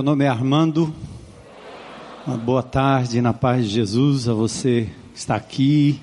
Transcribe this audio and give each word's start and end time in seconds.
Meu 0.00 0.04
nome 0.06 0.24
é 0.24 0.28
Armando. 0.28 0.94
Uma 2.26 2.38
boa 2.38 2.62
tarde 2.62 3.20
na 3.20 3.34
paz 3.34 3.66
de 3.66 3.74
Jesus 3.74 4.30
a 4.30 4.32
você 4.32 4.88
que 5.12 5.18
está 5.18 5.34
aqui, 5.34 6.00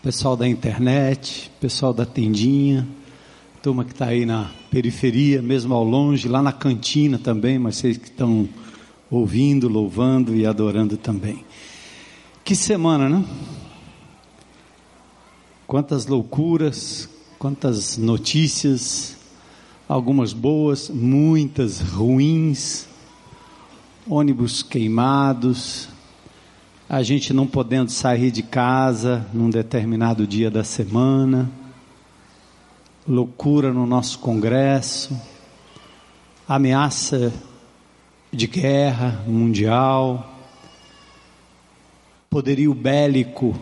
pessoal 0.00 0.36
da 0.36 0.46
internet, 0.46 1.50
pessoal 1.60 1.92
da 1.92 2.06
tendinha, 2.06 2.86
turma 3.60 3.84
que 3.84 3.90
está 3.90 4.06
aí 4.06 4.24
na 4.24 4.52
periferia, 4.70 5.42
mesmo 5.42 5.74
ao 5.74 5.82
longe, 5.82 6.28
lá 6.28 6.40
na 6.40 6.52
cantina 6.52 7.18
também, 7.18 7.58
mas 7.58 7.74
vocês 7.74 7.96
que 7.96 8.04
estão 8.04 8.48
ouvindo, 9.10 9.66
louvando 9.66 10.32
e 10.36 10.46
adorando 10.46 10.96
também. 10.96 11.44
Que 12.44 12.54
semana, 12.54 13.08
né? 13.08 13.24
Quantas 15.66 16.06
loucuras, 16.06 17.08
quantas 17.36 17.98
notícias, 17.98 19.16
algumas 19.88 20.32
boas, 20.32 20.88
muitas 20.88 21.80
ruins, 21.80 22.93
ônibus 24.08 24.62
queimados, 24.62 25.88
a 26.88 27.02
gente 27.02 27.32
não 27.32 27.46
podendo 27.46 27.90
sair 27.90 28.30
de 28.30 28.42
casa 28.42 29.26
num 29.32 29.48
determinado 29.48 30.26
dia 30.26 30.50
da 30.50 30.62
semana, 30.62 31.50
loucura 33.08 33.72
no 33.72 33.86
nosso 33.86 34.18
Congresso, 34.18 35.18
ameaça 36.46 37.32
de 38.30 38.46
guerra 38.46 39.22
mundial, 39.26 40.38
poderio 42.28 42.74
bélico 42.74 43.58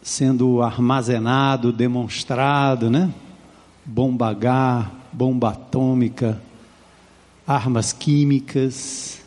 sendo 0.00 0.62
armazenado, 0.62 1.72
demonstrado, 1.72 2.88
né? 2.88 3.12
Bomba 3.84 4.28
H, 4.30 4.90
bomba 5.12 5.50
atômica, 5.50 6.40
armas 7.44 7.92
químicas, 7.92 9.17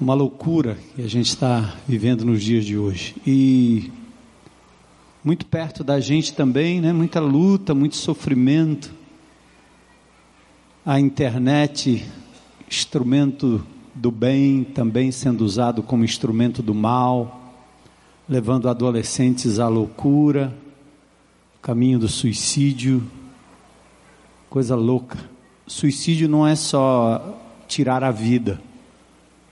uma 0.00 0.14
loucura 0.14 0.78
que 0.94 1.02
a 1.02 1.08
gente 1.08 1.26
está 1.26 1.74
vivendo 1.86 2.24
nos 2.24 2.42
dias 2.42 2.64
de 2.64 2.78
hoje. 2.78 3.16
E 3.26 3.90
muito 5.24 5.44
perto 5.44 5.82
da 5.82 5.98
gente 5.98 6.34
também, 6.34 6.80
né? 6.80 6.92
Muita 6.92 7.18
luta, 7.18 7.74
muito 7.74 7.96
sofrimento. 7.96 8.94
A 10.86 11.00
internet, 11.00 12.06
instrumento 12.70 13.66
do 13.92 14.12
bem, 14.12 14.62
também 14.62 15.10
sendo 15.10 15.44
usado 15.44 15.82
como 15.82 16.04
instrumento 16.04 16.62
do 16.62 16.74
mal, 16.74 17.56
levando 18.28 18.68
adolescentes 18.68 19.58
à 19.58 19.66
loucura, 19.66 20.54
caminho 21.60 21.98
do 21.98 22.08
suicídio, 22.08 23.02
coisa 24.48 24.76
louca. 24.76 25.18
Suicídio 25.66 26.28
não 26.28 26.46
é 26.46 26.54
só 26.54 27.36
tirar 27.66 28.04
a 28.04 28.12
vida, 28.12 28.60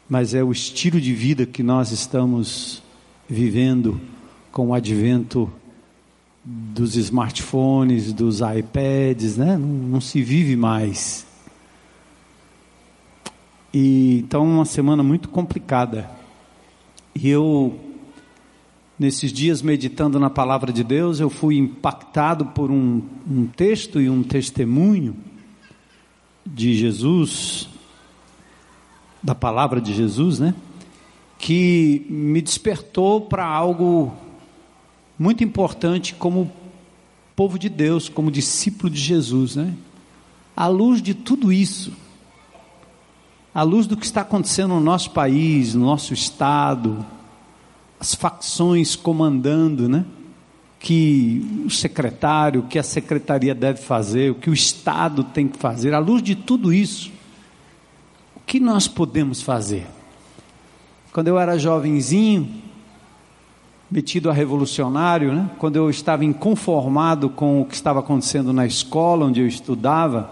mas 0.09 0.35
é 0.35 0.43
o 0.43 0.53
estilo 0.53 1.01
de 1.01 1.13
vida 1.13 1.45
que 1.45 1.63
nós 1.63 1.91
estamos 1.91 2.83
vivendo 3.29 4.01
com 4.53 4.69
o 4.69 4.75
advento 4.75 5.51
dos 6.45 6.97
smartphones, 6.97 8.13
dos 8.13 8.41
iPads, 8.41 9.37
né? 9.37 9.57
Não, 9.57 9.69
não 9.69 10.01
se 10.01 10.23
vive 10.23 10.55
mais. 10.55 11.27
E 13.75 14.19
então 14.21 14.45
uma 14.45 14.65
semana 14.65 15.03
muito 15.03 15.29
complicada. 15.29 16.09
E 17.15 17.29
eu 17.29 17.79
nesses 18.99 19.33
dias 19.33 19.61
meditando 19.61 20.19
na 20.19 20.31
palavra 20.31 20.73
de 20.73 20.83
Deus, 20.83 21.21
eu 21.21 21.29
fui 21.29 21.57
impactado 21.57 22.47
por 22.47 22.71
um, 22.71 23.03
um 23.29 23.47
texto 23.47 24.01
e 24.01 24.09
um 24.09 24.23
testemunho 24.23 25.17
de 26.47 26.75
Jesus, 26.75 27.69
da 29.27 29.35
palavra 29.35 29.81
de 29.81 29.93
Jesus, 29.93 30.39
né? 30.39 30.55
Que 31.37 32.07
me 32.09 32.41
despertou 32.41 33.23
para 33.23 33.45
algo 33.45 34.13
muito 35.19 35.43
importante 35.43 36.15
como 36.15 36.51
povo 37.35 37.59
de 37.59 37.69
Deus, 37.69 38.09
como 38.09 38.31
discípulo 38.31 38.89
de 38.89 39.01
Jesus, 39.01 39.57
né? 39.57 39.75
À 40.57 40.69
luz 40.69 41.03
de 41.03 41.13
tudo 41.13 41.53
isso, 41.53 41.93
à 43.53 43.65
luz 43.65 43.89
do 43.89 43.97
que 43.97 44.07
está 44.07 44.21
acontecendo 44.21 44.75
no 44.75 44.81
nosso 44.81 45.11
país, 45.11 45.75
no 45.75 45.85
nosso 45.85 46.15
estado, 46.15 47.05
as 47.99 48.15
facções 48.15 48.95
comandando, 48.95 49.89
né? 49.89 50.05
Que 50.79 51.65
o 51.67 51.71
secretário, 51.71 52.61
o 52.61 52.67
que 52.69 52.79
a 52.79 52.83
secretaria 52.85 53.57
deve 53.57 53.83
fazer, 53.83 54.31
o 54.31 54.37
que 54.37 54.49
o 54.49 54.55
Estado 54.55 55.25
tem 55.25 55.49
que 55.49 55.59
fazer, 55.59 55.93
à 55.95 55.99
luz 55.99 56.23
de 56.23 56.37
tudo 56.37 56.73
isso, 56.73 57.11
que 58.47 58.61
nós 58.61 58.87
podemos 58.87 59.43
fazer? 59.43 59.87
Quando 61.13 61.29
eu 61.29 61.39
era 61.39 61.59
jovenzinho, 61.59 62.49
metido 63.91 64.31
a 64.31 64.33
revolucionário, 64.33 65.33
né? 65.33 65.51
quando 65.59 65.77
eu 65.77 65.91
estava 65.91 66.25
inconformado 66.25 67.29
com 67.29 67.61
o 67.61 67.65
que 67.65 67.75
estava 67.75 68.01
acontecendo 68.01 68.53
na 68.53 68.67
escola 68.67 69.27
onde 69.27 69.41
eu 69.41 69.47
estudava, 69.47 70.31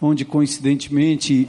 onde 0.00 0.24
coincidentemente 0.24 1.48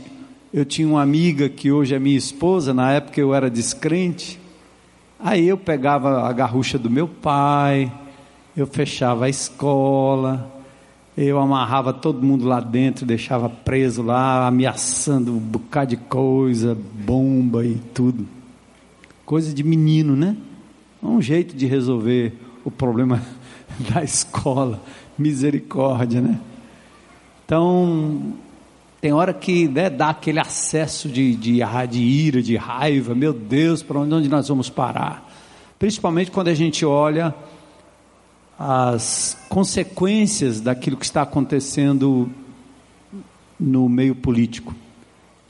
eu 0.54 0.64
tinha 0.64 0.88
uma 0.88 1.02
amiga 1.02 1.50
que 1.50 1.72
hoje 1.72 1.94
é 1.94 2.00
minha 2.00 2.18
esposa, 2.18 2.74
na 2.74 2.92
época 2.92 3.20
eu 3.20 3.34
era 3.34 3.50
descrente, 3.50 4.40
Aí 5.20 5.48
eu 5.48 5.58
pegava 5.58 6.28
a 6.28 6.32
garrucha 6.32 6.78
do 6.78 6.92
meu 6.92 7.08
pai, 7.08 7.92
eu 8.56 8.68
fechava 8.68 9.26
a 9.26 9.30
escola, 9.30 10.57
eu 11.18 11.40
amarrava 11.40 11.92
todo 11.92 12.22
mundo 12.24 12.46
lá 12.46 12.60
dentro, 12.60 13.04
deixava 13.04 13.50
preso 13.50 14.04
lá, 14.04 14.46
ameaçando 14.46 15.34
um 15.34 15.40
bocado 15.40 15.90
de 15.90 15.98
coisa, 15.98 16.78
bomba 16.94 17.66
e 17.66 17.74
tudo. 17.92 18.28
Coisa 19.26 19.52
de 19.52 19.64
menino, 19.64 20.16
né? 20.16 20.38
Um 21.02 21.20
jeito 21.20 21.56
de 21.56 21.66
resolver 21.66 22.34
o 22.64 22.70
problema 22.70 23.20
da 23.92 24.04
escola. 24.04 24.80
Misericórdia, 25.18 26.22
né? 26.22 26.40
Então, 27.44 28.34
tem 29.02 29.12
hora 29.12 29.34
que 29.34 29.68
né, 29.68 29.90
dá 29.90 30.10
aquele 30.10 30.40
acesso 30.40 31.10
de, 31.10 31.34
de, 31.34 31.62
de 31.90 32.00
ira, 32.00 32.44
de 32.44 32.56
raiva, 32.56 33.16
meu 33.16 33.34
Deus, 33.34 33.82
para 33.82 33.98
onde 33.98 34.30
nós 34.30 34.48
vamos 34.48 34.70
parar? 34.70 35.28
Principalmente 35.80 36.30
quando 36.30 36.50
a 36.50 36.54
gente 36.54 36.86
olha 36.86 37.34
as 38.58 39.38
consequências 39.50 40.60
daquilo 40.60 40.98
que 40.98 41.06
está 41.06 41.22
acontecendo 41.22 42.30
no 43.60 43.88
meio 43.88 44.16
político. 44.16 44.74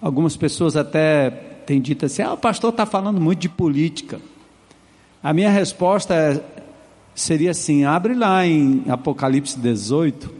Algumas 0.01 0.35
pessoas 0.35 0.75
até 0.75 1.29
têm 1.65 1.81
dito 1.81 2.05
assim: 2.05 2.21
ah, 2.21 2.33
o 2.33 2.37
pastor 2.37 2.71
está 2.71 2.85
falando 2.85 3.21
muito 3.21 3.39
de 3.39 3.49
política. 3.49 4.19
A 5.23 5.33
minha 5.33 5.49
resposta 5.49 6.13
é, 6.13 6.43
seria 7.15 7.51
assim: 7.51 7.85
abre 7.85 8.13
lá 8.13 8.45
em 8.45 8.83
Apocalipse 8.89 9.57
18 9.57 10.33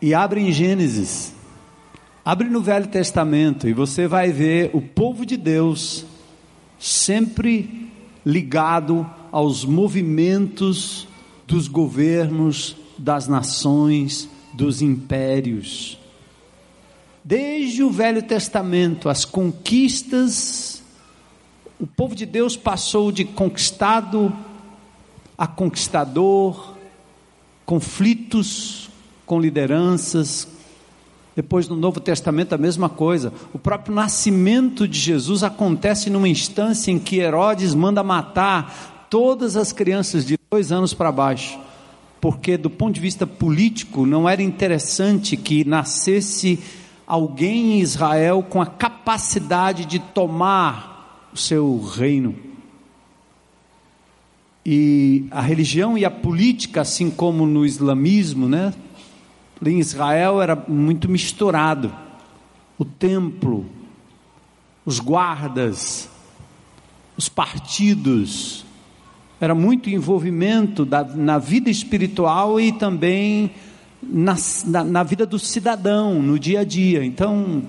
e 0.00 0.14
abre 0.14 0.40
em 0.40 0.52
Gênesis. 0.52 1.34
Abre 2.24 2.48
no 2.48 2.60
Velho 2.60 2.86
Testamento 2.86 3.66
e 3.66 3.72
você 3.72 4.06
vai 4.06 4.30
ver 4.30 4.70
o 4.72 4.80
povo 4.80 5.24
de 5.24 5.36
Deus 5.36 6.04
sempre 6.78 7.90
ligado 8.24 9.08
aos 9.30 9.64
movimentos 9.64 11.06
dos 11.46 11.68
governos, 11.68 12.76
das 12.96 13.26
nações, 13.26 14.28
dos 14.52 14.82
impérios. 14.82 15.98
Desde 17.24 17.82
o 17.82 17.90
Velho 17.90 18.22
Testamento, 18.22 19.08
as 19.08 19.24
conquistas, 19.24 20.82
o 21.78 21.86
povo 21.86 22.14
de 22.14 22.26
Deus 22.26 22.56
passou 22.56 23.12
de 23.12 23.24
conquistado 23.24 24.32
a 25.36 25.46
conquistador, 25.46 26.74
conflitos 27.64 28.90
com 29.24 29.40
lideranças. 29.40 30.48
Depois 31.34 31.68
no 31.68 31.76
Novo 31.76 32.00
Testamento 32.00 32.54
a 32.54 32.58
mesma 32.58 32.88
coisa. 32.88 33.32
O 33.52 33.58
próprio 33.58 33.94
nascimento 33.94 34.86
de 34.86 34.98
Jesus 34.98 35.42
acontece 35.42 36.10
numa 36.10 36.28
instância 36.28 36.90
em 36.90 36.98
que 36.98 37.20
Herodes 37.20 37.74
manda 37.74 38.02
matar 38.02 38.99
todas 39.10 39.56
as 39.56 39.72
crianças 39.72 40.24
de 40.24 40.38
dois 40.48 40.70
anos 40.70 40.94
para 40.94 41.10
baixo, 41.10 41.58
porque 42.20 42.56
do 42.56 42.70
ponto 42.70 42.94
de 42.94 43.00
vista 43.00 43.26
político 43.26 44.06
não 44.06 44.28
era 44.28 44.40
interessante 44.40 45.36
que 45.36 45.64
nascesse 45.64 46.60
alguém 47.06 47.72
em 47.72 47.80
Israel 47.80 48.46
com 48.48 48.62
a 48.62 48.66
capacidade 48.66 49.84
de 49.84 49.98
tomar 49.98 51.28
o 51.34 51.36
seu 51.36 51.80
reino. 51.80 52.36
E 54.64 55.26
a 55.32 55.40
religião 55.40 55.98
e 55.98 56.04
a 56.04 56.10
política, 56.10 56.82
assim 56.82 57.10
como 57.10 57.46
no 57.46 57.66
islamismo, 57.66 58.48
né, 58.48 58.72
em 59.64 59.80
Israel 59.80 60.40
era 60.40 60.54
muito 60.68 61.08
misturado. 61.08 61.92
O 62.78 62.84
templo, 62.84 63.66
os 64.86 65.00
guardas, 65.00 66.08
os 67.16 67.28
partidos, 67.28 68.64
era 69.40 69.54
muito 69.54 69.88
envolvimento 69.88 70.84
da, 70.84 71.02
na 71.02 71.38
vida 71.38 71.70
espiritual 71.70 72.60
e 72.60 72.72
também 72.72 73.50
na, 74.02 74.36
na, 74.66 74.84
na 74.84 75.02
vida 75.02 75.24
do 75.24 75.38
cidadão, 75.38 76.20
no 76.20 76.38
dia 76.38 76.60
a 76.60 76.64
dia. 76.64 77.04
Então, 77.04 77.62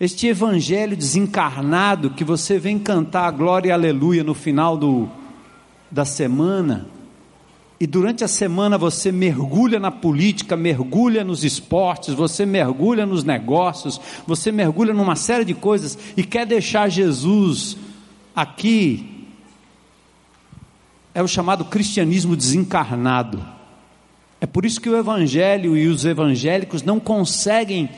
este 0.00 0.26
evangelho 0.26 0.96
desencarnado 0.96 2.10
que 2.10 2.24
você 2.24 2.58
vem 2.58 2.78
cantar 2.78 3.30
glória 3.32 3.68
e 3.68 3.72
aleluia 3.72 4.24
no 4.24 4.34
final 4.34 4.76
do, 4.76 5.08
da 5.90 6.04
semana, 6.04 6.86
e 7.78 7.86
durante 7.86 8.24
a 8.24 8.28
semana 8.28 8.78
você 8.78 9.12
mergulha 9.12 9.78
na 9.78 9.90
política, 9.90 10.56
mergulha 10.56 11.22
nos 11.22 11.44
esportes, 11.44 12.14
você 12.14 12.46
mergulha 12.46 13.04
nos 13.04 13.22
negócios, 13.22 14.00
você 14.26 14.50
mergulha 14.50 14.94
numa 14.94 15.14
série 15.14 15.44
de 15.44 15.52
coisas 15.52 15.98
e 16.16 16.24
quer 16.24 16.46
deixar 16.46 16.88
Jesus 16.88 17.76
aqui, 18.34 19.15
é 21.16 21.22
o 21.22 21.26
chamado 21.26 21.64
cristianismo 21.64 22.36
desencarnado. 22.36 23.42
É 24.38 24.44
por 24.44 24.66
isso 24.66 24.78
que 24.78 24.90
o 24.90 24.96
Evangelho 24.96 25.74
e 25.74 25.88
os 25.88 26.04
evangélicos 26.04 26.82
não 26.82 27.00
conseguem 27.00 27.88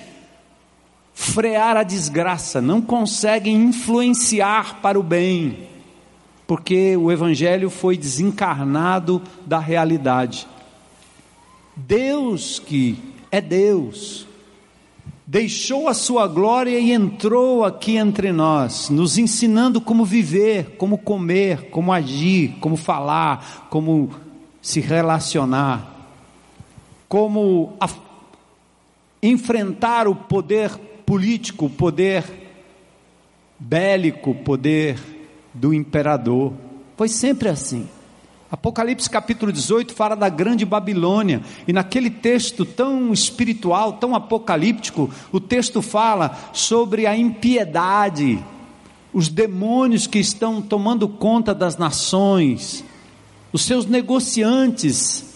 frear 1.13 1.77
a 1.77 1.83
desgraça, 1.83 2.63
não 2.63 2.81
conseguem 2.81 3.57
influenciar 3.57 4.81
para 4.81 4.97
o 4.97 5.03
bem 5.03 5.67
porque 6.47 6.97
o 6.97 7.11
Evangelho 7.11 7.69
foi 7.71 7.97
desencarnado 7.97 9.21
da 9.45 9.59
realidade. 9.59 10.47
Deus, 11.75 12.61
que 12.61 12.97
é 13.33 13.41
Deus, 13.41 14.28
deixou 15.31 15.89
a 15.89 15.93
sua 15.93 16.27
glória 16.27 16.79
e 16.79 16.91
entrou 16.91 17.63
aqui 17.63 17.99
entre 17.99 18.33
nós, 18.33 18.89
nos 18.89 19.19
ensinando 19.19 19.79
como 19.79 20.03
viver, 20.03 20.77
como 20.79 20.97
comer, 20.97 21.69
como 21.69 21.93
agir, 21.93 22.57
como 22.61 22.79
falar, 22.79 23.67
como 23.69 24.09
se 24.63 24.81
relacionar, 24.81 26.09
como 27.07 27.77
enfrentar 29.23 30.09
o 30.09 30.15
poder 30.15 30.71
político, 31.05 31.67
o 31.67 31.71
poder 31.71 32.25
bélico, 33.59 34.31
o 34.31 34.35
poder 34.35 34.99
do 35.53 35.75
imperador. 35.75 36.55
Foi 36.97 37.07
sempre 37.09 37.51
assim. 37.51 37.87
Apocalipse 38.51 39.11
capítulo 39.11 39.53
18 39.53 39.93
fala 39.93 40.17
da 40.17 40.31
grande 40.31 40.65
Babilônia, 40.65 41.43
e 41.67 41.73
naquele 41.73 42.09
texto 42.09 42.65
tão 42.65 43.13
espiritual, 43.13 43.95
tão 43.95 44.15
apocalíptico, 44.15 45.11
o 45.31 45.39
texto 45.39 45.83
fala 45.83 46.35
sobre 46.55 47.07
a 47.07 47.15
impiedade, 47.15 48.43
os 49.13 49.29
demônios 49.29 50.07
que 50.07 50.19
estão 50.19 50.63
tomando 50.63 51.07
conta 51.07 51.55
das 51.55 51.77
nações, 51.77 52.83
os 53.53 53.63
seus 53.67 53.85
negociantes, 53.85 55.27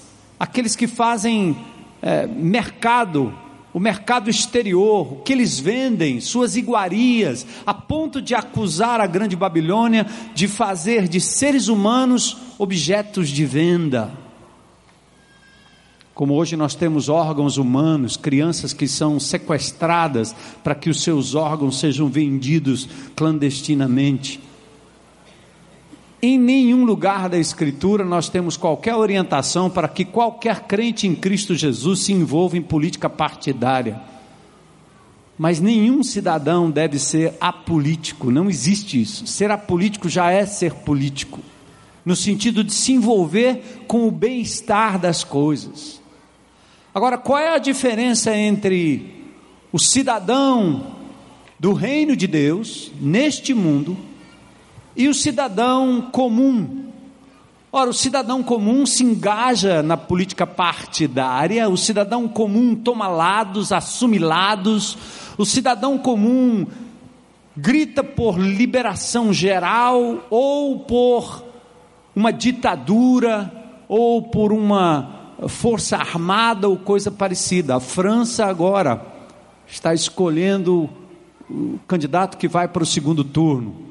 aqueles 0.41 0.75
que 0.75 0.87
fazem 0.87 1.55
é, 2.01 2.27
mercado 2.27 3.35
o 3.75 3.81
mercado 3.81 4.29
exterior, 4.29 5.13
o 5.13 5.17
que 5.23 5.33
eles 5.33 5.59
vendem, 5.59 6.21
suas 6.21 6.57
iguarias, 6.57 7.47
a 7.65 7.73
ponto 7.73 8.21
de 8.21 8.35
acusar 8.35 9.01
a 9.01 9.07
grande 9.07 9.35
Babilônia 9.35 10.07
de 10.35 10.47
fazer 10.47 11.09
de 11.09 11.21
seres 11.21 11.69
humanos 11.69 12.37
objetos 12.59 13.29
de 13.29 13.47
venda. 13.47 14.13
Como 16.15 16.35
hoje 16.35 16.57
nós 16.57 16.75
temos 16.75 17.09
órgãos 17.09 17.57
humanos, 17.57 18.19
crianças 18.19 18.75
que 18.75 18.87
são 18.87 19.19
sequestradas 19.19 20.35
para 20.63 20.75
que 20.75 20.91
os 20.91 21.03
seus 21.03 21.35
órgãos 21.35 21.81
sejam 21.81 22.09
vendidos 22.09 22.87
clandestinamente. 23.17 24.39
Em 26.25 26.39
nenhum 26.39 26.85
lugar 26.85 27.29
da 27.29 27.37
Escritura 27.37 28.05
nós 28.05 28.29
temos 28.29 28.57
qualquer 28.57 28.95
orientação 28.95 29.69
para 29.69 29.89
que 29.89 30.05
qualquer 30.05 30.61
crente 30.69 31.05
em 31.05 31.17
Cristo 31.17 31.53
Jesus 31.53 32.05
se 32.05 32.13
envolva 32.13 32.57
em 32.57 32.63
política 32.63 33.11
partidária. 33.11 34.01
Mas 35.37 35.59
nenhum 35.59 36.01
cidadão 36.05 36.71
deve 36.71 37.01
ser 37.01 37.35
apolítico, 37.41 38.31
não 38.31 38.49
existe 38.49 39.03
isso. 39.03 39.27
Ser 39.27 39.51
apolítico 39.51 40.09
já 40.09 40.31
é 40.31 40.47
ser 40.47 40.75
político, 40.75 41.41
no 42.05 42.15
sentido 42.15 42.63
de 42.63 42.73
se 42.73 42.93
envolver 42.93 43.83
com 43.89 44.07
o 44.07 44.13
bem-estar 44.13 45.01
das 45.01 45.25
coisas. 45.25 46.01
Agora, 46.95 47.19
qual 47.19 47.41
é 47.41 47.53
a 47.53 47.59
diferença 47.59 48.33
entre 48.37 49.27
o 49.73 49.79
cidadão 49.81 50.99
do 51.59 51.73
reino 51.73 52.15
de 52.15 52.29
Deus, 52.29 52.93
neste 53.01 53.53
mundo, 53.53 53.97
e 54.97 55.09
o 55.09 55.15
cidadão 55.15 56.09
comum. 56.13 56.87
Ora, 57.71 57.89
o 57.89 57.95
cidadão 57.95 58.43
comum 58.43 58.85
se 58.85 59.03
engaja 59.03 59.83
na 59.83 59.97
política 59.97 60.47
partidária, 60.47 61.69
o 61.71 61.77
cidadão 61.77 62.29
comum 62.29 62.75
toma 62.75 63.09
lados, 63.09 63.73
assume 63.73 64.19
lados, 64.19 64.99
o 65.39 65.47
cidadão 65.47 65.97
comum 65.97 66.67
grita 67.57 68.05
por 68.05 68.39
liberação 68.39 69.33
geral 69.33 70.27
ou 70.29 70.81
por 70.81 71.45
uma 72.15 72.31
ditadura 72.31 73.51
ou 73.89 74.23
por 74.23 74.53
uma 74.53 75.37
força 75.49 75.97
armada 75.97 76.69
ou 76.69 76.77
coisa 76.77 77.11
parecida. 77.11 77.77
A 77.77 77.81
França 77.81 78.47
agora 78.47 79.05
está 79.67 79.95
escolhendo 79.95 80.89
o 81.49 81.79
candidato 81.87 82.37
que 82.37 82.49
vai 82.49 82.69
para 82.69 82.83
o 82.83 82.87
segundo 82.87 83.25
turno. 83.25 83.82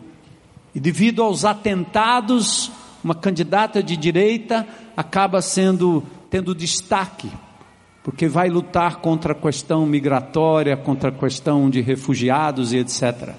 E 0.74 0.80
devido 0.80 1.22
aos 1.22 1.44
atentados, 1.44 2.72
uma 3.04 3.16
candidata 3.16 3.84
de 3.84 3.98
direita 3.98 4.68
acaba 4.96 5.42
sendo 5.42 6.04
tendo 6.30 6.56
destaque, 6.56 7.30
porque 8.02 8.26
vai 8.30 8.50
lutar 8.50 9.02
contra 9.02 9.34
a 9.34 9.36
questão 9.36 9.86
migratória, 9.86 10.78
contra 10.78 11.10
a 11.10 11.12
questão 11.12 11.70
de 11.70 11.82
refugiados 11.82 12.72
e 12.72 12.78
etc. 12.78 13.36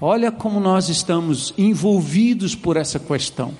Olha 0.00 0.32
como 0.32 0.58
nós 0.58 0.88
estamos 0.88 1.52
envolvidos 1.58 2.54
por 2.54 2.78
essa 2.78 2.98
questão. 2.98 3.52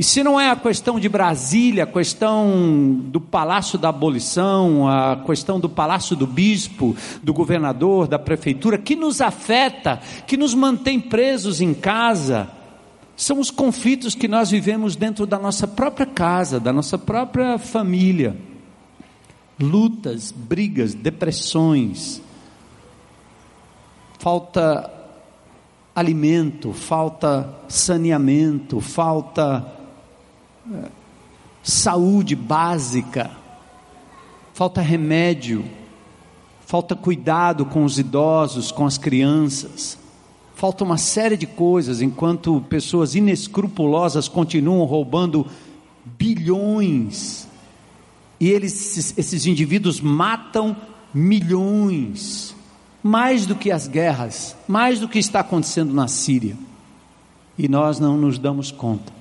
E 0.00 0.02
se 0.02 0.24
não 0.24 0.40
é 0.40 0.48
a 0.48 0.56
questão 0.56 0.98
de 0.98 1.10
Brasília, 1.10 1.84
a 1.84 1.86
questão 1.86 2.98
do 3.04 3.20
Palácio 3.20 3.78
da 3.78 3.90
Abolição, 3.90 4.88
a 4.88 5.22
questão 5.26 5.60
do 5.60 5.68
Palácio 5.68 6.16
do 6.16 6.26
Bispo, 6.26 6.96
do 7.22 7.34
governador, 7.34 8.08
da 8.08 8.18
prefeitura, 8.18 8.78
que 8.78 8.96
nos 8.96 9.20
afeta, 9.20 10.00
que 10.26 10.38
nos 10.38 10.54
mantém 10.54 10.98
presos 10.98 11.60
em 11.60 11.74
casa, 11.74 12.48
são 13.14 13.38
os 13.38 13.50
conflitos 13.50 14.14
que 14.14 14.26
nós 14.26 14.50
vivemos 14.50 14.96
dentro 14.96 15.26
da 15.26 15.38
nossa 15.38 15.68
própria 15.68 16.06
casa, 16.06 16.58
da 16.58 16.72
nossa 16.72 16.96
própria 16.96 17.58
família. 17.58 18.34
Lutas, 19.60 20.32
brigas, 20.32 20.94
depressões, 20.94 22.22
falta 24.18 24.90
alimento, 25.94 26.72
falta 26.72 27.54
saneamento, 27.68 28.80
falta 28.80 29.78
saúde 31.62 32.34
básica, 32.34 33.30
falta 34.52 34.80
remédio, 34.80 35.64
falta 36.66 36.94
cuidado 36.94 37.64
com 37.64 37.84
os 37.84 37.98
idosos, 37.98 38.70
com 38.70 38.86
as 38.86 38.96
crianças, 38.96 39.98
falta 40.54 40.84
uma 40.84 40.98
série 40.98 41.36
de 41.36 41.46
coisas, 41.46 42.00
enquanto 42.02 42.60
pessoas 42.68 43.14
inescrupulosas 43.14 44.28
continuam 44.28 44.84
roubando 44.84 45.46
bilhões, 46.04 47.48
e 48.38 48.48
eles, 48.48 49.16
esses 49.18 49.46
indivíduos 49.46 50.00
matam 50.00 50.76
milhões, 51.12 52.54
mais 53.02 53.46
do 53.46 53.54
que 53.54 53.70
as 53.70 53.86
guerras, 53.86 54.56
mais 54.68 55.00
do 55.00 55.08
que 55.08 55.18
está 55.18 55.40
acontecendo 55.40 55.92
na 55.92 56.08
Síria, 56.08 56.56
e 57.58 57.68
nós 57.68 57.98
não 57.98 58.16
nos 58.16 58.38
damos 58.38 58.70
conta. 58.70 59.19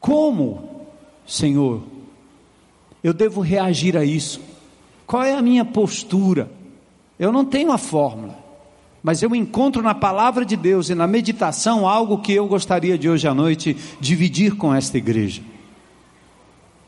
Como, 0.00 0.86
Senhor, 1.26 1.82
eu 3.02 3.12
devo 3.12 3.40
reagir 3.40 3.96
a 3.96 4.04
isso? 4.04 4.40
Qual 5.06 5.22
é 5.22 5.34
a 5.34 5.42
minha 5.42 5.64
postura? 5.64 6.50
Eu 7.18 7.30
não 7.30 7.44
tenho 7.44 7.72
a 7.72 7.78
fórmula, 7.78 8.36
mas 9.02 9.22
eu 9.22 9.34
encontro 9.34 9.82
na 9.82 9.94
palavra 9.94 10.44
de 10.44 10.56
Deus 10.56 10.90
e 10.90 10.94
na 10.94 11.06
meditação 11.06 11.88
algo 11.88 12.18
que 12.18 12.32
eu 12.32 12.46
gostaria 12.46 12.98
de 12.98 13.08
hoje 13.08 13.28
à 13.28 13.32
noite 13.32 13.76
dividir 14.00 14.56
com 14.56 14.74
esta 14.74 14.98
igreja, 14.98 15.42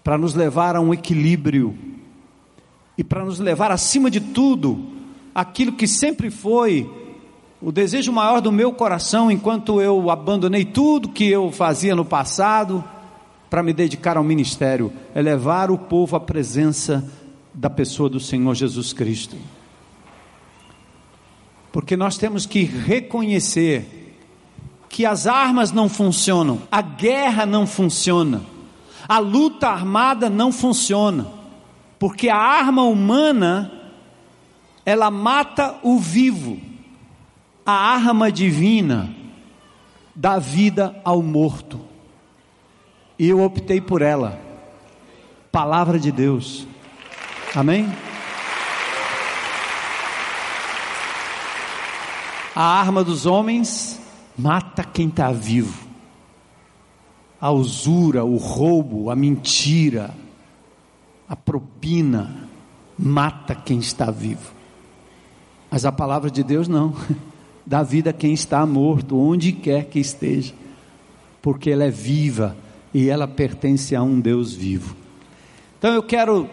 para 0.02 0.18
nos 0.18 0.34
levar 0.34 0.76
a 0.76 0.80
um 0.80 0.92
equilíbrio 0.92 1.76
e 2.96 3.04
para 3.04 3.24
nos 3.24 3.38
levar 3.38 3.70
acima 3.70 4.10
de 4.10 4.20
tudo 4.20 4.84
aquilo 5.34 5.72
que 5.72 5.86
sempre 5.86 6.30
foi 6.30 6.90
o 7.62 7.70
desejo 7.70 8.12
maior 8.12 8.40
do 8.40 8.50
meu 8.50 8.72
coração 8.72 9.30
enquanto 9.30 9.80
eu 9.80 10.10
abandonei 10.10 10.64
tudo 10.64 11.08
que 11.08 11.28
eu 11.28 11.50
fazia 11.52 11.94
no 11.94 12.04
passado 12.04 12.82
para 13.48 13.62
me 13.62 13.72
dedicar 13.72 14.16
ao 14.16 14.24
ministério 14.24 14.92
é 15.14 15.22
levar 15.22 15.70
o 15.70 15.78
povo 15.78 16.16
à 16.16 16.20
presença 16.20 17.08
da 17.54 17.70
pessoa 17.70 18.08
do 18.08 18.20
Senhor 18.20 18.54
Jesus 18.54 18.92
Cristo. 18.92 19.36
Porque 21.72 21.96
nós 21.96 22.18
temos 22.18 22.46
que 22.46 22.62
reconhecer 22.64 24.16
que 24.88 25.04
as 25.04 25.26
armas 25.26 25.70
não 25.70 25.88
funcionam, 25.88 26.62
a 26.70 26.80
guerra 26.80 27.44
não 27.44 27.66
funciona, 27.66 28.42
a 29.08 29.18
luta 29.18 29.68
armada 29.68 30.30
não 30.30 30.50
funciona. 30.50 31.26
Porque 31.98 32.28
a 32.28 32.36
arma 32.36 32.84
humana, 32.84 33.72
ela 34.86 35.10
mata 35.10 35.78
o 35.82 35.98
vivo, 35.98 36.58
a 37.66 37.72
arma 37.72 38.30
divina 38.30 39.14
dá 40.14 40.38
vida 40.38 41.00
ao 41.04 41.22
morto. 41.22 41.87
E 43.18 43.28
eu 43.28 43.42
optei 43.42 43.80
por 43.80 44.00
ela. 44.00 44.38
Palavra 45.50 45.98
de 45.98 46.12
Deus. 46.12 46.66
Amém? 47.54 47.92
A 52.54 52.62
arma 52.62 53.02
dos 53.02 53.26
homens 53.26 54.00
mata 54.36 54.84
quem 54.84 55.08
está 55.08 55.32
vivo. 55.32 55.88
A 57.40 57.50
usura, 57.50 58.24
o 58.24 58.36
roubo, 58.36 59.10
a 59.10 59.16
mentira, 59.16 60.14
a 61.28 61.34
propina 61.34 62.48
mata 62.96 63.54
quem 63.54 63.78
está 63.78 64.10
vivo. 64.10 64.52
Mas 65.70 65.84
a 65.84 65.92
palavra 65.92 66.30
de 66.30 66.44
Deus 66.44 66.68
não. 66.68 66.94
Dá 67.66 67.82
vida 67.82 68.10
a 68.10 68.14
quem 68.14 68.32
está 68.32 68.64
morto, 68.64 69.18
onde 69.18 69.52
quer 69.52 69.86
que 69.86 69.98
esteja. 69.98 70.54
Porque 71.42 71.70
ela 71.70 71.84
é 71.84 71.90
viva 71.90 72.56
e 72.92 73.08
ela 73.08 73.28
pertence 73.28 73.94
a 73.94 74.02
um 74.02 74.20
Deus 74.20 74.52
vivo. 74.52 74.96
Então 75.78 75.92
eu 75.94 76.02
quero 76.02 76.48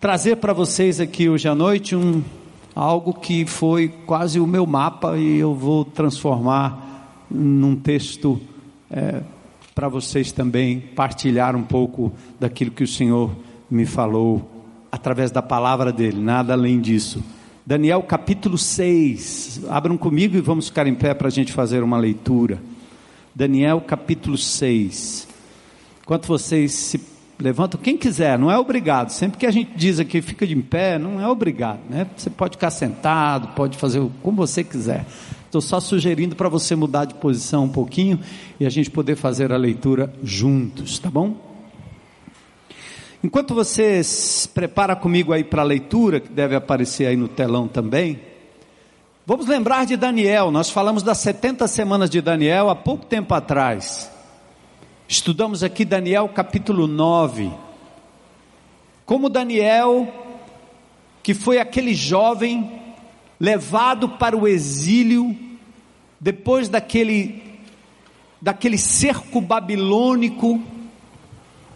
trazer 0.00 0.36
para 0.36 0.52
vocês 0.52 1.00
aqui 1.00 1.28
hoje 1.28 1.48
à 1.48 1.54
noite 1.54 1.96
um 1.96 2.22
algo 2.74 3.14
que 3.14 3.46
foi 3.46 3.88
quase 3.88 4.40
o 4.40 4.46
meu 4.46 4.66
mapa 4.66 5.16
e 5.16 5.38
eu 5.38 5.54
vou 5.54 5.84
transformar 5.84 7.24
num 7.30 7.76
texto 7.76 8.40
é, 8.90 9.22
para 9.74 9.88
vocês 9.88 10.32
também 10.32 10.80
partilhar 10.80 11.56
um 11.56 11.62
pouco 11.62 12.12
daquilo 12.38 12.70
que 12.70 12.84
o 12.84 12.88
Senhor 12.88 13.30
me 13.70 13.86
falou 13.86 14.50
através 14.90 15.30
da 15.30 15.42
palavra 15.42 15.92
dele, 15.92 16.20
nada 16.20 16.52
além 16.52 16.80
disso. 16.80 17.22
Daniel 17.66 18.02
capítulo 18.02 18.58
6, 18.58 19.62
abram 19.70 19.96
comigo 19.96 20.36
e 20.36 20.40
vamos 20.40 20.68
ficar 20.68 20.86
em 20.86 20.94
pé 20.94 21.14
para 21.14 21.28
a 21.28 21.30
gente 21.30 21.52
fazer 21.52 21.82
uma 21.82 21.96
leitura. 21.96 22.60
Daniel 23.34 23.80
capítulo 23.80 24.36
6. 24.36 25.33
Enquanto 26.04 26.26
vocês 26.26 26.72
se 26.72 27.00
levantam, 27.38 27.80
quem 27.80 27.96
quiser, 27.96 28.38
não 28.38 28.50
é 28.50 28.58
obrigado. 28.58 29.08
Sempre 29.08 29.38
que 29.38 29.46
a 29.46 29.50
gente 29.50 29.70
diz 29.74 29.98
aqui 29.98 30.20
fica 30.20 30.46
de 30.46 30.54
pé, 30.54 30.98
não 30.98 31.18
é 31.18 31.26
obrigado, 31.26 31.80
né? 31.88 32.06
Você 32.14 32.28
pode 32.28 32.56
ficar 32.58 32.70
sentado, 32.70 33.48
pode 33.54 33.78
fazer 33.78 34.06
como 34.22 34.36
você 34.36 34.62
quiser. 34.62 35.06
Estou 35.46 35.62
só 35.62 35.80
sugerindo 35.80 36.36
para 36.36 36.50
você 36.50 36.76
mudar 36.76 37.06
de 37.06 37.14
posição 37.14 37.64
um 37.64 37.70
pouquinho 37.70 38.20
e 38.60 38.66
a 38.66 38.68
gente 38.68 38.90
poder 38.90 39.16
fazer 39.16 39.50
a 39.50 39.56
leitura 39.56 40.12
juntos, 40.22 40.98
tá 40.98 41.10
bom? 41.10 41.36
Enquanto 43.22 43.54
você 43.54 44.04
se 44.04 44.46
prepara 44.46 44.94
comigo 44.94 45.32
aí 45.32 45.42
para 45.42 45.62
a 45.62 45.64
leitura, 45.64 46.20
que 46.20 46.28
deve 46.28 46.54
aparecer 46.54 47.06
aí 47.06 47.16
no 47.16 47.28
telão 47.28 47.66
também, 47.66 48.20
vamos 49.24 49.46
lembrar 49.46 49.86
de 49.86 49.96
Daniel. 49.96 50.50
Nós 50.50 50.68
falamos 50.68 51.02
das 51.02 51.16
70 51.18 51.66
semanas 51.66 52.10
de 52.10 52.20
Daniel 52.20 52.68
há 52.68 52.76
pouco 52.76 53.06
tempo 53.06 53.32
atrás. 53.32 54.12
Estudamos 55.06 55.62
aqui 55.62 55.84
Daniel 55.84 56.30
capítulo 56.30 56.86
9. 56.86 57.52
Como 59.04 59.28
Daniel, 59.28 60.08
que 61.22 61.34
foi 61.34 61.58
aquele 61.58 61.92
jovem 61.94 62.80
levado 63.38 64.08
para 64.08 64.34
o 64.34 64.48
exílio 64.48 65.36
depois 66.18 66.70
daquele 66.70 67.42
daquele 68.40 68.78
cerco 68.78 69.40
babilônico 69.42 70.62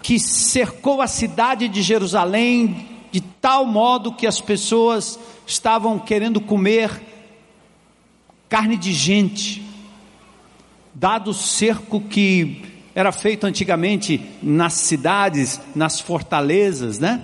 que 0.03 0.19
cercou 0.19 1.03
a 1.03 1.07
cidade 1.07 1.69
de 1.69 1.83
Jerusalém 1.83 2.89
de 3.11 3.21
tal 3.21 3.67
modo 3.67 4.13
que 4.13 4.27
as 4.27 4.41
pessoas 4.41 5.19
estavam 5.47 5.99
querendo 5.99 6.41
comer 6.41 7.03
carne 8.49 8.77
de 8.77 8.93
gente, 8.93 9.63
dado 10.95 11.31
o 11.31 11.35
cerco 11.35 12.01
que 12.01 12.68
era 12.99 13.13
feito 13.13 13.47
antigamente 13.47 14.21
nas 14.43 14.73
cidades, 14.73 15.61
nas 15.73 16.01
fortalezas, 16.01 16.99
né? 16.99 17.23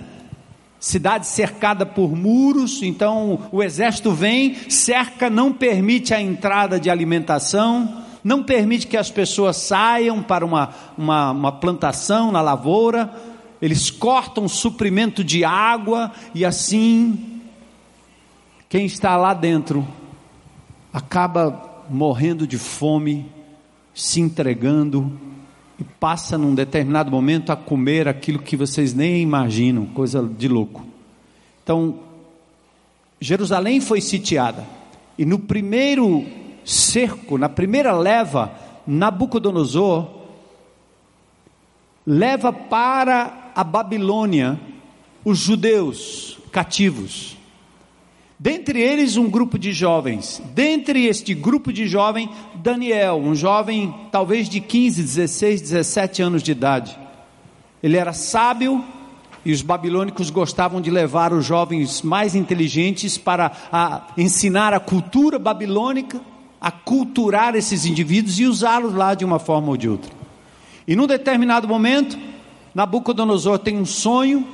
Cidade 0.79 1.27
cercada 1.27 1.85
por 1.85 2.15
muros, 2.15 2.81
então 2.81 3.49
o 3.51 3.61
exército 3.61 4.13
vem, 4.13 4.55
cerca, 4.69 5.29
não 5.29 5.51
permite 5.51 6.13
a 6.13 6.21
entrada 6.21 6.79
de 6.79 6.89
alimentação, 6.89 8.05
não 8.23 8.41
permite 8.41 8.87
que 8.87 8.95
as 8.95 9.11
pessoas 9.11 9.57
saiam 9.57 10.23
para 10.23 10.45
uma, 10.45 10.69
uma, 10.97 11.31
uma 11.31 11.51
plantação 11.51 12.31
na 12.31 12.39
lavoura, 12.39 13.13
eles 13.61 13.91
cortam 13.91 14.47
suprimento 14.47 15.25
de 15.25 15.43
água 15.43 16.09
e 16.33 16.45
assim 16.45 17.41
quem 18.69 18.85
está 18.85 19.17
lá 19.17 19.33
dentro 19.33 19.85
acaba 20.93 21.83
morrendo 21.89 22.47
de 22.47 22.57
fome, 22.57 23.29
se 23.93 24.21
entregando 24.21 25.34
e 25.79 25.83
passa 25.83 26.37
num 26.37 26.55
determinado 26.55 27.11
momento 27.11 27.51
a 27.51 27.55
comer 27.55 28.07
aquilo 28.07 28.39
que 28.39 28.55
vocês 28.55 28.93
nem 28.93 29.21
imaginam, 29.21 29.85
coisa 29.87 30.23
de 30.23 30.47
louco. 30.47 30.85
Então, 31.63 31.99
Jerusalém 33.19 33.81
foi 33.81 34.01
sitiada 34.01 34.65
e 35.17 35.25
no 35.25 35.39
primeiro 35.39 36.25
cerco, 36.63 37.37
na 37.37 37.49
primeira 37.49 37.93
leva, 37.93 38.53
Nabucodonosor 38.85 40.07
leva 42.05 42.53
para 42.53 43.51
a 43.55 43.63
Babilônia 43.63 44.59
os 45.23 45.39
judeus 45.39 46.37
cativos. 46.51 47.34
Dentre 48.37 48.81
eles, 48.81 49.15
um 49.15 49.29
grupo 49.29 49.57
de 49.57 49.71
jovens. 49.71 50.41
Dentre 50.53 51.05
este 51.05 51.33
grupo 51.33 51.71
de 51.71 51.87
jovens, 51.87 52.29
Daniel, 52.55 53.15
um 53.15 53.33
jovem 53.33 53.93
talvez 54.11 54.49
de 54.49 54.59
15, 54.59 55.01
16, 55.01 55.61
17 55.61 56.21
anos 56.21 56.43
de 56.43 56.51
idade. 56.51 56.97
Ele 57.81 57.95
era 57.95 58.11
sábio 58.11 58.83
e 59.45 59.53
os 59.53 59.61
babilônicos 59.61 60.29
gostavam 60.29 60.81
de 60.81 60.89
levar 60.89 61.31
os 61.31 61.45
jovens 61.45 62.01
mais 62.01 62.35
inteligentes 62.35 63.17
para 63.17 63.51
a, 63.71 64.07
ensinar 64.17 64.73
a 64.73 64.79
cultura 64.79 65.39
babilônica 65.39 66.19
a 66.59 66.71
culturar 66.71 67.55
esses 67.55 67.85
indivíduos 67.85 68.39
e 68.39 68.45
usá-los 68.45 68.93
lá 68.93 69.13
de 69.13 69.23
uma 69.23 69.37
forma 69.37 69.69
ou 69.69 69.77
de 69.77 69.87
outra. 69.87 70.11
E 70.87 70.95
num 70.95 71.05
determinado 71.05 71.67
momento, 71.67 72.17
Nabucodonosor 72.73 73.59
tem 73.59 73.77
um 73.77 73.85
sonho 73.85 74.45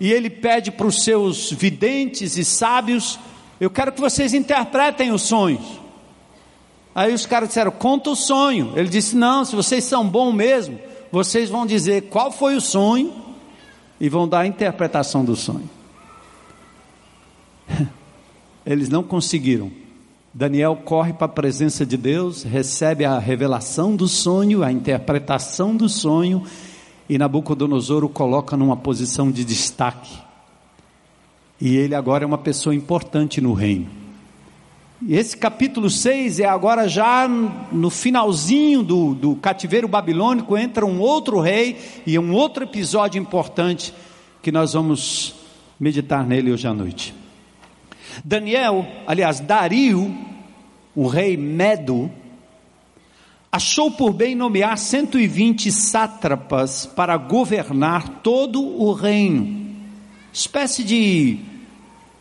e 0.00 0.10
ele 0.10 0.30
pede 0.30 0.72
para 0.72 0.86
os 0.86 1.04
seus 1.04 1.52
videntes 1.52 2.36
e 2.36 2.44
sábios: 2.44 3.18
Eu 3.60 3.70
quero 3.70 3.92
que 3.92 4.00
vocês 4.00 4.34
interpretem 4.34 5.12
os 5.12 5.22
sonhos. 5.22 5.80
Aí 6.94 7.12
os 7.12 7.26
caras 7.26 7.50
disseram: 7.50 7.70
Conta 7.70 8.10
o 8.10 8.16
sonho. 8.16 8.72
Ele 8.74 8.88
disse: 8.88 9.14
Não, 9.14 9.44
se 9.44 9.54
vocês 9.54 9.84
são 9.84 10.08
bons 10.08 10.32
mesmo, 10.32 10.78
vocês 11.12 11.50
vão 11.50 11.66
dizer 11.66 12.08
qual 12.08 12.32
foi 12.32 12.56
o 12.56 12.60
sonho 12.60 13.14
e 14.00 14.08
vão 14.08 14.26
dar 14.26 14.40
a 14.40 14.46
interpretação 14.46 15.24
do 15.24 15.36
sonho. 15.36 15.68
Eles 18.64 18.88
não 18.88 19.02
conseguiram 19.02 19.70
Daniel 20.32 20.76
corre 20.84 21.12
para 21.12 21.24
a 21.24 21.28
presença 21.28 21.84
de 21.84 21.96
Deus, 21.96 22.44
recebe 22.44 23.04
a 23.04 23.18
revelação 23.18 23.96
do 23.96 24.06
sonho, 24.06 24.62
a 24.62 24.70
interpretação 24.70 25.74
do 25.74 25.88
sonho, 25.88 26.44
e 27.10 27.18
Nabucodonosor 27.18 28.04
o 28.04 28.08
coloca 28.08 28.56
numa 28.56 28.76
posição 28.76 29.32
de 29.32 29.44
destaque. 29.44 30.16
E 31.60 31.76
ele 31.76 31.92
agora 31.92 32.22
é 32.22 32.26
uma 32.26 32.38
pessoa 32.38 32.72
importante 32.72 33.40
no 33.40 33.52
reino. 33.52 33.88
E 35.02 35.16
esse 35.16 35.36
capítulo 35.36 35.90
6 35.90 36.38
é 36.38 36.44
agora 36.44 36.86
já 36.88 37.26
no 37.26 37.90
finalzinho 37.90 38.84
do, 38.84 39.12
do 39.12 39.34
cativeiro 39.34 39.88
babilônico, 39.88 40.56
entra 40.56 40.86
um 40.86 41.00
outro 41.00 41.40
rei 41.40 41.78
e 42.06 42.16
um 42.16 42.32
outro 42.32 42.62
episódio 42.62 43.20
importante 43.20 43.92
que 44.40 44.52
nós 44.52 44.74
vamos 44.74 45.34
meditar 45.80 46.24
nele 46.24 46.52
hoje 46.52 46.68
à 46.68 46.72
noite. 46.72 47.12
Daniel, 48.24 48.86
aliás, 49.04 49.40
Dario, 49.40 50.16
o 50.94 51.08
rei 51.08 51.36
Medo, 51.36 52.08
achou 53.52 53.90
por 53.90 54.12
bem 54.12 54.34
nomear 54.34 54.78
120 54.78 55.72
sátrapas 55.72 56.86
para 56.86 57.16
governar 57.16 58.20
todo 58.22 58.62
o 58.62 58.92
reino, 58.92 59.74
espécie 60.32 60.84
de 60.84 61.38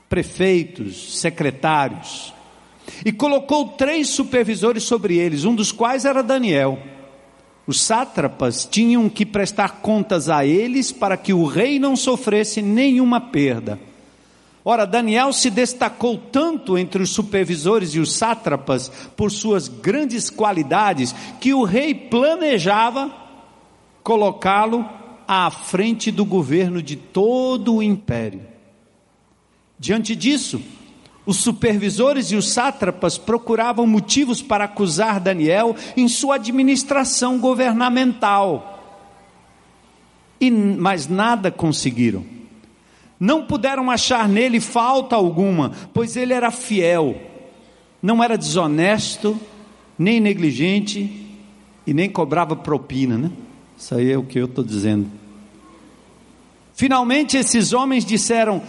prefeitos, 0.07 1.19
secretários, 1.19 2.33
e 3.05 3.12
colocou 3.12 3.67
três 3.69 4.09
supervisores 4.09 4.83
sobre 4.83 5.17
eles, 5.17 5.45
um 5.45 5.53
dos 5.53 5.71
quais 5.71 6.05
era 6.05 6.24
Daniel. 6.24 6.79
Os 7.67 7.79
sátrapas 7.81 8.65
tinham 8.65 9.07
que 9.07 9.24
prestar 9.24 9.81
contas 9.81 10.27
a 10.27 10.43
eles 10.43 10.91
para 10.91 11.15
que 11.15 11.31
o 11.31 11.45
rei 11.45 11.77
não 11.77 11.95
sofresse 11.95 12.63
nenhuma 12.63 13.21
perda. 13.21 13.79
Ora, 14.63 14.85
Daniel 14.85 15.31
se 15.31 15.49
destacou 15.49 16.17
tanto 16.17 16.77
entre 16.77 17.01
os 17.01 17.11
supervisores 17.11 17.95
e 17.95 17.99
os 17.99 18.13
sátrapas 18.13 18.89
por 19.15 19.31
suas 19.31 19.67
grandes 19.67 20.29
qualidades 20.29 21.15
que 21.39 21.53
o 21.53 21.63
rei 21.63 21.93
planejava 21.93 23.11
colocá-lo 24.03 24.87
à 25.27 25.49
frente 25.49 26.11
do 26.11 26.25
governo 26.25 26.81
de 26.81 26.95
todo 26.95 27.75
o 27.75 27.83
império. 27.83 28.41
Diante 29.77 30.13
disso, 30.15 30.61
os 31.25 31.37
supervisores 31.37 32.31
e 32.31 32.35
os 32.35 32.49
sátrapas 32.49 33.17
procuravam 33.17 33.87
motivos 33.87 34.41
para 34.41 34.65
acusar 34.65 35.19
Daniel 35.19 35.75
em 35.95 36.07
sua 36.07 36.35
administração 36.35 37.39
governamental. 37.39 38.77
E, 40.41 40.49
mas 40.49 41.07
nada 41.07 41.51
conseguiram. 41.51 42.38
Não 43.19 43.45
puderam 43.45 43.91
achar 43.91 44.29
nele 44.29 44.59
falta 44.61 45.15
alguma, 45.15 45.73
pois 45.93 46.15
ele 46.15 46.33
era 46.33 46.51
fiel, 46.51 47.17
não 48.01 48.23
era 48.23 48.38
desonesto, 48.38 49.38
nem 49.97 50.21
negligente 50.21 51.27
e 51.85 51.93
nem 51.93 52.09
cobrava 52.09 52.55
propina, 52.55 53.17
né? 53.17 53.31
Isso 53.77 53.93
aí 53.93 54.11
é 54.11 54.17
o 54.17 54.23
que 54.23 54.39
eu 54.39 54.45
estou 54.45 54.63
dizendo. 54.63 55.07
Finalmente, 56.73 57.35
esses 57.35 57.73
homens 57.73 58.05
disseram: 58.05 58.61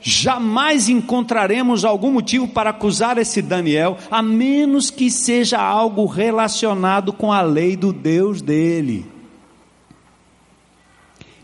jamais 0.00 0.88
encontraremos 0.88 1.84
algum 1.84 2.12
motivo 2.12 2.46
para 2.46 2.70
acusar 2.70 3.18
esse 3.18 3.42
Daniel, 3.42 3.98
a 4.08 4.22
menos 4.22 4.88
que 4.88 5.10
seja 5.10 5.60
algo 5.60 6.06
relacionado 6.06 7.12
com 7.12 7.32
a 7.32 7.42
lei 7.42 7.76
do 7.76 7.92
Deus 7.92 8.40
dele. 8.40 9.15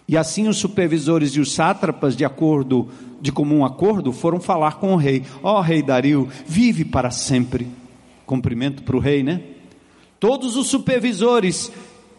E 0.09 0.17
assim 0.17 0.49
os 0.49 0.59
supervisores 0.59 1.31
e 1.31 1.41
os 1.41 1.53
sátrapas, 1.53 2.17
de 2.17 2.25
acordo, 2.25 2.89
de 3.21 3.31
comum 3.31 3.65
acordo, 3.65 4.13
foram 4.13 4.41
falar 4.41 4.77
com 4.77 4.93
o 4.93 4.97
rei: 4.97 5.23
Ó 5.43 5.59
oh, 5.59 5.61
rei 5.61 5.83
Dario, 5.83 6.29
vive 6.47 6.85
para 6.85 7.11
sempre. 7.11 7.69
Cumprimento 8.27 8.83
para 8.83 8.97
o 8.97 9.01
rei, 9.01 9.23
né? 9.23 9.41
Todos 10.19 10.57
os 10.57 10.69
supervisores 10.69 11.73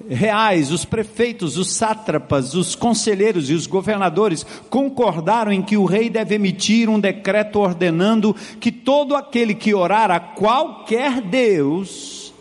reais, 0.09 0.71
os 0.71 0.83
prefeitos, 0.83 1.57
os 1.57 1.71
sátrapas, 1.71 2.53
os 2.53 2.75
conselheiros 2.75 3.49
e 3.49 3.53
os 3.53 3.67
governadores 3.67 4.45
concordaram 4.69 5.51
em 5.51 5.61
que 5.61 5.77
o 5.77 5.85
rei 5.85 6.09
deve 6.09 6.35
emitir 6.35 6.89
um 6.89 6.99
decreto 6.99 7.59
ordenando 7.59 8.35
que 8.59 8.71
todo 8.71 9.15
aquele 9.15 9.53
que 9.53 9.73
orar 9.73 10.11
a 10.11 10.19
qualquer 10.19 11.21
Deus 11.21 12.33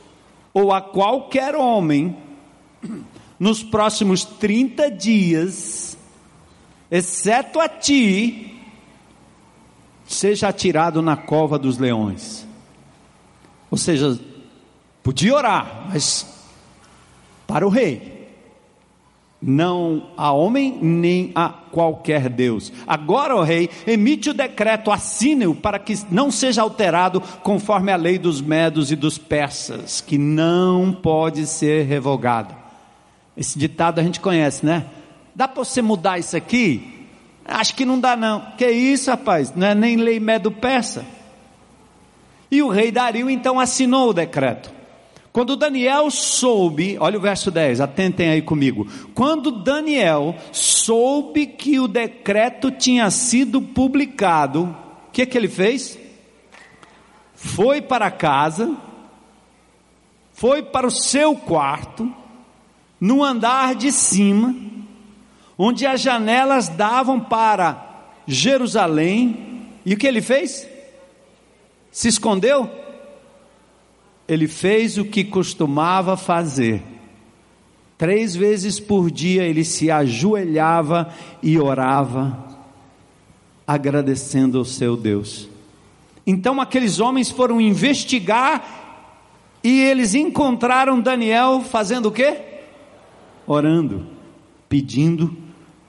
ou 0.53 0.73
a 0.73 0.81
qualquer 0.81 1.55
homem 1.55 2.17
nos 3.43 3.61
próximos 3.61 4.25
30 4.25 4.89
dias, 4.89 5.99
exceto 6.89 7.59
a 7.59 7.69
ti, 7.69 8.57
seja 10.07 10.47
atirado 10.47 11.03
na 11.03 11.17
cova 11.17 11.59
dos 11.59 11.77
leões. 11.77 12.47
Ou 13.69 13.77
seja, 13.77 14.17
podia 15.03 15.35
orar, 15.35 15.89
mas 15.89 16.25
para 17.45 17.67
o 17.67 17.69
rei. 17.69 18.31
Não 19.43 20.11
a 20.17 20.31
homem 20.31 20.79
nem 20.81 21.33
a 21.35 21.49
qualquer 21.49 22.29
Deus. 22.29 22.73
Agora 22.87 23.35
o 23.35 23.43
rei 23.43 23.69
emite 23.85 24.31
o 24.31 24.35
decreto, 24.35 24.93
assine-o 24.93 25.53
para 25.53 25.81
que 25.81 25.99
não 26.13 26.31
seja 26.31 26.63
alterado 26.63 27.21
conforme 27.43 27.91
a 27.91 27.97
lei 27.97 28.21
dos 28.21 28.41
medos 28.41 28.93
e 28.93 28.95
dos 28.95 29.19
persas, 29.19 30.01
que 30.01 30.17
não 30.17 30.93
pode 30.93 31.45
ser 31.49 31.87
revogada. 31.87 32.62
Esse 33.37 33.59
ditado 33.59 33.99
a 33.99 34.03
gente 34.03 34.21
conhece, 34.21 34.65
né? 34.65 34.87
Dá 35.35 35.49
para 35.49 35.65
você 35.65 35.81
mudar 35.81 36.19
isso 36.19 36.37
aqui? 36.37 37.07
Acho 37.45 37.75
que 37.75 37.85
não 37.85 37.99
dá 37.99 38.17
não. 38.17 38.53
Que 38.57 38.71
isso, 38.71 39.11
rapaz? 39.11 39.55
Não 39.55 39.67
é 39.67 39.75
nem 39.75 39.97
lei 39.97 40.21
medo 40.21 40.51
persa. 40.51 41.05
E 42.51 42.63
o 42.63 42.69
rei 42.69 42.93
Dario 42.93 43.31
então 43.31 43.59
assinou 43.59 44.11
o 44.11 44.13
decreto. 44.13 44.71
Quando 45.33 45.57
Daniel 45.57 46.11
soube, 46.11 46.99
olha 47.01 47.17
o 47.17 47.23
verso 47.23 47.51
10, 47.51 47.81
atentem 47.81 48.29
aí 48.29 48.43
comigo. 48.43 48.87
Quando 49.15 49.51
Daniel 49.51 50.37
soube 50.53 51.47
que 51.47 51.81
o 51.81 51.89
decreto 51.89 52.71
tinha 52.71 53.11
sido 53.11 53.63
publicado, 53.63 54.65
o 55.09 55.11
que, 55.11 55.25
que 55.25 55.39
ele 55.39 55.49
fez? 55.49 55.99
Foi 57.35 57.81
para 57.81 58.11
casa, 58.11 58.77
foi 60.35 60.63
para 60.63 60.87
o 60.87 60.91
seu 60.91 61.35
quarto, 61.35 62.15
no 63.03 63.23
andar 63.23 63.75
de 63.75 63.93
cima, 63.93 64.55
onde 65.59 65.85
as 65.85 66.01
janelas 66.01 66.69
davam 66.69 67.21
para 67.21 68.07
Jerusalém, 68.27 69.69
e 69.85 69.93
o 69.93 69.99
que 69.99 70.07
ele 70.07 70.23
fez? 70.23 70.67
Se 71.91 72.09
escondeu? 72.09 72.83
ele 74.33 74.49
fez 74.49 74.99
o 74.99 75.05
que 75.05 75.25
costumava 75.25 76.17
fazer. 76.17 76.83
Três 77.99 78.35
vezes 78.35 78.81
por 78.81 79.11
dia 79.11 79.45
ele 79.45 79.65
se 79.65 79.91
ajoelhava 79.91 81.13
e 81.43 81.59
orava, 81.59 82.39
agradecendo 83.67 84.59
ao 84.59 84.65
seu 84.65 84.97
Deus. 84.97 85.49
Então 86.27 86.61
aqueles 86.61 86.99
homens 86.99 87.31
foram 87.31 87.61
investigar 87.61 89.61
e 89.63 89.83
eles 89.83 90.15
encontraram 90.15 91.01
Daniel 91.01 91.61
fazendo 91.61 92.07
o 92.07 92.13
quê? 92.13 92.52
Orando, 93.47 94.07
pedindo 94.69 95.37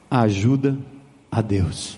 ajuda 0.09 0.77
a 1.31 1.41
Deus. 1.41 1.97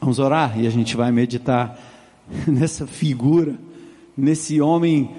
Vamos 0.00 0.18
orar 0.18 0.58
e 0.60 0.66
a 0.66 0.70
gente 0.70 0.96
vai 0.96 1.10
meditar 1.10 1.78
nessa 2.46 2.86
figura, 2.86 3.54
nesse 4.16 4.60
homem 4.60 5.10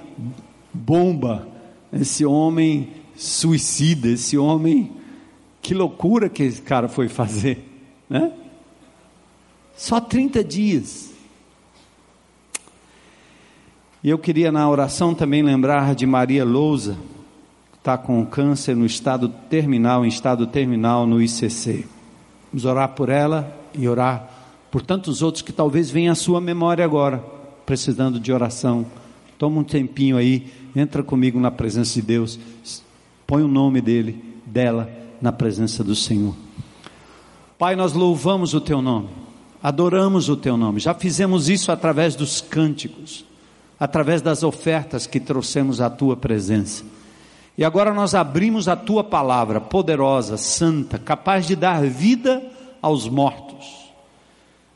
bomba, 0.74 1.48
esse 1.92 2.26
homem 2.26 2.90
suicida, 3.16 4.08
esse 4.10 4.38
homem, 4.38 4.92
que 5.62 5.74
loucura 5.74 6.30
que 6.30 6.44
esse 6.44 6.62
cara 6.62 6.88
foi 6.88 7.08
fazer, 7.08 7.64
né? 8.10 8.32
Só 9.76 10.00
30 10.00 10.44
dias. 10.44 11.12
E 14.04 14.10
eu 14.10 14.18
queria 14.18 14.52
na 14.52 14.70
oração 14.70 15.16
também 15.16 15.42
lembrar 15.42 15.96
de 15.96 16.06
Maria 16.06 16.46
Lousa, 16.46 16.96
está 17.86 18.00
com 18.00 18.26
câncer 18.26 18.76
no 18.76 18.84
estado 18.84 19.30
terminal, 19.48 20.04
em 20.04 20.08
estado 20.08 20.48
terminal 20.48 21.06
no 21.06 21.22
ICC. 21.22 21.86
Vamos 22.52 22.66
orar 22.66 22.90
por 22.90 23.10
ela 23.10 23.56
e 23.76 23.88
orar 23.88 24.28
por 24.72 24.82
tantos 24.82 25.22
outros 25.22 25.44
que 25.44 25.54
talvez 25.54 25.92
venham 25.92 26.12
à 26.12 26.16
sua 26.16 26.42
memória 26.42 26.84
agora, 26.84 27.24
precisando 27.64 28.20
de 28.20 28.34
oração. 28.34 28.88
Toma 29.38 29.60
um 29.60 29.64
tempinho 29.64 30.18
aí, 30.18 30.52
entra 30.76 31.04
comigo 31.04 31.40
na 31.40 31.52
presença 31.52 31.94
de 31.94 32.02
Deus, 32.02 32.40
põe 33.28 33.44
o 33.44 33.48
nome 33.48 33.82
dele, 33.82 34.40
dela, 34.48 34.90
na 35.22 35.32
presença 35.32 35.84
do 35.84 35.96
Senhor. 35.96 36.36
Pai, 37.56 37.76
nós 37.76 37.94
louvamos 37.94 38.56
o 38.56 38.62
teu 38.62 38.82
nome, 38.82 39.10
adoramos 39.62 40.28
o 40.28 40.36
teu 40.36 40.58
nome, 40.58 40.80
já 40.80 40.96
fizemos 40.96 41.50
isso 41.50 41.72
através 41.72 42.16
dos 42.16 42.42
cânticos, 42.42 43.24
através 43.80 44.24
das 44.24 44.42
ofertas 44.42 45.06
que 45.06 45.20
trouxemos 45.20 45.80
à 45.82 45.88
tua 45.88 46.18
presença. 46.18 46.95
E 47.58 47.64
agora 47.64 47.94
nós 47.94 48.14
abrimos 48.14 48.68
a 48.68 48.76
tua 48.76 49.04
palavra, 49.04 49.62
poderosa, 49.62 50.36
santa, 50.36 51.00
capaz 51.00 51.48
de 51.48 51.56
dar 51.56 51.82
vida 51.86 52.44
aos 52.82 53.08
mortos, 53.08 53.92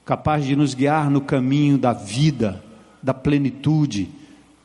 capaz 0.05 0.45
de 0.45 0.55
nos 0.55 0.73
guiar 0.73 1.09
no 1.09 1.19
caminho 1.19 1.77
da 1.77 1.91
vida, 1.91 2.63
da 3.03 3.13
plenitude, 3.13 4.09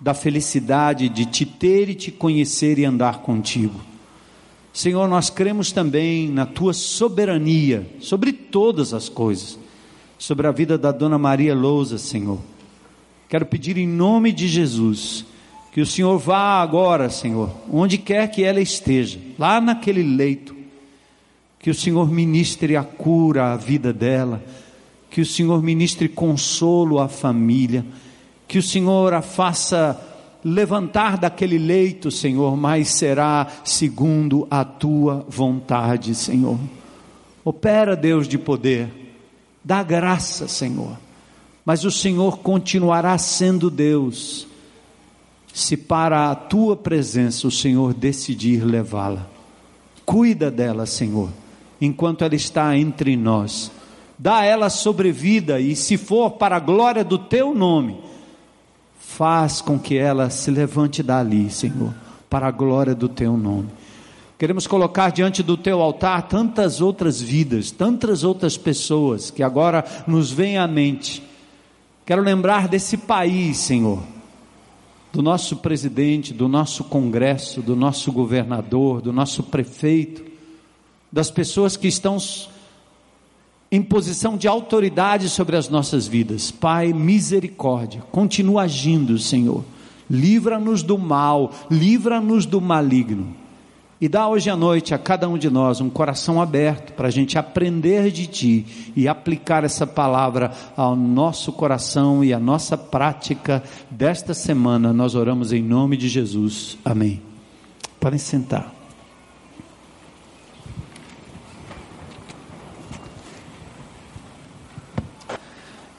da 0.01 0.15
felicidade 0.15 1.09
de 1.09 1.27
te 1.27 1.45
ter 1.45 1.89
e 1.89 1.95
te 1.95 2.13
conhecer 2.13 2.79
e 2.79 2.85
andar 2.85 3.19
contigo. 3.19 3.81
Senhor, 4.73 5.09
nós 5.09 5.31
cremos 5.31 5.73
também 5.73 6.29
na 6.29 6.47
tua 6.47 6.73
soberania 6.73 7.89
sobre 8.01 8.33
todas 8.33 8.95
as 8.95 9.09
coisas, 9.09 9.59
sobre 10.19 10.47
a 10.47 10.53
vida 10.53 10.79
da 10.79 10.93
dona 10.93 11.19
Maria 11.19 11.55
Lousa, 11.55 11.99
Senhor. 11.99 12.41
Quero 13.29 13.47
pedir 13.47 13.77
em 13.77 13.87
nome 13.87 14.33
de 14.33 14.47
Jesus 14.47 15.25
que 15.75 15.81
o 15.81 15.87
Senhor 15.87 16.17
vá 16.21 16.63
agora, 16.63 17.11
Senhor, 17.11 17.51
onde 17.69 17.99
quer 17.99 18.31
que 18.31 18.45
ela 18.45 18.61
esteja, 18.61 19.19
lá 19.37 19.61
naquele 19.61 20.05
leito, 20.05 20.55
que 21.59 21.69
o 21.69 21.75
Senhor 21.75 22.09
ministre 22.09 22.77
a 22.77 22.85
cura 22.85 23.53
à 23.53 23.57
vida 23.57 23.93
dela, 23.93 24.41
que 25.11 25.21
o 25.21 25.27
Senhor 25.27 25.61
ministre 25.61 26.09
consolo 26.09 27.01
à 27.01 27.09
família. 27.09 27.85
Que 28.47 28.57
o 28.57 28.63
Senhor 28.63 29.13
a 29.15 29.21
faça 29.21 30.01
levantar 30.45 31.19
daquele 31.19 31.59
leito, 31.59 32.09
Senhor, 32.09 32.57
mas 32.57 32.91
será 32.91 33.45
segundo 33.65 34.47
a 34.49 34.65
tua 34.65 35.27
vontade, 35.29 36.15
Senhor. 36.15 36.57
Opera, 37.45 37.97
Deus 37.97 38.29
de 38.29 38.39
poder, 38.39 39.17
dá 39.65 39.83
graça, 39.83 40.47
Senhor, 40.47 40.97
mas 41.65 41.85
o 41.85 41.91
Senhor 41.91 42.39
continuará 42.39 43.19
sendo 43.19 43.69
Deus, 43.69 44.47
se 45.55 45.75
para 45.75 46.31
a 46.31 46.35
tua 46.35 46.77
presença 46.77 47.49
o 47.49 47.51
Senhor 47.51 47.95
decidir 47.95 48.63
levá-la. 48.63 49.27
Cuida 50.05 50.51
dela, 50.51 50.85
Senhor, 50.85 51.31
enquanto 51.81 52.23
ela 52.23 52.35
está 52.35 52.77
entre 52.77 53.17
nós. 53.17 53.71
Dá 54.19 54.41
a 54.41 54.45
ela 54.45 54.69
sobrevida 54.69 55.59
e, 55.59 55.75
se 55.75 55.97
for 55.97 56.33
para 56.33 56.57
a 56.57 56.61
glória 56.61 57.03
do 57.03 57.19
teu 57.19 57.55
nome, 57.55 57.97
Faz 59.15 59.61
com 59.61 59.79
que 59.79 59.97
ela 59.97 60.29
se 60.29 60.51
levante 60.51 61.01
dali, 61.01 61.49
Senhor, 61.49 61.95
para 62.29 62.49
a 62.49 62.51
glória 62.51 62.97
do 62.97 63.09
teu 63.09 63.37
nome. 63.37 63.69
Queremos 64.37 64.67
colocar 64.67 65.13
diante 65.13 65.41
do 65.41 65.57
teu 65.57 65.81
altar 65.81 66.23
tantas 66.23 66.81
outras 66.81 67.23
vidas, 67.23 67.71
tantas 67.71 68.25
outras 68.25 68.57
pessoas 68.57 69.31
que 69.31 69.41
agora 69.41 69.85
nos 70.09 70.33
vêm 70.33 70.59
à 70.59 70.67
mente. 70.67 71.23
Quero 72.05 72.23
lembrar 72.23 72.67
desse 72.67 72.97
país, 72.97 73.59
Senhor, 73.59 74.03
do 75.15 75.23
nosso 75.23 75.59
presidente, 75.59 76.35
do 76.35 76.49
nosso 76.49 76.83
congresso, 76.83 77.63
do 77.63 77.77
nosso 77.77 78.11
governador, 78.11 79.01
do 79.01 79.13
nosso 79.13 79.45
prefeito, 79.45 80.25
das 81.11 81.31
pessoas 81.31 81.77
que 81.77 81.87
estão 81.87 82.17
em 83.71 83.81
posição 83.81 84.37
de 84.37 84.49
autoridade 84.49 85.29
sobre 85.29 85.57
as 85.57 85.69
nossas 85.69 86.09
vidas. 86.09 86.51
Pai, 86.51 86.93
misericórdia, 86.93 88.03
continua 88.11 88.63
agindo, 88.63 89.17
Senhor. 89.17 89.65
Livra-nos 90.11 90.83
do 90.83 90.99
mal, 90.99 91.53
livra-nos 91.71 92.45
do 92.45 92.61
maligno. 92.61 93.37
E 94.01 94.09
dá 94.09 94.27
hoje 94.27 94.51
à 94.51 94.57
noite 94.57 94.93
a 94.93 94.99
cada 94.99 95.29
um 95.29 95.39
de 95.39 95.49
nós 95.49 95.81
um 95.81 95.89
coração 95.89 96.43
aberto 96.43 96.93
para 96.95 97.09
a 97.09 97.11
gente 97.11 97.39
aprender 97.39 98.11
de 98.11 98.27
Ti 98.27 98.93
e 98.97 99.07
aplicar 99.07 99.63
essa 99.63 99.87
palavra 99.87 100.53
ao 100.77 100.97
nosso 100.97 101.53
coração 101.53 102.25
e 102.25 102.33
à 102.33 102.39
nossa 102.41 102.77
prática 102.77 103.63
desta 103.89 104.35
semana. 104.35 104.93
Nós 104.93 105.15
oramos 105.15 105.53
em 105.53 105.63
nome 105.63 105.97
de 105.97 106.09
Jesus. 106.09 106.77
Amém. 106.85 107.23
Podem 108.01 108.19
sentar. 108.19 108.73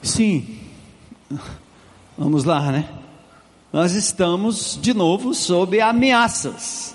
Sim, 0.01 0.59
vamos 2.17 2.43
lá, 2.43 2.71
né? 2.71 2.87
Nós 3.73 3.93
estamos 3.93 4.77
de 4.79 4.93
novo 4.93 5.33
sob 5.33 5.81
ameaças 5.81 6.94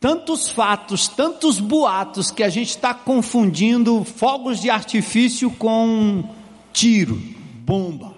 tantos 0.00 0.48
fatos, 0.48 1.06
tantos 1.06 1.60
boatos 1.60 2.30
que 2.30 2.42
a 2.42 2.48
gente 2.48 2.70
está 2.70 2.94
confundindo 2.94 4.02
fogos 4.02 4.58
de 4.58 4.70
artifício 4.70 5.50
com 5.50 6.24
tiro, 6.72 7.22
bomba. 7.66 8.14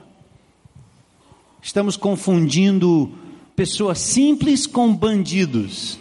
Estamos 1.61 1.97
confundindo 1.97 3.13
pessoas 3.57 3.99
simples 3.99 4.65
com 4.65 4.95
bandidos. 4.95 5.99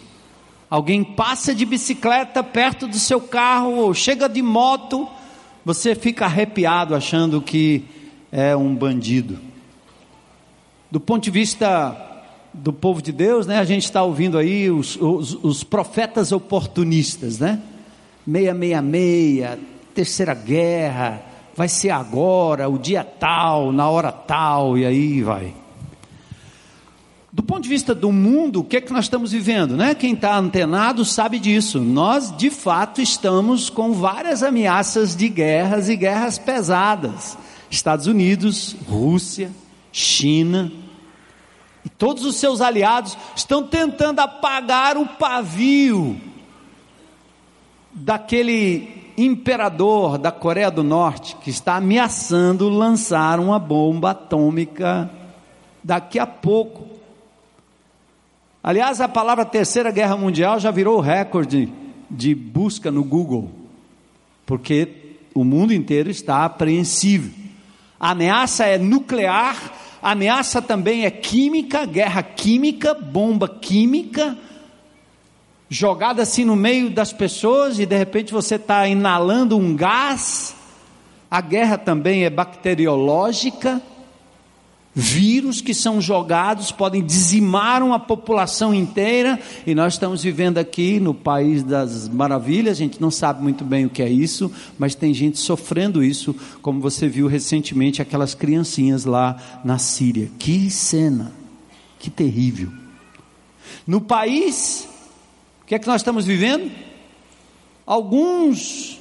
Alguém 0.70 1.02
passa 1.02 1.52
de 1.52 1.66
bicicleta 1.66 2.44
perto 2.44 2.86
do 2.86 2.98
seu 2.98 3.20
carro 3.20 3.76
ou 3.76 3.92
chega 3.92 4.28
de 4.28 4.40
moto, 4.40 5.08
você 5.64 5.94
fica 5.94 6.24
arrepiado 6.24 6.94
achando 6.94 7.42
que 7.42 7.84
é 8.30 8.56
um 8.56 8.74
bandido. 8.74 9.38
Do 10.90 11.00
ponto 11.00 11.24
de 11.24 11.30
vista 11.30 12.11
do 12.52 12.72
povo 12.72 13.00
de 13.00 13.12
Deus, 13.12 13.46
né? 13.46 13.58
A 13.58 13.64
gente 13.64 13.84
está 13.84 14.02
ouvindo 14.02 14.36
aí 14.36 14.70
os, 14.70 14.96
os, 14.96 15.34
os, 15.42 15.64
profetas 15.64 16.32
oportunistas, 16.32 17.38
né? 17.38 17.60
666, 18.26 19.58
terceira 19.94 20.34
guerra, 20.34 21.22
vai 21.56 21.68
ser 21.68 21.90
agora, 21.90 22.68
o 22.68 22.78
dia 22.78 23.02
tal, 23.02 23.72
na 23.72 23.88
hora 23.88 24.12
tal, 24.12 24.76
e 24.76 24.84
aí 24.84 25.22
vai. 25.22 25.54
Do 27.32 27.42
ponto 27.42 27.62
de 27.62 27.68
vista 27.68 27.94
do 27.94 28.12
mundo, 28.12 28.60
o 28.60 28.64
que 28.64 28.76
é 28.76 28.80
que 28.80 28.92
nós 28.92 29.06
estamos 29.06 29.32
vivendo, 29.32 29.74
né? 29.74 29.94
Quem 29.94 30.12
está 30.12 30.36
antenado 30.36 31.02
sabe 31.02 31.38
disso. 31.38 31.80
Nós, 31.80 32.36
de 32.36 32.50
fato, 32.50 33.00
estamos 33.00 33.70
com 33.70 33.94
várias 33.94 34.42
ameaças 34.42 35.16
de 35.16 35.30
guerras 35.30 35.88
e 35.88 35.96
guerras 35.96 36.38
pesadas. 36.38 37.38
Estados 37.70 38.06
Unidos, 38.06 38.76
Rússia, 38.86 39.50
China, 39.90 40.70
e 41.84 41.88
todos 41.88 42.24
os 42.24 42.36
seus 42.36 42.60
aliados 42.60 43.16
estão 43.34 43.66
tentando 43.66 44.20
apagar 44.20 44.96
o 44.96 45.06
pavio 45.06 46.20
daquele 47.92 49.12
imperador 49.16 50.16
da 50.16 50.32
Coreia 50.32 50.70
do 50.70 50.82
Norte 50.82 51.36
que 51.36 51.50
está 51.50 51.76
ameaçando 51.76 52.68
lançar 52.68 53.38
uma 53.38 53.58
bomba 53.58 54.10
atômica 54.12 55.10
daqui 55.82 56.18
a 56.18 56.26
pouco. 56.26 56.86
Aliás, 58.62 59.00
a 59.00 59.08
palavra 59.08 59.44
Terceira 59.44 59.90
Guerra 59.90 60.16
Mundial 60.16 60.60
já 60.60 60.70
virou 60.70 61.00
recorde 61.00 61.72
de 62.08 62.34
busca 62.34 62.90
no 62.90 63.02
Google, 63.02 63.50
porque 64.46 65.16
o 65.34 65.44
mundo 65.44 65.72
inteiro 65.72 66.10
está 66.10 66.44
apreensivo. 66.44 67.32
A 67.98 68.10
ameaça 68.10 68.64
é 68.64 68.78
nuclear 68.78 69.56
a 70.02 70.10
ameaça 70.10 70.60
também 70.60 71.04
é 71.04 71.10
química, 71.12 71.86
guerra 71.86 72.24
química, 72.24 72.92
bomba 72.92 73.48
química, 73.48 74.36
jogada 75.68 76.22
assim 76.22 76.44
no 76.44 76.56
meio 76.56 76.90
das 76.90 77.12
pessoas 77.12 77.78
e 77.78 77.86
de 77.86 77.96
repente 77.96 78.32
você 78.32 78.56
está 78.56 78.88
inalando 78.88 79.56
um 79.56 79.76
gás. 79.76 80.56
A 81.30 81.40
guerra 81.40 81.78
também 81.78 82.24
é 82.24 82.30
bacteriológica. 82.30 83.80
Vírus 84.94 85.62
que 85.62 85.72
são 85.72 86.02
jogados 86.02 86.70
podem 86.70 87.02
dizimar 87.02 87.82
uma 87.82 87.98
população 87.98 88.74
inteira, 88.74 89.40
e 89.66 89.74
nós 89.74 89.94
estamos 89.94 90.22
vivendo 90.22 90.58
aqui 90.58 91.00
no 91.00 91.14
país 91.14 91.62
das 91.62 92.10
maravilhas, 92.10 92.76
a 92.76 92.78
gente 92.78 93.00
não 93.00 93.10
sabe 93.10 93.42
muito 93.42 93.64
bem 93.64 93.86
o 93.86 93.90
que 93.90 94.02
é 94.02 94.10
isso, 94.10 94.52
mas 94.78 94.94
tem 94.94 95.14
gente 95.14 95.38
sofrendo 95.38 96.04
isso, 96.04 96.36
como 96.60 96.78
você 96.78 97.08
viu 97.08 97.26
recentemente 97.26 98.02
aquelas 98.02 98.34
criancinhas 98.34 99.06
lá 99.06 99.62
na 99.64 99.78
Síria. 99.78 100.30
Que 100.38 100.70
cena, 100.70 101.32
que 101.98 102.10
terrível. 102.10 102.70
No 103.86 103.98
país, 103.98 104.86
o 105.62 105.66
que 105.66 105.74
é 105.74 105.78
que 105.78 105.86
nós 105.86 106.02
estamos 106.02 106.26
vivendo? 106.26 106.70
Alguns 107.86 109.00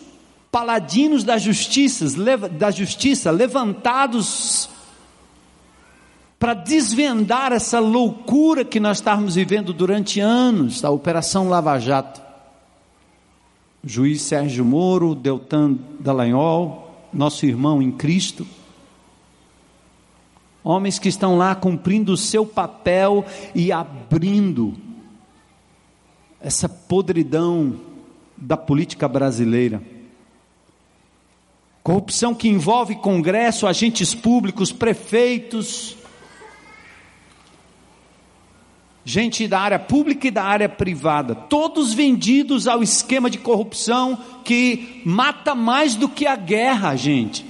paladinos 0.49 1.25
da 1.25 1.38
justiça, 1.38 2.06
da 2.49 2.71
justiça 2.71 3.30
levantados 3.30 4.70
para 6.41 6.56
desvendar 6.56 7.51
essa 7.51 7.80
loucura 7.80 8.65
que 8.65 8.80
nós 8.80 8.97
estávamos 8.97 9.36
vivendo 9.36 9.71
durante 9.71 10.19
anos, 10.19 10.84
a 10.84 10.89
Operação 10.89 11.47
Lava 11.47 11.77
Jato. 11.77 12.19
O 13.84 13.88
juiz 13.88 14.23
Sérgio 14.23 14.65
Moro, 14.65 15.13
Deltan 15.13 15.77
Dallagnol, 15.99 17.06
nosso 17.13 17.45
irmão 17.45 17.80
em 17.80 17.91
Cristo, 17.91 18.47
homens 20.63 20.97
que 20.97 21.10
estão 21.10 21.38
lá 21.38 21.54
cumprindo 21.54 22.12
o 22.12 22.17
seu 22.17 22.43
papel 22.43 23.23
e 23.54 23.71
abrindo 23.71 24.73
essa 26.39 26.67
podridão 26.67 27.80
da 28.36 28.58
política 28.58 29.08
brasileira. 29.08 29.80
Corrupção 31.84 32.34
que 32.34 32.49
envolve 32.49 32.95
Congresso, 32.95 33.67
agentes 33.67 34.15
públicos, 34.15 34.71
prefeitos, 34.71 36.01
gente 39.04 39.48
da 39.48 39.60
área 39.60 39.80
pública 39.80 40.28
e 40.28 40.32
da 40.32 40.44
área 40.44 40.70
privada, 40.70 41.34
todos 41.34 41.94
vendidos 41.94 42.68
ao 42.68 42.84
esquema 42.84 43.30
de 43.30 43.38
corrupção 43.38 44.18
que 44.44 45.02
mata 45.06 45.56
mais 45.56 45.96
do 45.96 46.08
que 46.08 46.28
a 46.28 46.36
guerra, 46.36 46.96
gente. 46.96 47.46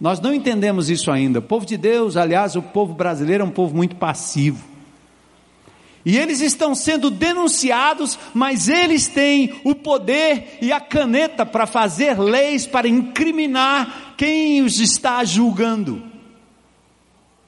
Nós 0.00 0.20
não 0.20 0.34
entendemos 0.34 0.90
isso 0.90 1.12
ainda. 1.12 1.38
O 1.38 1.42
povo 1.42 1.64
de 1.64 1.76
Deus, 1.76 2.16
aliás, 2.16 2.56
o 2.56 2.62
povo 2.62 2.92
brasileiro 2.92 3.44
é 3.44 3.46
um 3.46 3.50
povo 3.50 3.76
muito 3.76 3.94
passivo. 3.94 4.72
E 6.04 6.18
eles 6.18 6.40
estão 6.40 6.74
sendo 6.74 7.08
denunciados, 7.08 8.18
mas 8.34 8.68
eles 8.68 9.06
têm 9.06 9.54
o 9.62 9.76
poder 9.76 10.58
e 10.60 10.72
a 10.72 10.80
caneta 10.80 11.46
para 11.46 11.64
fazer 11.64 12.18
leis 12.18 12.66
para 12.66 12.88
incriminar 12.88 14.14
quem 14.16 14.62
os 14.62 14.80
está 14.80 15.24
julgando. 15.24 16.11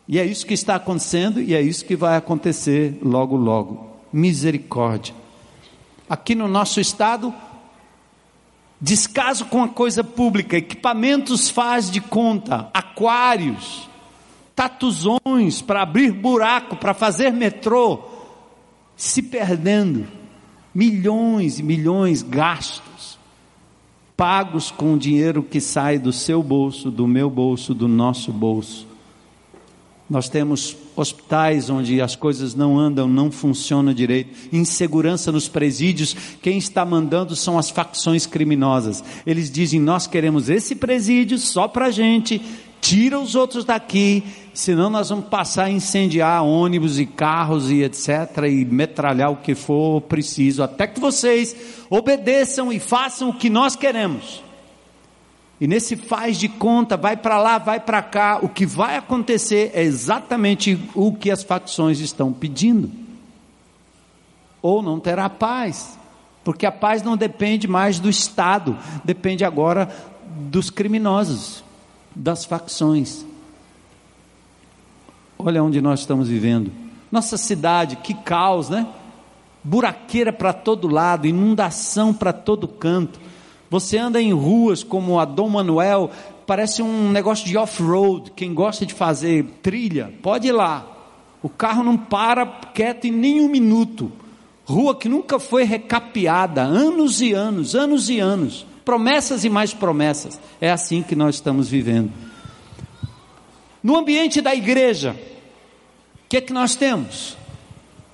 E 0.07 0.19
é 0.19 0.25
isso 0.25 0.47
que 0.47 0.55
está 0.55 0.75
acontecendo 0.75 1.41
e 1.41 1.55
é 1.55 1.63
isso 1.63 1.85
que 1.85 1.97
vai 1.97 2.17
acontecer 2.17 2.99
logo, 3.03 3.37
logo. 3.37 3.91
Misericórdia. 4.13 5.15
Aqui 6.09 6.35
no 6.35 6.47
nosso 6.47 6.79
estado, 6.79 7.33
descaso 8.81 9.47
com 9.47 9.63
a 9.63 9.69
coisa 9.69 10.05
pública, 10.05 10.59
equipamentos 10.59 11.49
faz 11.49 11.91
de 11.91 12.01
conta, 12.01 12.69
aquários, 12.75 13.89
tatuzões 14.55 15.63
para 15.63 15.83
abrir 15.83 16.13
buraco, 16.13 16.77
para 16.77 16.93
fazer 16.93 17.33
metrô, 17.33 18.05
se 18.95 19.23
perdendo. 19.23 20.07
Milhões 20.75 21.61
e 21.61 21.63
milhões 21.63 22.21
gastos, 22.21 23.17
pagos 24.17 24.73
com 24.73 24.99
dinheiro 24.99 25.43
que 25.43 25.61
sai 25.61 26.01
do 26.01 26.13
seu 26.13 26.43
bolso, 26.43 26.91
do 26.91 27.07
meu 27.07 27.31
bolso, 27.31 27.73
do 27.73 27.87
nosso 27.87 28.33
bolso 28.33 28.94
nós 30.09 30.29
temos 30.29 30.77
hospitais 30.95 31.71
onde 31.71 32.01
as 32.01 32.15
coisas 32.15 32.55
não 32.55 32.79
andam, 32.79 33.09
não 33.09 33.31
funcionam 33.31 33.95
direito, 33.95 34.49
insegurança 34.53 35.33
nos 35.33 35.49
presídios. 35.49 36.15
Quem 36.43 36.59
está 36.59 36.85
mandando 36.85 37.35
são 37.35 37.59
as 37.59 37.71
facções 37.71 38.27
criminosas. 38.27 39.03
Eles 39.27 39.51
dizem: 39.51 39.81
Nós 39.81 40.07
queremos 40.07 40.51
esse 40.51 40.75
presídio 40.75 41.39
só 41.39 41.67
para 41.67 41.91
gente, 41.91 42.41
tira 42.83 43.19
os 43.19 43.35
outros 43.35 43.65
daqui, 43.65 44.23
senão 44.53 44.91
nós 44.91 45.09
vamos 45.09 45.29
passar 45.29 45.65
a 45.65 45.71
incendiar 45.71 46.45
ônibus 46.45 46.99
e 46.99 47.07
carros 47.07 47.71
e 47.71 47.83
etc. 47.83 48.45
e 48.47 48.63
metralhar 48.67 49.33
o 49.33 49.37
que 49.37 49.55
for 49.55 50.03
preciso, 50.03 50.63
até 50.63 50.87
que 50.87 51.01
vocês 51.01 51.57
obedeçam 51.89 52.71
e 52.71 52.79
façam 52.79 53.31
o 53.31 53.35
que 53.35 53.49
nós 53.49 53.75
queremos. 53.75 54.45
E 55.61 55.67
nesse 55.67 55.97
faz 55.97 56.37
de 56.37 56.49
conta, 56.49 56.97
vai 56.97 57.17
para 57.17 57.39
lá, 57.39 57.59
vai 57.59 57.79
para 57.79 58.03
cá, 58.03 58.39
o 58.43 58.49
que 58.49 58.67
vai 58.67 58.97
acontecer 58.97 59.71
é 59.73 59.83
exatamente 59.83 60.79
o 60.95 61.13
que 61.13 61.31
as 61.31 61.43
facções 61.43 62.01
estão 62.01 62.33
pedindo. 62.33 62.91
Ou 64.61 64.83
não 64.83 64.99
terá 64.99 65.29
paz, 65.29 65.99
porque 66.43 66.67
a 66.67 66.73
paz 66.73 67.03
não 67.03 67.17
depende 67.17 67.69
mais 67.69 67.99
do 68.01 68.11
Estado, 68.11 68.77
depende 69.05 69.45
agora 69.45 69.95
dos 70.27 70.71
criminosos, 70.71 71.63
das 72.15 72.45
facções. 72.45 73.25
Olha 75.39 75.63
onde 75.63 75.81
nós 75.81 76.01
estamos 76.01 76.29
vivendo. 76.29 76.73
Nossa 77.13 77.37
cidade, 77.37 77.97
que 77.97 78.15
caos, 78.15 78.69
né? 78.69 78.87
Buraqueira 79.63 80.33
para 80.33 80.53
todo 80.53 80.89
lado, 80.89 81.27
inundação 81.27 82.13
para 82.13 82.33
todo 82.33 82.67
canto. 82.67 83.21
Você 83.71 83.99
anda 83.99 84.21
em 84.21 84.33
ruas 84.33 84.83
como 84.83 85.19
a 85.19 85.25
Dom 85.25 85.49
Manuel, 85.49 86.11
parece 86.47 86.83
um 86.83 87.11
negócio 87.11 87.47
de 87.47 87.57
off-road. 87.57 88.33
Quem 88.37 88.55
gosta 88.55 88.85
de 88.87 88.95
fazer 88.95 89.45
trilha, 89.63 90.13
pode 90.23 90.49
ir 90.49 90.53
lá. 90.53 90.87
O 91.43 91.49
carro 91.49 91.83
não 91.83 91.97
para 91.97 92.47
quieto 92.47 93.07
em 93.07 93.11
nenhum 93.11 93.49
minuto. 93.49 94.11
Rua 94.65 94.95
que 94.95 95.09
nunca 95.09 95.39
foi 95.39 95.65
recapeada, 95.65 96.63
anos 96.63 97.21
e 97.21 97.33
anos, 97.33 97.75
anos 97.75 98.09
e 98.09 98.19
anos. 98.19 98.67
Promessas 98.85 99.45
e 99.45 99.51
mais 99.51 99.75
promessas. 99.75 100.41
É 100.61 100.71
assim 100.71 101.03
que 101.03 101.15
nós 101.15 101.35
estamos 101.37 101.69
vivendo. 101.69 102.11
No 103.83 103.97
ambiente 103.97 104.41
da 104.41 104.55
igreja, 104.55 105.15
o 106.25 106.29
que 106.29 106.39
é 106.39 106.41
que 106.41 106.53
nós 106.53 106.75
temos? 106.75 107.37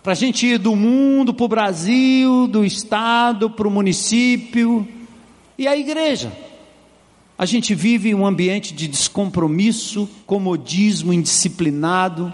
Para 0.03 0.13
a 0.13 0.17
gente 0.17 0.47
ir 0.47 0.59
do 0.59 0.75
mundo 0.75 1.33
para 1.33 1.45
o 1.45 1.49
Brasil, 1.49 2.49
do 2.49 2.65
estado 2.65 3.51
para 3.51 3.69
o 3.69 3.71
município, 3.71 4.89
e 5.61 5.69
a 5.69 5.77
igreja? 5.77 6.33
A 7.37 7.45
gente 7.45 7.75
vive 7.75 8.15
um 8.15 8.27
ambiente 8.27 8.73
de 8.73 8.89
descompromisso, 8.89 10.09
comodismo 10.25 11.13
indisciplinado, 11.13 12.33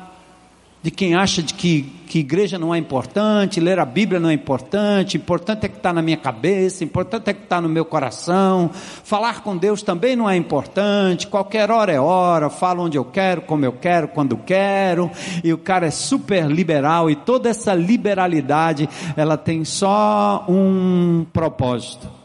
de 0.80 0.92
quem 0.92 1.16
acha 1.16 1.42
de 1.42 1.52
que, 1.52 1.82
que 2.06 2.20
igreja 2.20 2.56
não 2.56 2.72
é 2.72 2.78
importante, 2.78 3.58
ler 3.58 3.80
a 3.80 3.84
Bíblia 3.84 4.20
não 4.20 4.28
é 4.28 4.32
importante, 4.32 5.16
importante 5.16 5.66
é 5.66 5.68
que 5.68 5.76
está 5.76 5.92
na 5.92 6.00
minha 6.00 6.16
cabeça, 6.16 6.84
importante 6.84 7.28
é 7.28 7.34
que 7.34 7.42
está 7.42 7.60
no 7.60 7.68
meu 7.68 7.84
coração, 7.84 8.70
falar 8.72 9.42
com 9.42 9.56
Deus 9.56 9.82
também 9.82 10.14
não 10.14 10.30
é 10.30 10.36
importante, 10.36 11.26
qualquer 11.26 11.68
hora 11.68 11.90
é 11.90 11.98
hora, 11.98 12.48
falo 12.48 12.84
onde 12.84 12.96
eu 12.96 13.04
quero, 13.04 13.42
como 13.42 13.64
eu 13.64 13.72
quero, 13.72 14.06
quando 14.06 14.36
quero, 14.36 15.10
e 15.42 15.52
o 15.52 15.58
cara 15.58 15.86
é 15.86 15.90
super 15.90 16.46
liberal, 16.46 17.10
e 17.10 17.16
toda 17.16 17.48
essa 17.48 17.74
liberalidade, 17.74 18.88
ela 19.16 19.36
tem 19.36 19.64
só 19.64 20.44
um 20.48 21.26
propósito, 21.32 22.15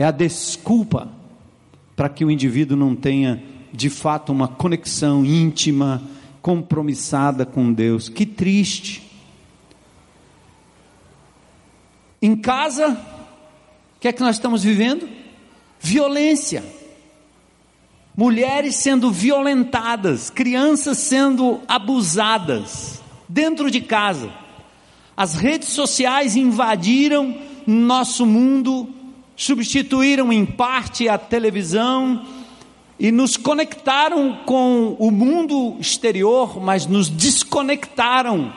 é 0.00 0.06
a 0.06 0.10
desculpa 0.10 1.10
para 1.94 2.08
que 2.08 2.24
o 2.24 2.30
indivíduo 2.30 2.74
não 2.74 2.96
tenha 2.96 3.42
de 3.70 3.90
fato 3.90 4.32
uma 4.32 4.48
conexão 4.48 5.26
íntima, 5.26 6.02
compromissada 6.40 7.44
com 7.44 7.70
Deus. 7.70 8.08
Que 8.08 8.24
triste. 8.24 9.02
Em 12.22 12.34
casa, 12.34 12.92
o 13.96 14.00
que 14.00 14.08
é 14.08 14.12
que 14.12 14.22
nós 14.22 14.36
estamos 14.36 14.62
vivendo? 14.62 15.06
Violência. 15.78 16.64
Mulheres 18.16 18.76
sendo 18.76 19.12
violentadas, 19.12 20.30
crianças 20.30 20.96
sendo 20.96 21.60
abusadas, 21.68 23.02
dentro 23.28 23.70
de 23.70 23.82
casa. 23.82 24.32
As 25.14 25.34
redes 25.34 25.68
sociais 25.68 26.36
invadiram 26.36 27.36
nosso 27.66 28.24
mundo 28.24 28.94
substituíram 29.40 30.30
em 30.30 30.44
parte 30.44 31.08
a 31.08 31.16
televisão 31.16 32.26
e 32.98 33.10
nos 33.10 33.38
conectaram 33.38 34.36
com 34.44 34.94
o 34.98 35.10
mundo 35.10 35.78
exterior, 35.80 36.60
mas 36.60 36.86
nos 36.86 37.08
desconectaram 37.08 38.52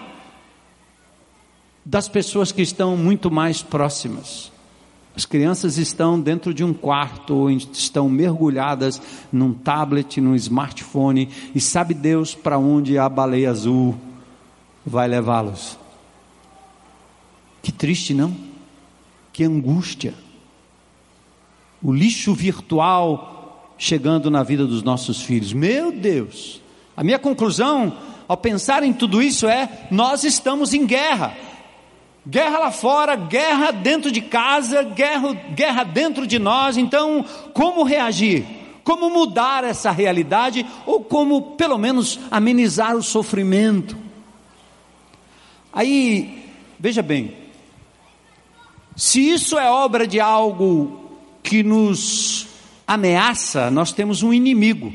das 1.86 2.10
pessoas 2.10 2.52
que 2.52 2.62
estão 2.62 2.98
muito 2.98 3.32
mais 3.32 3.64
próximas. 3.64 4.52
As 5.16 5.26
crianças 5.26 5.78
estão 5.78 6.20
dentro 6.20 6.54
de 6.54 6.66
um 6.66 6.74
quarto 6.74 7.34
ou 7.34 7.50
estão 7.50 8.10
mergulhadas 8.10 9.02
num 9.32 9.54
tablet, 9.54 10.20
num 10.20 10.36
smartphone 10.36 11.30
e 11.56 11.62
sabe 11.62 11.94
Deus 11.94 12.36
para 12.36 12.60
onde 12.60 12.98
a 12.98 13.08
baleia 13.08 13.52
azul 13.52 13.96
vai 14.86 15.08
levá-los. 15.08 15.78
Que 17.62 17.72
triste, 17.72 18.14
não? 18.14 18.36
Que 19.32 19.46
angústia 19.46 20.14
o 21.84 21.92
lixo 21.92 22.34
virtual 22.34 23.76
chegando 23.78 24.32
na 24.32 24.42
vida 24.42 24.66
dos 24.66 24.82
nossos 24.82 25.22
filhos. 25.22 25.52
Meu 25.52 25.92
Deus! 25.92 26.62
A 26.96 27.04
minha 27.04 27.20
conclusão 27.20 27.98
ao 28.28 28.38
pensar 28.38 28.84
em 28.84 28.94
tudo 28.94 29.22
isso 29.22 29.48
é: 29.48 29.88
nós 29.92 30.24
estamos 30.24 30.74
em 30.74 30.86
guerra. 30.86 31.36
Guerra 32.26 32.58
lá 32.58 32.72
fora, 32.72 33.18
guerra 33.18 33.72
dentro 33.72 34.10
de 34.10 34.22
casa, 34.22 34.82
guerra, 34.82 35.34
guerra 35.34 35.84
dentro 35.84 36.26
de 36.26 36.40
nós. 36.40 36.78
Então, 36.78 37.26
como 37.54 37.84
reagir? 37.84 38.46
Como 38.82 39.10
mudar 39.10 39.66
essa 39.66 39.92
realidade 39.92 40.66
ou 40.86 41.02
como, 41.02 41.42
pelo 41.58 41.78
menos, 41.78 42.20
amenizar 42.32 42.96
o 42.96 43.04
sofrimento? 43.04 43.98
Aí, 45.72 46.50
veja 46.80 47.02
bem, 47.02 47.36
se 48.96 49.20
isso 49.20 49.58
é 49.58 49.70
obra 49.70 50.08
de 50.08 50.20
algo 50.20 51.03
que 51.44 51.62
nos 51.62 52.48
ameaça, 52.88 53.70
nós 53.70 53.92
temos 53.92 54.24
um 54.24 54.34
inimigo. 54.34 54.94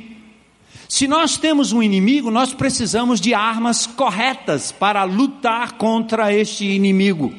Se 0.89 1.07
nós 1.07 1.37
temos 1.37 1.71
um 1.73 1.83
inimigo, 1.83 2.31
nós 2.31 2.55
precisamos 2.55 3.21
de 3.21 3.35
armas 3.35 3.87
corretas 3.87 4.73
para 4.73 5.05
lutar 5.05 5.73
contra 5.73 6.33
este 6.33 6.65
inimigo. 6.65 7.33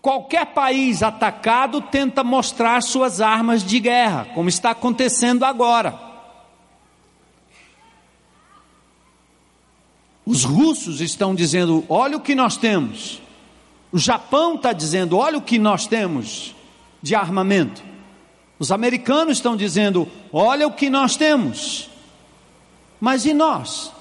Qualquer 0.00 0.46
país 0.46 1.02
atacado 1.02 1.80
tenta 1.80 2.22
mostrar 2.22 2.80
suas 2.82 3.20
armas 3.20 3.64
de 3.64 3.80
guerra, 3.80 4.28
como 4.34 4.48
está 4.48 4.70
acontecendo 4.70 5.44
agora. 5.44 5.98
Os 10.24 10.44
russos 10.44 11.00
estão 11.00 11.34
dizendo: 11.34 11.84
olha 11.88 12.16
o 12.16 12.20
que 12.20 12.34
nós 12.34 12.56
temos. 12.56 13.20
O 13.90 13.98
Japão 13.98 14.54
está 14.54 14.72
dizendo: 14.72 15.16
olha 15.16 15.38
o 15.38 15.42
que 15.42 15.58
nós 15.58 15.86
temos 15.86 16.53
de 17.04 17.14
armamento. 17.14 17.84
Os 18.58 18.72
americanos 18.72 19.36
estão 19.36 19.54
dizendo: 19.54 20.08
olha 20.32 20.66
o 20.66 20.72
que 20.72 20.88
nós 20.88 21.16
temos. 21.16 21.90
Mas 22.98 23.26
e 23.26 23.34
nós? 23.34 23.92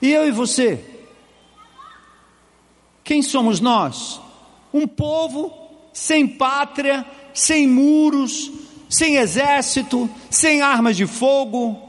E 0.00 0.12
eu 0.12 0.28
e 0.28 0.30
você? 0.30 0.84
Quem 3.02 3.20
somos 3.20 3.58
nós? 3.58 4.20
Um 4.72 4.86
povo 4.86 5.52
sem 5.92 6.24
pátria, 6.24 7.04
sem 7.34 7.66
muros, 7.66 8.48
sem 8.88 9.16
exército, 9.16 10.08
sem 10.30 10.62
armas 10.62 10.96
de 10.96 11.04
fogo. 11.04 11.82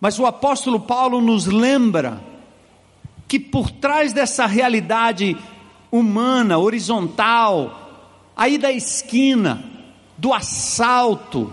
Mas 0.00 0.18
o 0.18 0.24
apóstolo 0.24 0.80
Paulo 0.80 1.20
nos 1.20 1.44
lembra 1.44 2.22
que 3.28 3.38
por 3.38 3.70
trás 3.70 4.14
dessa 4.14 4.46
realidade 4.46 5.36
humana, 5.92 6.56
horizontal, 6.56 7.83
aí 8.36 8.58
da 8.58 8.72
esquina, 8.72 9.64
do 10.16 10.32
assalto, 10.32 11.52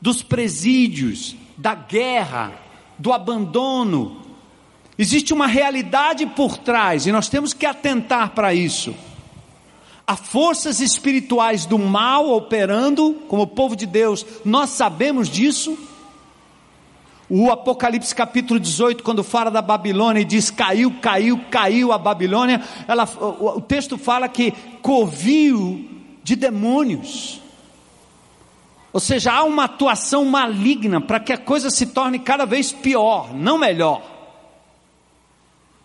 dos 0.00 0.22
presídios, 0.22 1.36
da 1.56 1.74
guerra, 1.74 2.52
do 2.98 3.12
abandono. 3.12 4.22
Existe 4.98 5.32
uma 5.32 5.46
realidade 5.46 6.26
por 6.26 6.58
trás 6.58 7.06
e 7.06 7.12
nós 7.12 7.28
temos 7.28 7.52
que 7.52 7.66
atentar 7.66 8.30
para 8.30 8.52
isso. 8.52 8.94
Há 10.06 10.16
forças 10.16 10.80
espirituais 10.80 11.66
do 11.66 11.78
mal 11.78 12.30
operando, 12.30 13.14
como 13.28 13.42
o 13.42 13.46
povo 13.46 13.76
de 13.76 13.86
Deus, 13.86 14.26
nós 14.44 14.70
sabemos 14.70 15.28
disso. 15.28 15.78
O 17.28 17.48
Apocalipse 17.48 18.12
capítulo 18.12 18.58
18, 18.58 19.04
quando 19.04 19.22
fala 19.22 19.52
da 19.52 19.62
Babilônia 19.62 20.20
e 20.20 20.24
diz 20.24 20.50
caiu, 20.50 20.92
caiu, 21.00 21.40
caiu 21.48 21.92
a 21.92 21.98
Babilônia, 21.98 22.60
ela, 22.88 23.08
o, 23.20 23.58
o 23.58 23.60
texto 23.60 23.96
fala 23.96 24.28
que 24.28 24.52
covil 24.82 25.99
de 26.30 26.36
demônios. 26.36 27.40
Ou 28.92 29.00
seja, 29.00 29.32
há 29.32 29.42
uma 29.42 29.64
atuação 29.64 30.24
maligna 30.24 31.00
para 31.00 31.18
que 31.18 31.32
a 31.32 31.38
coisa 31.38 31.70
se 31.70 31.86
torne 31.86 32.20
cada 32.20 32.44
vez 32.44 32.72
pior, 32.72 33.34
não 33.34 33.58
melhor. 33.58 34.00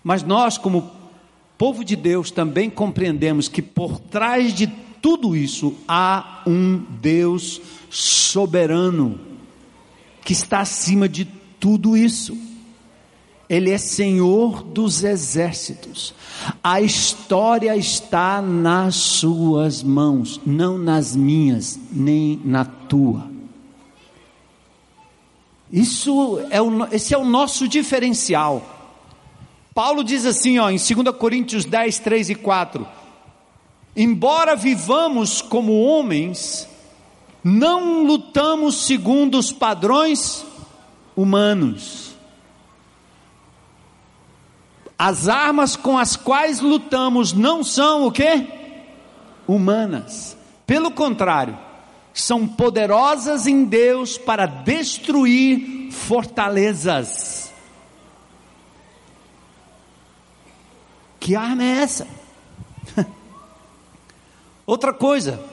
Mas 0.03 0.21
nós, 0.21 0.55
como 0.55 0.91
povo 1.57 1.83
de 1.83 1.95
Deus, 1.95 2.29
também 2.29 2.69
compreendemos 2.69 3.47
que 3.47 3.59
por 3.59 3.99
trás 3.99 4.53
de 4.53 4.67
tudo 5.01 5.35
isso 5.35 5.75
há 5.87 6.43
um 6.45 6.77
Deus 6.77 7.59
soberano, 7.89 9.19
que 10.23 10.33
está 10.33 10.59
acima 10.59 11.09
de 11.09 11.25
tudo 11.59 11.97
isso. 11.97 12.37
Ele 13.49 13.71
é 13.71 13.77
Senhor 13.77 14.63
dos 14.63 15.03
exércitos. 15.03 16.13
A 16.63 16.81
história 16.81 17.75
está 17.77 18.41
nas 18.41 18.95
suas 18.95 19.83
mãos, 19.83 20.41
não 20.45 20.77
nas 20.77 21.15
minhas, 21.15 21.79
nem 21.91 22.41
na 22.43 22.65
tua. 22.65 23.29
Isso 25.71 26.39
é 26.49 26.61
o, 26.61 26.85
esse 26.91 27.13
é 27.13 27.17
o 27.17 27.25
nosso 27.25 27.67
diferencial. 27.67 28.75
Paulo 29.73 30.03
diz 30.03 30.25
assim, 30.25 30.57
ó, 30.57 30.69
em 30.69 30.77
2 30.77 31.15
Coríntios 31.17 31.65
10, 31.65 31.99
3 31.99 32.29
e 32.29 32.35
4: 32.35 32.87
Embora 33.95 34.55
vivamos 34.55 35.41
como 35.41 35.81
homens, 35.81 36.67
não 37.43 38.03
lutamos 38.03 38.85
segundo 38.85 39.37
os 39.37 39.51
padrões 39.51 40.45
humanos. 41.15 42.14
As 44.97 45.27
armas 45.27 45.75
com 45.75 45.97
as 45.97 46.15
quais 46.15 46.61
lutamos 46.61 47.33
não 47.33 47.63
são 47.63 48.07
o 48.07 48.11
que? 48.11 48.47
Humanas. 49.47 50.37
Pelo 50.65 50.89
contrário, 50.89 51.57
são 52.13 52.47
poderosas 52.47 53.45
em 53.45 53.65
Deus 53.65 54.17
para 54.17 54.45
destruir 54.45 55.91
fortalezas. 55.91 57.53
Que 61.19 61.35
arma 61.35 61.63
é 61.63 61.81
essa? 61.81 62.07
Outra 64.65 64.93
coisa, 64.93 65.43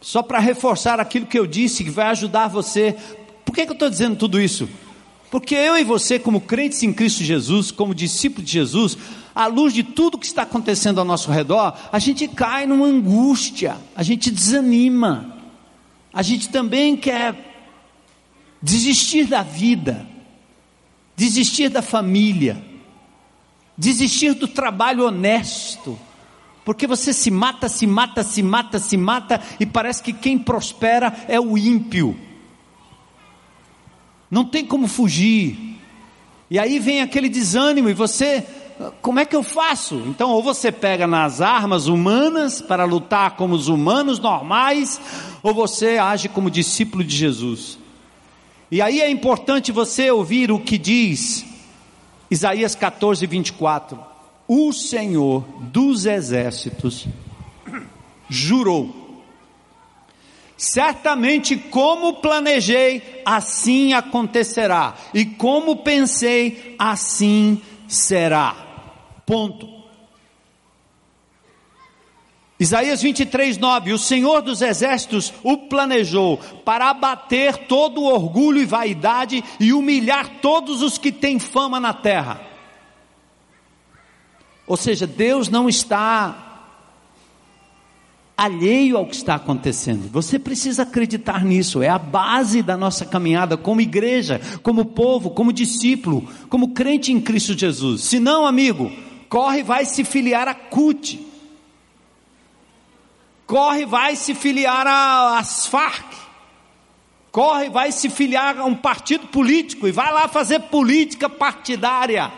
só 0.00 0.22
para 0.22 0.38
reforçar 0.38 1.00
aquilo 1.00 1.26
que 1.26 1.38
eu 1.38 1.46
disse, 1.46 1.82
que 1.82 1.90
vai 1.90 2.06
ajudar 2.06 2.48
você. 2.48 2.96
Por 3.44 3.54
que, 3.54 3.64
que 3.64 3.70
eu 3.70 3.74
estou 3.74 3.90
dizendo 3.90 4.16
tudo 4.16 4.40
isso? 4.40 4.68
Porque 5.30 5.54
eu 5.54 5.78
e 5.78 5.84
você, 5.84 6.18
como 6.18 6.40
crentes 6.40 6.82
em 6.82 6.92
Cristo 6.92 7.22
Jesus, 7.22 7.70
como 7.70 7.94
discípulos 7.94 8.46
de 8.46 8.52
Jesus, 8.52 8.98
à 9.32 9.46
luz 9.46 9.72
de 9.72 9.84
tudo 9.84 10.18
que 10.18 10.26
está 10.26 10.42
acontecendo 10.42 10.98
ao 10.98 11.04
nosso 11.04 11.30
redor, 11.30 11.72
a 11.92 11.98
gente 12.00 12.26
cai 12.26 12.66
numa 12.66 12.86
angústia, 12.86 13.76
a 13.94 14.02
gente 14.02 14.28
desanima, 14.28 15.36
a 16.12 16.20
gente 16.22 16.48
também 16.48 16.96
quer 16.96 17.68
desistir 18.60 19.26
da 19.26 19.44
vida, 19.44 20.04
desistir 21.16 21.68
da 21.68 21.80
família, 21.80 22.60
desistir 23.78 24.34
do 24.34 24.48
trabalho 24.48 25.06
honesto, 25.06 25.96
porque 26.64 26.88
você 26.88 27.12
se 27.12 27.30
mata, 27.30 27.68
se 27.68 27.86
mata, 27.86 28.24
se 28.24 28.42
mata, 28.42 28.80
se 28.80 28.96
mata, 28.96 29.40
e 29.60 29.64
parece 29.64 30.02
que 30.02 30.12
quem 30.12 30.36
prospera 30.36 31.24
é 31.28 31.38
o 31.38 31.56
ímpio 31.56 32.18
não 34.30 34.44
tem 34.44 34.64
como 34.64 34.86
fugir. 34.86 35.78
E 36.50 36.58
aí 36.58 36.78
vem 36.78 37.00
aquele 37.00 37.28
desânimo 37.28 37.88
e 37.88 37.94
você, 37.94 38.46
como 39.02 39.18
é 39.18 39.24
que 39.24 39.34
eu 39.34 39.42
faço? 39.42 39.96
Então, 40.06 40.30
ou 40.30 40.42
você 40.42 40.70
pega 40.70 41.06
nas 41.06 41.40
armas 41.40 41.86
humanas 41.86 42.60
para 42.60 42.84
lutar 42.84 43.36
como 43.36 43.54
os 43.54 43.68
humanos 43.68 44.18
normais, 44.18 45.00
ou 45.42 45.52
você 45.54 45.98
age 45.98 46.28
como 46.28 46.50
discípulo 46.50 47.02
de 47.02 47.16
Jesus. 47.16 47.78
E 48.70 48.80
aí 48.80 49.00
é 49.00 49.10
importante 49.10 49.72
você 49.72 50.10
ouvir 50.10 50.52
o 50.52 50.60
que 50.60 50.78
diz 50.78 51.44
Isaías 52.30 52.74
14, 52.76 53.26
24: 53.26 53.98
O 54.46 54.72
Senhor 54.72 55.44
dos 55.60 56.06
exércitos 56.06 57.06
jurou 58.28 58.99
Certamente, 60.60 61.56
como 61.56 62.20
planejei, 62.20 63.22
assim 63.24 63.94
acontecerá, 63.94 64.94
e 65.14 65.24
como 65.24 65.76
pensei, 65.76 66.76
assim 66.78 67.62
será. 67.88 68.54
Ponto. 69.24 69.66
Isaías 72.58 73.00
23, 73.00 73.56
9: 73.56 73.94
O 73.94 73.98
Senhor 73.98 74.42
dos 74.42 74.60
Exércitos 74.60 75.32
o 75.42 75.56
planejou 75.56 76.36
para 76.62 76.90
abater 76.90 77.66
todo 77.66 78.02
o 78.02 78.12
orgulho 78.12 78.60
e 78.60 78.66
vaidade 78.66 79.42
e 79.58 79.72
humilhar 79.72 80.28
todos 80.42 80.82
os 80.82 80.98
que 80.98 81.10
têm 81.10 81.38
fama 81.38 81.80
na 81.80 81.94
terra. 81.94 82.38
Ou 84.66 84.76
seja, 84.76 85.06
Deus 85.06 85.48
não 85.48 85.70
está 85.70 86.49
alheio 88.40 88.96
ao 88.96 89.04
que 89.04 89.14
está 89.14 89.34
acontecendo. 89.34 90.10
Você 90.10 90.38
precisa 90.38 90.84
acreditar 90.84 91.44
nisso, 91.44 91.82
é 91.82 91.90
a 91.90 91.98
base 91.98 92.62
da 92.62 92.74
nossa 92.74 93.04
caminhada 93.04 93.54
como 93.54 93.82
igreja, 93.82 94.40
como 94.62 94.86
povo, 94.86 95.28
como 95.28 95.52
discípulo, 95.52 96.26
como 96.48 96.72
crente 96.72 97.12
em 97.12 97.20
Cristo 97.20 97.52
Jesus. 97.52 98.02
Se 98.04 98.18
não, 98.18 98.46
amigo, 98.46 98.90
corre 99.28 99.62
vai 99.62 99.84
se 99.84 100.04
filiar 100.04 100.48
a 100.48 100.54
CUT. 100.54 101.20
Corre 103.46 103.84
vai 103.84 104.16
se 104.16 104.34
filiar 104.34 104.86
às 104.86 105.66
Farc. 105.66 106.10
Corre 107.30 107.68
vai 107.68 107.92
se 107.92 108.08
filiar 108.08 108.58
a 108.58 108.64
um 108.64 108.74
partido 108.74 109.26
político 109.26 109.86
e 109.86 109.92
vai 109.92 110.10
lá 110.10 110.26
fazer 110.28 110.60
política 110.60 111.28
partidária. 111.28 112.32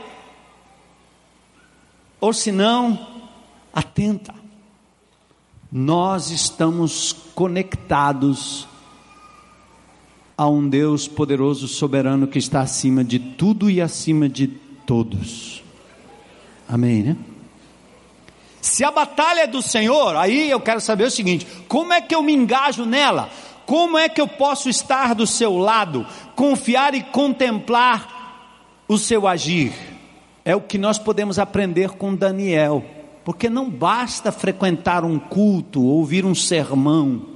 Ou 2.21 2.33
se 2.33 2.51
não, 2.51 3.31
atenta 3.73 4.42
nós 5.73 6.31
estamos 6.31 7.15
conectados 7.35 8.69
a 10.37 10.47
um 10.47 10.69
Deus 10.69 11.09
poderoso, 11.09 11.67
soberano, 11.67 12.27
que 12.27 12.39
está 12.39 12.61
acima 12.61 13.03
de 13.03 13.19
tudo 13.19 13.71
e 13.71 13.81
acima 13.81 14.29
de 14.29 14.49
todos. 14.49 15.65
Amém, 16.69 17.03
né? 17.03 17.17
Se 18.61 18.85
a 18.85 18.91
batalha 18.91 19.41
é 19.41 19.47
do 19.47 19.63
Senhor, 19.63 20.15
aí 20.17 20.51
eu 20.51 20.61
quero 20.61 20.81
saber 20.81 21.05
o 21.05 21.11
seguinte: 21.11 21.47
como 21.67 21.93
é 21.93 22.03
que 22.03 22.15
eu 22.15 22.23
me 22.23 22.35
engajo 22.35 22.85
nela? 22.85 23.31
Como 23.65 23.97
é 23.97 24.09
que 24.09 24.21
eu 24.21 24.29
posso 24.29 24.69
estar 24.69 25.15
do 25.15 25.27
seu 25.27 25.57
lado, 25.57 26.07
confiar 26.37 26.95
e 26.95 27.03
contemplar 27.03 28.85
o 28.87 28.99
seu 28.99 29.27
agir? 29.27 29.73
É 30.45 30.55
o 30.55 30.61
que 30.61 30.77
nós 30.77 30.99
podemos 30.99 31.39
aprender 31.39 31.91
com 31.91 32.15
Daniel. 32.15 32.85
Porque 33.25 33.49
não 33.49 33.71
basta 33.71 34.33
frequentar 34.33 35.05
um 35.05 35.19
culto, 35.19 35.83
ouvir 35.83 36.25
um 36.25 36.35
sermão, 36.35 37.27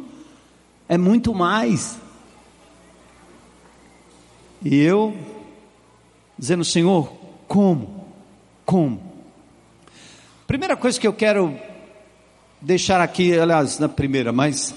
é 0.89 0.99
muito 0.99 1.35
mais. 1.35 1.99
E 4.65 4.77
eu, 4.77 5.17
dizendo, 6.39 6.65
Senhor, 6.65 7.13
como? 7.47 8.05
Como? 8.65 9.01
Primeira 10.47 10.77
coisa 10.77 10.99
que 10.99 11.07
eu 11.07 11.13
quero 11.13 11.57
deixar 12.61 13.01
aqui, 13.01 13.39
aliás, 13.39 13.79
na 13.79 13.89
primeira, 13.89 14.33
mas 14.33 14.75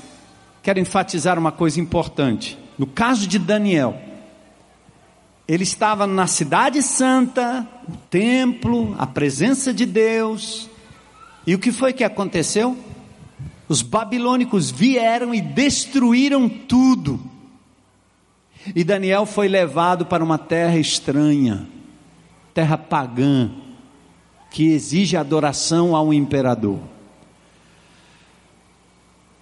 quero 0.61 0.79
enfatizar 0.79 1.39
uma 1.39 1.51
coisa 1.51 1.79
importante. 1.79 2.57
No 2.77 2.86
caso 2.86 3.27
de 3.27 3.39
Daniel, 3.39 3.99
ele 5.47 5.63
estava 5.63 6.05
na 6.05 6.27
Cidade 6.27 6.81
Santa, 6.84 7.67
o 7.88 7.97
templo, 8.09 8.95
a 8.99 9.07
presença 9.07 9.73
de 9.73 9.86
Deus, 9.86 10.69
e 11.49 11.55
o 11.55 11.57
que 11.57 11.71
foi 11.71 11.93
que 11.93 12.03
aconteceu? 12.03 12.77
Os 13.67 13.81
babilônicos 13.81 14.69
vieram 14.69 15.33
e 15.33 15.41
destruíram 15.41 16.47
tudo. 16.47 17.19
E 18.75 18.83
Daniel 18.83 19.25
foi 19.25 19.47
levado 19.47 20.05
para 20.05 20.23
uma 20.23 20.37
terra 20.37 20.77
estranha, 20.77 21.67
terra 22.53 22.77
pagã, 22.77 23.49
que 24.51 24.67
exige 24.67 25.17
adoração 25.17 25.95
ao 25.95 26.13
imperador. 26.13 26.77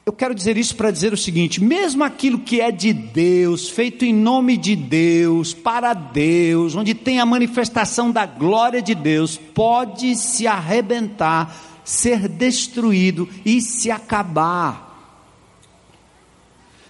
Eu 0.05 0.13
quero 0.13 0.33
dizer 0.33 0.55
isso 0.55 0.77
para 0.77 0.91
dizer 0.91 1.11
o 1.11 1.17
seguinte: 1.17 1.61
mesmo 1.61 2.05
aquilo 2.05 2.39
que 2.39 2.61
é 2.61 2.71
de 2.71 2.93
Deus, 2.93 3.67
feito 3.67 4.05
em 4.05 4.13
nome 4.13 4.55
de 4.55 4.77
Deus, 4.77 5.53
para 5.53 5.93
Deus, 5.93 6.73
onde 6.73 6.93
tem 6.93 7.19
a 7.19 7.25
manifestação 7.25 8.09
da 8.09 8.25
glória 8.25 8.81
de 8.81 8.95
Deus, 8.95 9.35
pode 9.35 10.15
se 10.15 10.47
arrebentar 10.47 11.76
ser 11.88 12.27
destruído 12.27 13.29
e 13.45 13.61
se 13.61 13.89
acabar. 13.89 14.83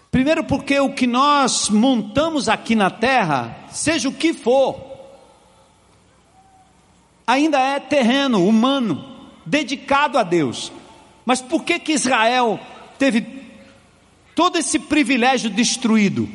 Primeiro, 0.10 0.44
porque 0.44 0.80
o 0.80 0.92
que 0.92 1.06
nós 1.06 1.70
montamos 1.70 2.50
aqui 2.50 2.76
na 2.76 2.90
terra, 2.90 3.56
seja 3.70 4.10
o 4.10 4.14
que 4.14 4.34
for, 4.34 4.76
ainda 7.28 7.60
é 7.60 7.80
terreno, 7.80 8.44
humano, 8.48 9.30
dedicado 9.46 10.18
a 10.18 10.24
Deus. 10.24 10.72
Mas 11.24 11.44
por 11.44 11.64
que 11.64 11.78
que 11.78 11.94
Israel 11.94 12.60
teve 12.98 13.24
todo 14.34 14.58
esse 14.58 14.80
privilégio 14.80 15.52
destruído? 15.52 16.28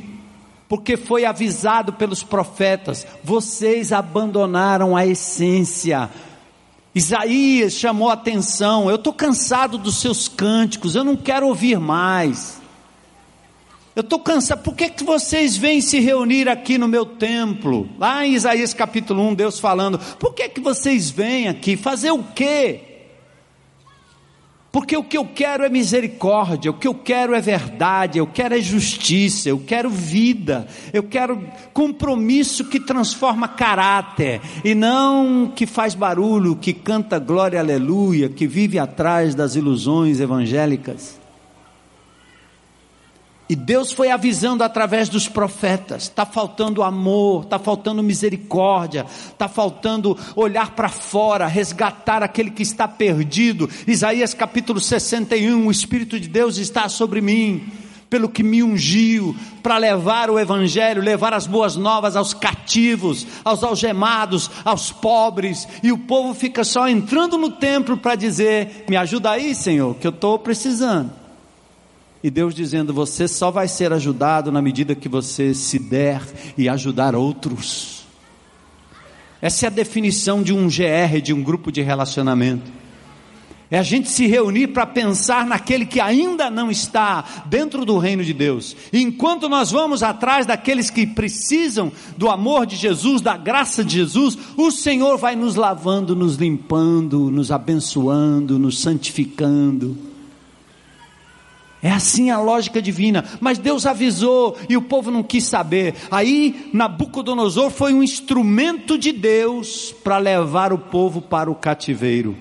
Porque 0.68 0.96
foi 0.96 1.24
avisado 1.24 1.94
pelos 1.94 2.22
profetas: 2.22 3.04
vocês 3.24 3.92
abandonaram 3.92 4.96
a 4.96 5.04
essência, 5.04 6.08
Isaías 6.94 7.74
chamou 7.74 8.10
a 8.10 8.14
atenção: 8.14 8.88
eu 8.88 8.96
estou 8.96 9.12
cansado 9.12 9.78
dos 9.78 10.00
seus 10.00 10.28
cânticos, 10.28 10.94
eu 10.94 11.04
não 11.04 11.16
quero 11.16 11.46
ouvir 11.46 11.78
mais. 11.78 12.60
Eu 13.94 14.00
estou 14.00 14.18
cansado. 14.18 14.62
Por 14.62 14.74
que, 14.74 14.88
que 14.88 15.04
vocês 15.04 15.56
vêm 15.56 15.80
se 15.82 16.00
reunir 16.00 16.48
aqui 16.48 16.78
no 16.78 16.88
meu 16.88 17.04
templo? 17.04 17.88
Lá 17.98 18.26
em 18.26 18.32
Isaías 18.34 18.72
capítulo 18.72 19.22
1, 19.28 19.34
Deus 19.34 19.60
falando. 19.60 19.98
Por 20.18 20.32
que, 20.32 20.48
que 20.48 20.60
vocês 20.60 21.10
vêm 21.10 21.48
aqui? 21.48 21.76
Fazer 21.76 22.10
o 22.10 22.22
quê? 22.22 22.91
Porque 24.72 24.96
o 24.96 25.04
que 25.04 25.18
eu 25.18 25.26
quero 25.26 25.64
é 25.64 25.68
misericórdia, 25.68 26.70
o 26.70 26.74
que 26.74 26.88
eu 26.88 26.94
quero 26.94 27.34
é 27.34 27.42
verdade, 27.42 28.18
eu 28.18 28.26
quero 28.26 28.56
é 28.56 28.60
justiça, 28.60 29.50
eu 29.50 29.58
quero 29.58 29.90
vida, 29.90 30.66
eu 30.94 31.02
quero 31.02 31.46
compromisso 31.74 32.64
que 32.64 32.80
transforma 32.80 33.46
caráter 33.46 34.40
e 34.64 34.74
não 34.74 35.52
que 35.54 35.66
faz 35.66 35.94
barulho, 35.94 36.56
que 36.56 36.72
canta 36.72 37.18
glória 37.18 37.60
aleluia, 37.60 38.30
que 38.30 38.46
vive 38.46 38.78
atrás 38.78 39.34
das 39.34 39.56
ilusões 39.56 40.20
evangélicas. 40.20 41.21
E 43.48 43.56
Deus 43.56 43.92
foi 43.92 44.10
avisando 44.10 44.62
através 44.64 45.08
dos 45.08 45.28
profetas: 45.28 46.04
está 46.04 46.24
faltando 46.24 46.82
amor, 46.82 47.44
está 47.44 47.58
faltando 47.58 48.02
misericórdia, 48.02 49.04
está 49.30 49.48
faltando 49.48 50.16
olhar 50.36 50.70
para 50.74 50.88
fora, 50.88 51.46
resgatar 51.46 52.22
aquele 52.22 52.50
que 52.50 52.62
está 52.62 52.86
perdido. 52.86 53.68
Isaías 53.86 54.32
capítulo 54.32 54.80
61: 54.80 55.66
O 55.66 55.70
Espírito 55.70 56.18
de 56.18 56.28
Deus 56.28 56.56
está 56.56 56.88
sobre 56.88 57.20
mim, 57.20 57.66
pelo 58.08 58.28
que 58.28 58.44
me 58.44 58.62
ungiu, 58.62 59.34
para 59.62 59.76
levar 59.76 60.30
o 60.30 60.38
Evangelho, 60.38 61.02
levar 61.02 61.34
as 61.34 61.46
boas 61.46 61.76
novas 61.76 62.14
aos 62.14 62.32
cativos, 62.32 63.26
aos 63.44 63.64
algemados, 63.64 64.50
aos 64.64 64.92
pobres. 64.92 65.66
E 65.82 65.90
o 65.90 65.98
povo 65.98 66.32
fica 66.32 66.62
só 66.62 66.88
entrando 66.88 67.36
no 67.36 67.50
templo 67.50 67.98
para 67.98 68.14
dizer: 68.14 68.84
Me 68.88 68.96
ajuda 68.96 69.32
aí, 69.32 69.52
Senhor, 69.54 69.96
que 69.96 70.06
eu 70.06 70.12
estou 70.12 70.38
precisando. 70.38 71.21
E 72.22 72.30
Deus 72.30 72.54
dizendo: 72.54 72.94
você 72.94 73.26
só 73.26 73.50
vai 73.50 73.66
ser 73.66 73.92
ajudado 73.92 74.52
na 74.52 74.62
medida 74.62 74.94
que 74.94 75.08
você 75.08 75.52
se 75.54 75.78
der 75.78 76.22
e 76.56 76.68
ajudar 76.68 77.14
outros. 77.16 78.02
Essa 79.40 79.66
é 79.66 79.68
a 79.68 79.70
definição 79.70 80.40
de 80.40 80.52
um 80.52 80.68
GR, 80.68 81.20
de 81.20 81.32
um 81.32 81.42
grupo 81.42 81.72
de 81.72 81.82
relacionamento. 81.82 82.70
É 83.68 83.78
a 83.78 83.82
gente 83.82 84.10
se 84.10 84.26
reunir 84.26 84.68
para 84.68 84.84
pensar 84.84 85.46
naquele 85.46 85.86
que 85.86 85.98
ainda 85.98 86.50
não 86.50 86.70
está 86.70 87.24
dentro 87.46 87.86
do 87.86 87.96
reino 87.96 88.22
de 88.22 88.34
Deus. 88.34 88.76
Enquanto 88.92 89.48
nós 89.48 89.70
vamos 89.70 90.02
atrás 90.02 90.44
daqueles 90.44 90.90
que 90.90 91.06
precisam 91.06 91.90
do 92.16 92.28
amor 92.28 92.66
de 92.66 92.76
Jesus, 92.76 93.22
da 93.22 93.34
graça 93.34 93.82
de 93.82 93.96
Jesus, 93.96 94.36
o 94.58 94.70
Senhor 94.70 95.16
vai 95.16 95.34
nos 95.34 95.54
lavando, 95.54 96.14
nos 96.14 96.36
limpando, 96.36 97.30
nos 97.30 97.50
abençoando, 97.50 98.58
nos 98.58 98.78
santificando. 98.78 100.11
É 101.82 101.90
assim 101.90 102.30
a 102.30 102.38
lógica 102.38 102.80
divina. 102.80 103.24
Mas 103.40 103.58
Deus 103.58 103.86
avisou 103.86 104.56
e 104.68 104.76
o 104.76 104.82
povo 104.82 105.10
não 105.10 105.22
quis 105.22 105.44
saber. 105.44 105.96
Aí 106.12 106.70
Nabucodonosor 106.72 107.70
foi 107.70 107.92
um 107.92 108.04
instrumento 108.04 108.96
de 108.96 109.10
Deus 109.10 109.90
para 109.90 110.18
levar 110.18 110.72
o 110.72 110.78
povo 110.78 111.20
para 111.20 111.50
o 111.50 111.56
cativeiro. 111.56 112.36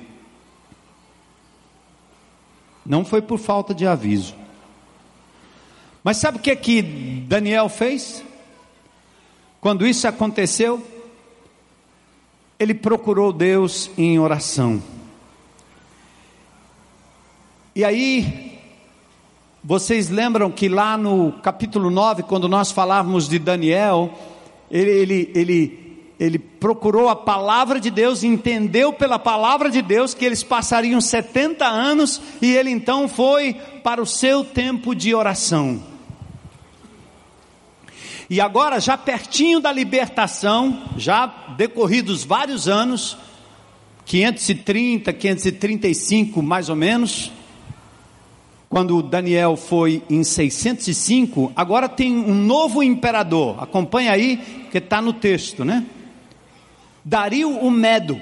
Não 2.85 3.03
foi 3.03 3.21
por 3.21 3.39
falta 3.39 3.73
de 3.73 3.87
aviso. 3.87 4.35
Mas 6.03 6.17
sabe 6.17 6.37
o 6.37 6.41
que 6.41 6.51
é 6.51 6.55
que 6.55 6.81
Daniel 7.27 7.67
fez? 7.67 8.23
Quando 9.59 9.87
isso 9.87 10.07
aconteceu, 10.07 10.85
ele 12.59 12.75
procurou 12.75 13.33
Deus 13.33 13.89
em 13.97 14.19
oração. 14.19 14.81
E 17.75 17.83
aí 17.83 18.50
vocês 19.63 20.09
lembram 20.09 20.49
que 20.49 20.67
lá 20.67 20.97
no 20.97 21.33
capítulo 21.33 21.91
9, 21.91 22.23
quando 22.23 22.49
nós 22.49 22.71
falávamos 22.71 23.29
de 23.29 23.37
Daniel, 23.37 24.11
ele, 24.71 24.89
ele, 24.89 25.31
ele, 25.35 26.03
ele 26.19 26.39
procurou 26.39 27.09
a 27.09 27.15
palavra 27.15 27.79
de 27.79 27.91
Deus, 27.91 28.23
entendeu 28.23 28.91
pela 28.91 29.19
palavra 29.19 29.69
de 29.69 29.83
Deus 29.83 30.15
que 30.15 30.25
eles 30.25 30.41
passariam 30.41 30.99
70 30.99 31.63
anos 31.63 32.19
e 32.41 32.51
ele 32.51 32.71
então 32.71 33.07
foi 33.07 33.53
para 33.83 34.01
o 34.01 34.05
seu 34.05 34.43
tempo 34.43 34.95
de 34.95 35.13
oração. 35.13 35.83
E 38.27 38.41
agora, 38.41 38.79
já 38.79 38.97
pertinho 38.97 39.59
da 39.59 39.71
libertação, 39.71 40.85
já 40.97 41.27
decorridos 41.55 42.23
vários 42.23 42.67
anos, 42.67 43.15
530, 44.05 45.13
535 45.13 46.41
mais 46.41 46.67
ou 46.67 46.75
menos, 46.75 47.31
quando 48.71 49.03
Daniel 49.03 49.57
foi 49.57 50.01
em 50.09 50.23
605, 50.23 51.51
agora 51.57 51.89
tem 51.89 52.15
um 52.15 52.33
novo 52.33 52.81
imperador. 52.81 53.61
Acompanha 53.61 54.13
aí, 54.13 54.37
que 54.71 54.77
está 54.77 55.01
no 55.01 55.11
texto, 55.11 55.65
né? 55.65 55.85
Dario 57.03 57.49
o 57.49 57.69
Medo. 57.69 58.17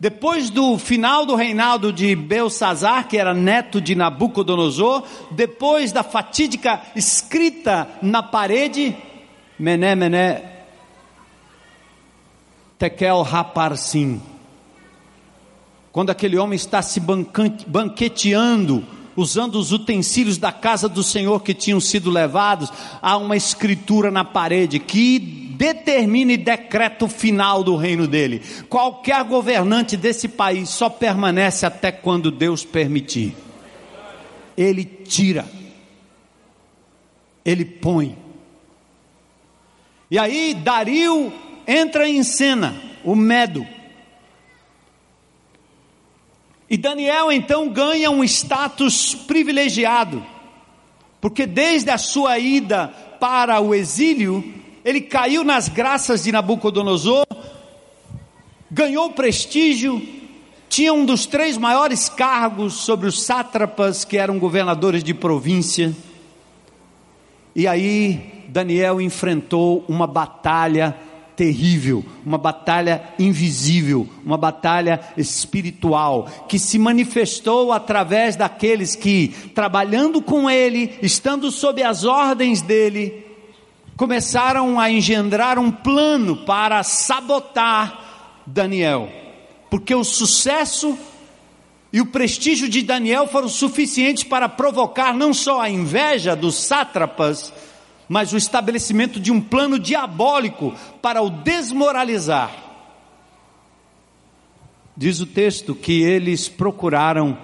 Depois 0.00 0.50
do 0.50 0.76
final 0.78 1.24
do 1.24 1.36
reinado 1.36 1.92
de 1.92 2.16
Belsazar, 2.16 3.06
que 3.06 3.16
era 3.16 3.32
neto 3.32 3.80
de 3.80 3.94
Nabucodonosor, 3.94 5.04
depois 5.30 5.92
da 5.92 6.02
fatídica 6.02 6.82
escrita 6.96 7.86
na 8.02 8.24
parede, 8.24 8.96
Mené, 9.56 9.94
Mené, 9.94 10.42
Tekel 12.76 13.22
Raparsim. 13.22 14.20
Quando 15.92 16.10
aquele 16.10 16.36
homem 16.36 16.56
está 16.56 16.82
se 16.82 16.98
banqueteando 16.98 18.84
usando 19.16 19.56
os 19.56 19.72
utensílios 19.72 20.38
da 20.38 20.52
casa 20.52 20.88
do 20.88 21.02
Senhor 21.02 21.42
que 21.42 21.54
tinham 21.54 21.80
sido 21.80 22.10
levados, 22.10 22.72
há 23.02 23.16
uma 23.16 23.36
escritura 23.36 24.10
na 24.10 24.24
parede 24.24 24.78
que 24.78 25.18
determina 25.60 26.32
e 26.32 26.36
decreta 26.36 27.04
o 27.04 27.08
final 27.08 27.62
do 27.62 27.76
reino 27.76 28.06
dele. 28.06 28.40
Qualquer 28.68 29.22
governante 29.24 29.96
desse 29.96 30.26
país 30.26 30.70
só 30.70 30.88
permanece 30.88 31.66
até 31.66 31.92
quando 31.92 32.30
Deus 32.30 32.64
permitir. 32.64 33.36
Ele 34.56 34.84
tira, 34.84 35.46
ele 37.44 37.64
põe. 37.64 38.16
E 40.10 40.18
aí 40.18 40.54
Dario 40.54 41.32
entra 41.66 42.08
em 42.08 42.22
cena, 42.22 42.74
o 43.04 43.14
Medo. 43.14 43.66
E 46.70 46.76
Daniel 46.76 47.32
então 47.32 47.68
ganha 47.68 48.12
um 48.12 48.22
status 48.22 49.12
privilegiado, 49.12 50.24
porque 51.20 51.44
desde 51.44 51.90
a 51.90 51.98
sua 51.98 52.38
ida 52.38 52.86
para 53.18 53.60
o 53.60 53.74
exílio, 53.74 54.54
ele 54.84 55.00
caiu 55.00 55.42
nas 55.42 55.68
graças 55.68 56.22
de 56.22 56.30
Nabucodonosor, 56.30 57.26
ganhou 58.70 59.10
prestígio, 59.10 60.00
tinha 60.68 60.92
um 60.94 61.04
dos 61.04 61.26
três 61.26 61.58
maiores 61.58 62.08
cargos 62.08 62.74
sobre 62.74 63.08
os 63.08 63.20
sátrapas, 63.20 64.04
que 64.04 64.16
eram 64.16 64.38
governadores 64.38 65.02
de 65.02 65.12
província. 65.12 65.92
E 67.52 67.66
aí 67.66 68.44
Daniel 68.48 69.00
enfrentou 69.00 69.84
uma 69.88 70.06
batalha 70.06 70.96
terrível, 71.40 72.04
uma 72.22 72.36
batalha 72.36 73.02
invisível, 73.18 74.06
uma 74.22 74.36
batalha 74.36 75.00
espiritual, 75.16 76.28
que 76.46 76.58
se 76.58 76.78
manifestou 76.78 77.72
através 77.72 78.36
daqueles 78.36 78.94
que, 78.94 79.28
trabalhando 79.54 80.20
com 80.20 80.50
ele, 80.50 80.98
estando 81.00 81.50
sob 81.50 81.82
as 81.82 82.04
ordens 82.04 82.60
dele, 82.60 83.24
começaram 83.96 84.78
a 84.78 84.90
engendrar 84.90 85.58
um 85.58 85.70
plano 85.70 86.44
para 86.44 86.82
sabotar 86.82 88.42
Daniel, 88.46 89.08
porque 89.70 89.94
o 89.94 90.04
sucesso 90.04 90.94
e 91.90 92.02
o 92.02 92.06
prestígio 92.06 92.68
de 92.68 92.82
Daniel 92.82 93.26
foram 93.26 93.48
suficientes 93.48 94.24
para 94.24 94.46
provocar 94.46 95.14
não 95.14 95.32
só 95.32 95.62
a 95.62 95.70
inveja 95.70 96.36
dos 96.36 96.56
sátrapas, 96.56 97.50
mas 98.10 98.32
o 98.32 98.36
estabelecimento 98.36 99.20
de 99.20 99.30
um 99.30 99.40
plano 99.40 99.78
diabólico 99.78 100.74
para 101.00 101.22
o 101.22 101.30
desmoralizar. 101.30 102.52
Diz 104.96 105.20
o 105.20 105.26
texto 105.26 105.76
que 105.76 106.02
eles 106.02 106.48
procuraram, 106.48 107.38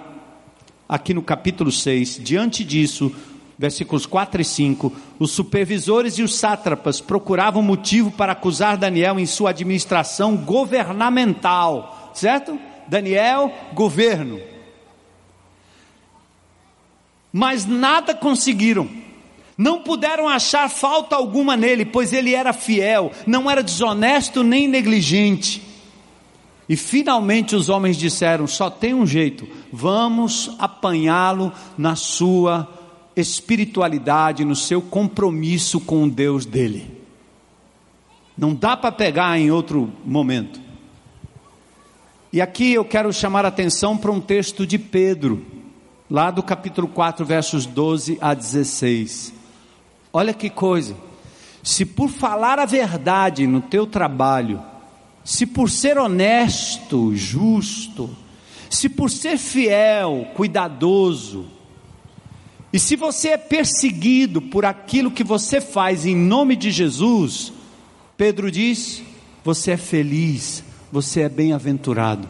aqui 0.87 1.13
no 1.13 1.21
capítulo 1.21 1.71
6, 1.71 2.19
diante 2.21 2.65
disso, 2.65 3.15
versículos 3.57 4.05
4 4.05 4.41
e 4.41 4.43
5, 4.43 4.93
os 5.17 5.31
supervisores 5.31 6.15
e 6.17 6.21
os 6.21 6.35
sátrapas 6.35 6.99
procuravam 6.99 7.61
motivo 7.61 8.11
para 8.11 8.33
acusar 8.33 8.75
Daniel 8.75 9.17
em 9.17 9.25
sua 9.25 9.51
administração 9.51 10.35
governamental, 10.35 12.11
certo? 12.13 12.59
Daniel, 12.89 13.53
governo. 13.73 14.41
Mas 17.31 17.65
nada 17.65 18.13
conseguiram 18.13 19.06
não 19.57 19.81
puderam 19.81 20.29
achar 20.29 20.69
falta 20.69 21.15
alguma 21.15 21.57
nele, 21.57 21.83
pois 21.83 22.13
ele 22.13 22.35
era 22.35 22.53
fiel, 22.53 23.11
não 23.25 23.49
era 23.49 23.63
desonesto 23.63 24.43
nem 24.43 24.67
negligente. 24.67 25.63
E 26.69 26.75
finalmente 26.75 27.55
os 27.55 27.67
homens 27.67 27.97
disseram: 27.97 28.45
só 28.45 28.69
tem 28.69 28.93
um 28.93 29.05
jeito, 29.05 29.47
vamos 29.71 30.55
apanhá-lo 30.59 31.51
na 31.77 31.95
sua 31.95 32.67
espiritualidade, 33.15 34.45
no 34.45 34.55
seu 34.55 34.81
compromisso 34.81 35.79
com 35.79 36.03
o 36.03 36.09
Deus 36.09 36.45
dele. 36.45 36.95
Não 38.37 38.53
dá 38.53 38.77
para 38.77 38.91
pegar 38.91 39.39
em 39.39 39.49
outro 39.49 39.91
momento. 40.05 40.61
E 42.31 42.39
aqui 42.39 42.73
eu 42.73 42.85
quero 42.85 43.11
chamar 43.11 43.45
a 43.45 43.47
atenção 43.47 43.97
para 43.97 44.11
um 44.11 44.19
texto 44.19 44.67
de 44.67 44.77
Pedro, 44.77 45.43
lá 46.07 46.29
do 46.29 46.43
capítulo 46.43 46.87
4, 46.87 47.25
versos 47.25 47.65
12 47.65 48.19
a 48.21 48.35
16. 48.35 49.36
Olha 50.11 50.33
que 50.33 50.49
coisa. 50.49 50.95
Se 51.63 51.85
por 51.85 52.09
falar 52.09 52.59
a 52.59 52.65
verdade 52.65 53.45
no 53.45 53.61
teu 53.61 53.85
trabalho, 53.85 54.61
se 55.23 55.45
por 55.45 55.69
ser 55.69 55.97
honesto, 55.97 57.15
justo, 57.15 58.09
se 58.69 58.87
por 58.87 59.09
ser 59.09 59.37
fiel, 59.37 60.27
cuidadoso, 60.33 61.45
e 62.71 62.79
se 62.79 62.95
você 62.95 63.29
é 63.29 63.37
perseguido 63.37 64.41
por 64.41 64.65
aquilo 64.65 65.11
que 65.11 65.23
você 65.23 65.61
faz 65.61 66.05
em 66.05 66.15
nome 66.15 66.55
de 66.55 66.69
Jesus, 66.69 67.53
Pedro 68.17 68.51
diz: 68.51 69.01
você 69.43 69.71
é 69.71 69.77
feliz, 69.77 70.63
você 70.91 71.21
é 71.21 71.29
bem-aventurado. 71.29 72.29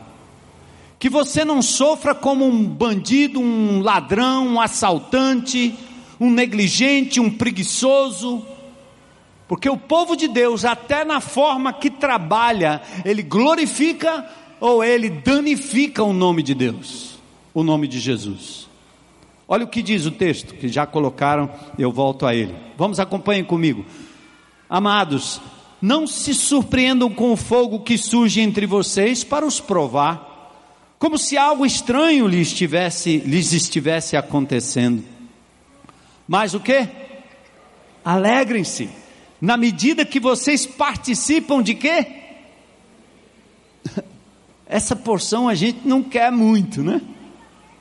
Que 1.00 1.10
você 1.10 1.44
não 1.44 1.62
sofra 1.62 2.14
como 2.14 2.46
um 2.46 2.64
bandido, 2.64 3.40
um 3.40 3.82
ladrão, 3.82 4.48
um 4.48 4.62
assaltante, 4.62 5.76
um 6.20 6.32
negligente, 6.32 7.20
um 7.20 7.30
preguiçoso, 7.30 8.46
porque 9.48 9.70
o 9.70 9.78
povo 9.78 10.16
de 10.16 10.28
Deus, 10.28 10.66
até 10.66 11.06
na 11.06 11.22
forma 11.22 11.72
que 11.72 11.90
trabalha, 11.90 12.82
ele 13.06 13.24
glorifica 13.24 14.28
ou 14.60 14.84
ele 14.84 15.10
danifica 15.10 16.04
o 16.04 16.12
nome 16.12 16.44
de 16.44 16.54
Deus, 16.54 17.20
o 17.54 17.64
nome 17.64 17.88
de 17.88 18.00
Jesus. 18.00 18.68
Olha 19.48 19.64
o 19.64 19.70
que 19.70 19.82
diz 19.82 20.06
o 20.06 20.12
texto, 20.12 20.54
que 20.56 20.68
já 20.68 20.86
colocaram, 20.86 21.50
eu 21.80 21.92
volto 21.92 22.26
a 22.26 22.36
ele. 22.36 22.54
Vamos, 22.78 23.00
acompanhem 23.00 23.46
comigo. 23.46 23.86
Amados, 24.70 25.40
não 25.82 26.06
se 26.06 26.34
surpreendam 26.34 27.10
com 27.10 27.32
o 27.32 27.38
fogo 27.38 27.80
que 27.80 27.98
surge 27.98 28.42
entre 28.42 28.66
vocês 28.66 29.24
para 29.24 29.46
os 29.46 29.62
provar, 29.62 30.28
como 31.00 31.18
se 31.18 31.38
algo 31.38 31.66
estranho 31.66 32.28
lhes 32.28 32.50
estivesse, 32.50 33.20
lhes 33.20 33.54
estivesse 33.54 34.18
acontecendo. 34.18 35.04
Mas 36.28 36.54
o 36.54 36.60
que? 36.60 36.88
Alegrem-se, 38.04 38.90
na 39.40 39.56
medida 39.56 40.06
que 40.06 40.20
vocês 40.20 40.66
participam 40.66 41.62
de 41.62 41.74
quê? 41.74 42.06
Essa 44.68 44.96
porção 44.96 45.48
a 45.48 45.56
gente 45.56 45.88
não 45.88 46.04
quer 46.04 46.32
muito, 46.32 46.84
né? 46.84 47.02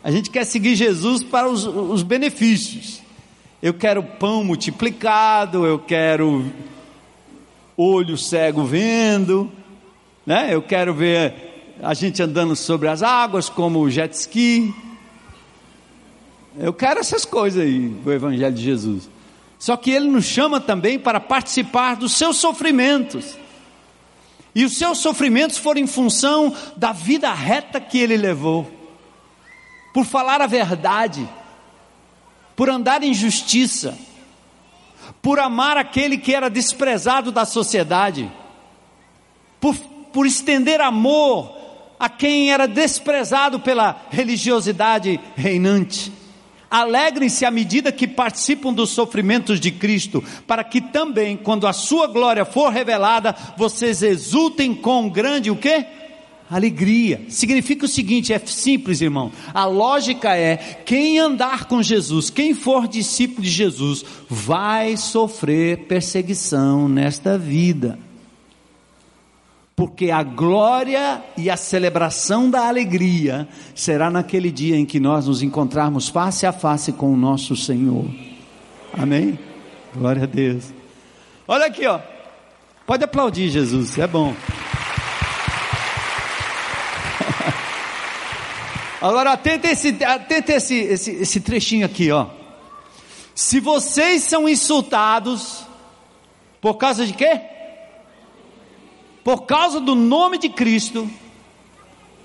A 0.05 0.11
gente 0.11 0.31
quer 0.31 0.45
seguir 0.45 0.77
Jesus 0.77 1.25
para 1.25 1.49
os, 1.49 1.65
os 1.67 2.03
benefícios. 2.05 3.03
Eu 3.61 3.75
quero 3.75 4.03
pão 4.03 4.45
multiplicado, 4.45 5.67
eu 5.67 5.79
quero 5.79 6.45
olho 7.77 8.17
cego 8.17 8.65
vendo, 8.65 9.51
né? 10.25 10.55
Eu 10.55 10.63
quero 10.63 10.95
ver 10.95 11.75
a 11.83 11.93
gente 11.93 12.23
andando 12.23 12.55
sobre 12.55 12.89
as 12.89 13.03
águas 13.03 13.49
como 13.49 13.81
o 13.81 13.91
jet 13.91 14.15
ski. 14.15 14.73
Eu 16.59 16.73
quero 16.73 17.01
essas 17.01 17.25
coisas 17.25 17.63
aí, 17.63 17.95
o 18.05 18.11
Evangelho 18.11 18.55
de 18.55 18.63
Jesus. 18.63 19.11
Só 19.59 19.77
que 19.77 19.91
ele 19.91 20.09
nos 20.09 20.25
chama 20.25 20.61
também 20.61 20.99
para 20.99 21.21
participar 21.21 21.97
dos 21.97 22.13
seus 22.13 22.37
sofrimentos. 22.37 23.37
E 24.55 24.65
os 24.65 24.77
seus 24.79 24.99
sofrimentos 24.99 25.59
foram 25.59 25.81
em 25.81 25.87
função 25.87 26.55
da 26.77 26.93
vida 26.93 27.33
reta 27.33 27.79
que 27.79 27.99
ele 27.99 28.17
levou 28.17 28.71
por 29.93 30.05
falar 30.05 30.41
a 30.41 30.47
verdade, 30.47 31.29
por 32.55 32.71
andar 32.71 33.03
em 33.03 33.13
justiça, 33.13 33.97
por 35.21 35.39
amar 35.39 35.77
aquele 35.77 36.17
que 36.17 36.35
era 36.35 36.49
desprezado 36.49 37.31
da 37.31 37.45
sociedade, 37.45 38.31
por, 39.61 39.75
por 40.13 40.27
estender 40.27 40.81
amor 40.81 41.55
a 41.99 42.09
quem 42.09 42.51
era 42.51 42.67
desprezado 42.67 43.61
pela 43.61 44.07
religiosidade 44.11 45.21
reinante. 45.35 46.13
Alegrem-se 46.71 47.45
à 47.45 47.51
medida 47.51 47.93
que 47.93 48.07
participam 48.07 48.73
dos 48.73 48.91
sofrimentos 48.91 49.61
de 49.61 49.71
Cristo, 49.71 50.23
para 50.47 50.65
que 50.65 50.81
também, 50.81 51.37
quando 51.37 51.67
a 51.67 51.73
sua 51.73 52.07
glória 52.07 52.45
for 52.45 52.73
revelada, 52.73 53.35
vocês 53.57 54.03
exultem 54.03 54.75
com 54.75 55.09
grande 55.09 55.51
o 55.51 55.57
quê? 55.57 55.87
Alegria. 56.51 57.23
Significa 57.29 57.87
o 57.87 57.89
seguinte, 57.89 58.33
é 58.33 58.39
simples, 58.39 59.01
irmão. 59.01 59.33
A 59.53 59.65
lógica 59.65 60.37
é: 60.37 60.57
quem 60.57 61.19
andar 61.19 61.65
com 61.65 61.83
Jesus, 61.83 62.31
quem 62.31 62.55
for 62.55 62.87
discípulo 62.87 63.43
de 63.43 63.51
Jesus, 63.51 64.05
vai 64.29 64.97
sofrer 64.97 65.87
perseguição 65.87 66.89
nesta 66.89 67.37
vida. 67.37 68.06
Porque 69.77 70.11
a 70.11 70.23
glória 70.23 71.23
e 71.37 71.51
a 71.51 71.57
celebração 71.57 72.49
da 72.49 72.67
alegria 72.67 73.47
será 73.75 74.11
naquele 74.11 74.51
dia 74.51 74.75
em 74.75 74.87
que 74.87 74.99
nós 74.99 75.27
nos 75.27 75.43
encontrarmos 75.43 76.09
face 76.09 76.47
a 76.47 76.53
face 76.53 76.95
com 76.95 77.13
o 77.13 77.17
nosso 77.17 77.55
Senhor. 77.55 78.07
Amém? 78.95 79.39
Glória 79.95 80.23
a 80.23 80.27
Deus. 80.27 80.73
Olha 81.47 81.67
aqui, 81.67 81.87
ó. 81.87 82.01
Pode 82.87 83.05
aplaudir 83.05 83.51
Jesus, 83.51 83.99
é 83.99 84.07
bom. 84.07 84.35
Agora 89.03 89.33
atenta 89.33 89.69
esse, 89.69 90.03
atenta 90.03 90.55
esse, 90.55 90.75
esse, 90.75 91.11
esse 91.11 91.41
trechinho 91.41 91.85
aqui, 91.85 92.11
ó. 92.11 92.29
Se 93.35 93.61
vocês 93.61 94.23
são 94.23 94.49
insultados, 94.49 95.67
por 96.63 96.79
causa 96.79 97.05
de 97.05 97.13
quê? 97.13 97.56
Por 99.27 99.43
causa 99.43 99.81
do 99.81 99.97
nome 99.97 100.39
de 100.39 100.49
Cristo, 100.49 101.11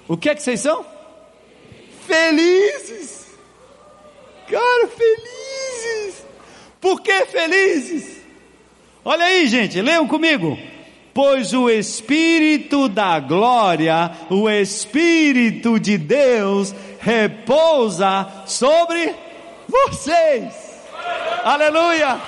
o 0.08 0.16
que 0.16 0.30
é 0.30 0.36
que 0.36 0.44
vocês 0.44 0.60
são? 0.60 0.86
Felizes. 2.06 3.26
Cara, 4.48 4.88
felizes. 4.88 6.24
Por 6.80 7.02
que 7.02 7.26
felizes? 7.26 8.22
Olha 9.04 9.26
aí, 9.26 9.48
gente, 9.48 9.82
leiam 9.82 10.08
comigo 10.08 10.56
pois 11.12 11.54
o 11.54 11.70
Espírito 11.70 12.88
da 12.88 13.20
glória, 13.20 14.12
o 14.30 14.48
Espírito 14.48 15.80
de 15.80 15.98
Deus, 15.98 16.74
repousa 17.00 18.44
sobre 18.46 19.14
vocês. 19.68 20.54
Aleluia! 21.44 22.22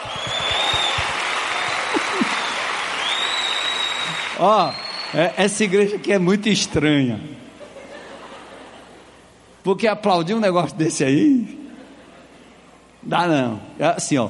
Ó, 4.46 4.70
oh, 4.70 5.18
essa 5.38 5.64
igreja 5.64 5.96
aqui 5.96 6.12
é 6.12 6.20
muito 6.20 6.50
estranha. 6.50 7.18
Porque 9.64 9.88
aplaudir 9.88 10.34
um 10.34 10.40
negócio 10.42 10.76
desse 10.76 11.02
aí, 11.02 11.72
dá 13.02 13.26
não. 13.26 13.62
É 13.80 13.86
assim, 13.86 14.18
ó. 14.18 14.30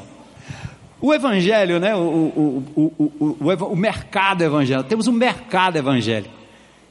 O 1.01 1.11
evangelho, 1.15 1.79
né, 1.79 1.95
o, 1.95 1.99
o, 1.99 2.63
o, 2.75 3.37
o, 3.41 3.65
o 3.71 3.75
mercado 3.75 4.43
evangélico, 4.43 4.87
temos 4.87 5.07
um 5.07 5.11
mercado 5.11 5.77
evangélico. 5.77 6.35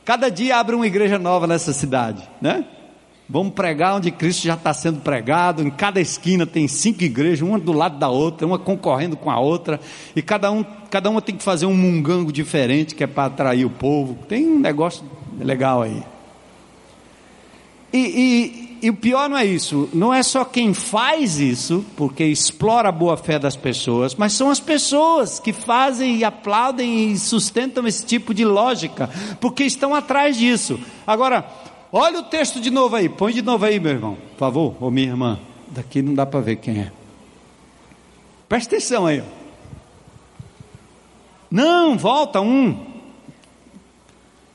Cada 0.04 0.28
dia 0.28 0.56
abre 0.56 0.74
uma 0.74 0.86
igreja 0.88 1.16
nova 1.16 1.46
nessa 1.46 1.72
cidade, 1.72 2.28
né? 2.40 2.64
Vamos 3.28 3.54
pregar 3.54 3.96
onde 3.96 4.10
Cristo 4.10 4.42
já 4.44 4.54
está 4.54 4.74
sendo 4.74 5.00
pregado. 5.00 5.62
Em 5.62 5.70
cada 5.70 6.00
esquina 6.00 6.46
tem 6.46 6.68
cinco 6.68 7.02
igrejas, 7.02 7.40
uma 7.40 7.58
do 7.58 7.72
lado 7.72 7.98
da 7.98 8.08
outra, 8.08 8.46
uma 8.46 8.58
concorrendo 8.58 9.16
com 9.16 9.30
a 9.30 9.38
outra, 9.38 9.80
e 10.14 10.20
cada, 10.20 10.50
um, 10.50 10.64
cada 10.90 11.08
uma 11.08 11.22
tem 11.22 11.36
que 11.36 11.42
fazer 11.42 11.66
um 11.66 11.74
mungango 11.74 12.32
diferente, 12.32 12.94
que 12.94 13.04
é 13.04 13.06
para 13.06 13.26
atrair 13.26 13.64
o 13.64 13.70
povo. 13.70 14.18
Tem 14.28 14.46
um 14.46 14.58
negócio 14.58 15.04
legal 15.38 15.82
aí. 15.82 16.02
E, 17.92 17.98
e, 17.98 18.86
e 18.86 18.90
o 18.90 18.94
pior 18.94 19.28
não 19.28 19.36
é 19.36 19.44
isso, 19.44 19.88
não 19.92 20.12
é 20.12 20.22
só 20.22 20.44
quem 20.44 20.72
faz 20.72 21.38
isso, 21.38 21.84
porque 21.94 22.24
explora 22.24 22.88
a 22.88 22.92
boa 22.92 23.18
fé 23.18 23.38
das 23.38 23.54
pessoas, 23.54 24.14
mas 24.14 24.32
são 24.32 24.50
as 24.50 24.58
pessoas 24.58 25.38
que 25.38 25.52
fazem 25.52 26.16
e 26.16 26.24
aplaudem 26.24 27.12
e 27.12 27.18
sustentam 27.18 27.86
esse 27.86 28.04
tipo 28.04 28.32
de 28.32 28.44
lógica, 28.44 29.10
porque 29.40 29.62
estão 29.62 29.94
atrás 29.94 30.38
disso. 30.38 30.80
Agora, 31.06 31.46
olha 31.92 32.20
o 32.20 32.24
texto 32.24 32.60
de 32.60 32.70
novo 32.70 32.96
aí, 32.96 33.08
põe 33.08 33.32
de 33.32 33.42
novo 33.42 33.64
aí, 33.64 33.78
meu 33.78 33.92
irmão, 33.92 34.16
por 34.32 34.38
favor, 34.38 34.76
ou 34.80 34.90
minha 34.90 35.08
irmã. 35.08 35.38
Daqui 35.68 36.02
não 36.02 36.14
dá 36.14 36.26
para 36.26 36.40
ver 36.40 36.56
quem 36.56 36.80
é. 36.80 36.92
Presta 38.48 38.76
atenção 38.76 39.06
aí. 39.06 39.22
Não, 41.50 41.96
volta 41.98 42.40
um. 42.40 42.92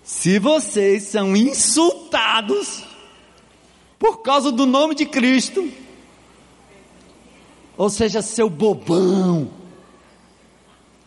Se 0.04 0.40
vocês 0.40 1.04
são 1.04 1.36
insultados 1.36 2.84
por 4.00 4.22
causa 4.22 4.52
do 4.52 4.66
nome 4.66 4.96
de 4.96 5.06
Cristo. 5.06 5.70
Ou 7.78 7.90
seja, 7.90 8.22
seu 8.22 8.50
bobão. 8.50 9.50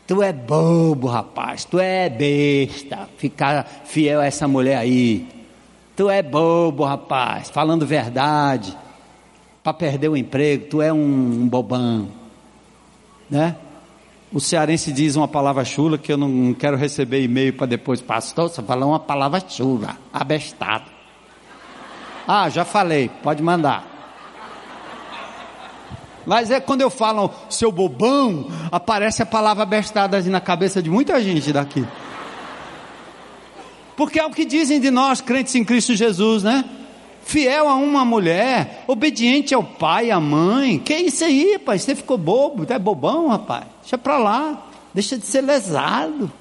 Tu 0.07 0.22
é 0.22 0.33
bobo, 0.33 1.07
rapaz. 1.07 1.64
Tu 1.64 1.78
é 1.78 2.09
besta. 2.09 3.09
Ficar 3.16 3.83
fiel 3.85 4.20
a 4.20 4.26
essa 4.26 4.47
mulher 4.47 4.76
aí. 4.76 5.26
Tu 6.01 6.09
é 6.09 6.22
bobo, 6.22 6.82
rapaz. 6.82 7.51
Falando 7.51 7.84
verdade. 7.84 8.74
para 9.62 9.74
perder 9.74 10.09
o 10.09 10.16
emprego, 10.16 10.64
tu 10.70 10.80
é 10.80 10.90
um, 10.90 10.96
um 10.96 11.46
bobão, 11.46 12.09
né? 13.28 13.55
O 14.32 14.40
cearense 14.40 14.92
diz 14.92 15.14
uma 15.14 15.28
palavra 15.28 15.62
chula 15.62 15.98
que 15.98 16.11
eu 16.11 16.16
não 16.16 16.55
quero 16.55 16.78
receber 16.78 17.22
e-mail 17.22 17.53
para 17.53 17.66
depois, 17.66 18.01
pastor, 18.01 18.48
você 18.48 18.62
falou 18.62 18.88
uma 18.88 18.98
palavra 18.98 19.44
chula, 19.46 19.98
abestado. 20.11 20.90
Ah, 22.26 22.48
já 22.48 22.64
falei, 22.64 23.11
pode 23.22 23.42
mandar. 23.42 23.84
Mas 26.24 26.51
é 26.51 26.61
quando 26.61 26.80
eu 26.80 26.88
falo 26.88 27.30
seu 27.51 27.70
bobão, 27.70 28.46
aparece 28.72 29.22
a 29.22 29.26
palavra 29.26 29.64
abestada 29.64 30.18
na 30.22 30.40
cabeça 30.40 30.82
de 30.82 30.88
muita 30.88 31.22
gente 31.22 31.53
daqui. 31.53 31.86
Porque 34.01 34.18
é 34.18 34.24
o 34.24 34.30
que 34.30 34.46
dizem 34.46 34.80
de 34.80 34.90
nós, 34.90 35.20
crentes 35.20 35.55
em 35.55 35.62
Cristo 35.62 35.94
Jesus, 35.94 36.42
né? 36.42 36.64
fiel 37.22 37.68
a 37.68 37.74
uma 37.74 38.03
mulher, 38.03 38.82
obediente 38.86 39.55
ao 39.55 39.62
pai, 39.62 40.11
à 40.11 40.18
mãe. 40.18 40.78
Que 40.78 40.96
isso 40.96 41.22
aí, 41.22 41.59
pai? 41.59 41.78
Você 41.78 41.94
ficou 41.94 42.16
bobo, 42.16 42.64
é 42.66 42.78
bobão, 42.78 43.28
rapaz. 43.28 43.64
Deixa 43.82 43.98
para 43.98 44.16
lá, 44.16 44.66
deixa 44.94 45.18
de 45.18 45.26
ser 45.26 45.42
lesado. 45.42 46.32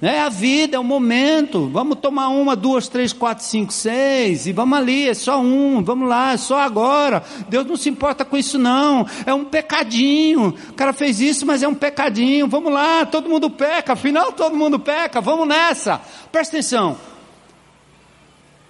É 0.00 0.20
a 0.20 0.28
vida, 0.28 0.76
é 0.76 0.80
o 0.80 0.84
momento. 0.84 1.68
Vamos 1.68 1.98
tomar 1.98 2.28
uma, 2.28 2.54
duas, 2.54 2.86
três, 2.86 3.12
quatro, 3.12 3.44
cinco, 3.44 3.72
seis. 3.72 4.46
E 4.46 4.52
vamos 4.52 4.78
ali, 4.78 5.08
é 5.08 5.14
só 5.14 5.40
um. 5.40 5.82
Vamos 5.82 6.08
lá, 6.08 6.32
é 6.32 6.36
só 6.36 6.60
agora. 6.60 7.22
Deus 7.48 7.66
não 7.66 7.76
se 7.76 7.88
importa 7.88 8.24
com 8.24 8.36
isso, 8.36 8.58
não. 8.58 9.04
É 9.26 9.34
um 9.34 9.44
pecadinho. 9.44 10.54
O 10.70 10.72
cara 10.74 10.92
fez 10.92 11.20
isso, 11.20 11.44
mas 11.44 11.64
é 11.64 11.68
um 11.68 11.74
pecadinho. 11.74 12.46
Vamos 12.46 12.72
lá, 12.72 13.04
todo 13.06 13.28
mundo 13.28 13.50
peca. 13.50 13.94
Afinal, 13.94 14.30
todo 14.32 14.54
mundo 14.54 14.78
peca. 14.78 15.20
Vamos 15.20 15.48
nessa. 15.48 16.00
Presta 16.30 16.56
atenção. 16.56 16.96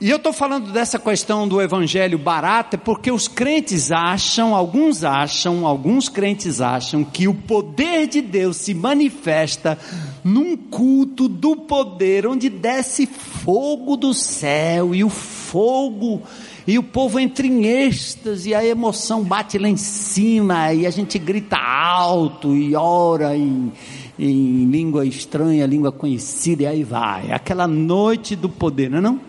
E 0.00 0.10
eu 0.10 0.16
estou 0.16 0.32
falando 0.32 0.70
dessa 0.70 0.96
questão 0.96 1.48
do 1.48 1.60
evangelho 1.60 2.16
barato 2.16 2.76
é 2.76 2.78
porque 2.78 3.10
os 3.10 3.26
crentes 3.26 3.90
acham, 3.90 4.54
alguns 4.54 5.02
acham, 5.02 5.66
alguns 5.66 6.08
crentes 6.08 6.60
acham 6.60 7.02
que 7.02 7.26
o 7.26 7.34
poder 7.34 8.06
de 8.06 8.20
Deus 8.20 8.58
se 8.58 8.72
manifesta 8.74 9.76
num 10.22 10.56
culto 10.56 11.28
do 11.28 11.56
poder 11.56 12.28
onde 12.28 12.48
desce 12.48 13.06
fogo 13.06 13.96
do 13.96 14.14
céu 14.14 14.94
e 14.94 15.02
o 15.02 15.10
fogo 15.10 16.22
e 16.64 16.78
o 16.78 16.82
povo 16.84 17.18
entra 17.18 17.44
em 17.44 17.66
êxtase 17.66 18.50
e 18.50 18.54
a 18.54 18.64
emoção 18.64 19.24
bate 19.24 19.58
lá 19.58 19.68
em 19.68 19.76
cima 19.76 20.72
e 20.72 20.86
a 20.86 20.90
gente 20.90 21.18
grita 21.18 21.56
alto 21.56 22.54
e 22.54 22.72
ora 22.76 23.36
em, 23.36 23.72
em 24.16 24.64
língua 24.66 25.04
estranha, 25.04 25.66
língua 25.66 25.90
conhecida 25.90 26.62
e 26.62 26.66
aí 26.66 26.84
vai. 26.84 27.32
Aquela 27.32 27.66
noite 27.66 28.36
do 28.36 28.48
poder, 28.48 28.88
não 28.90 28.98
é 28.98 29.00
não? 29.00 29.27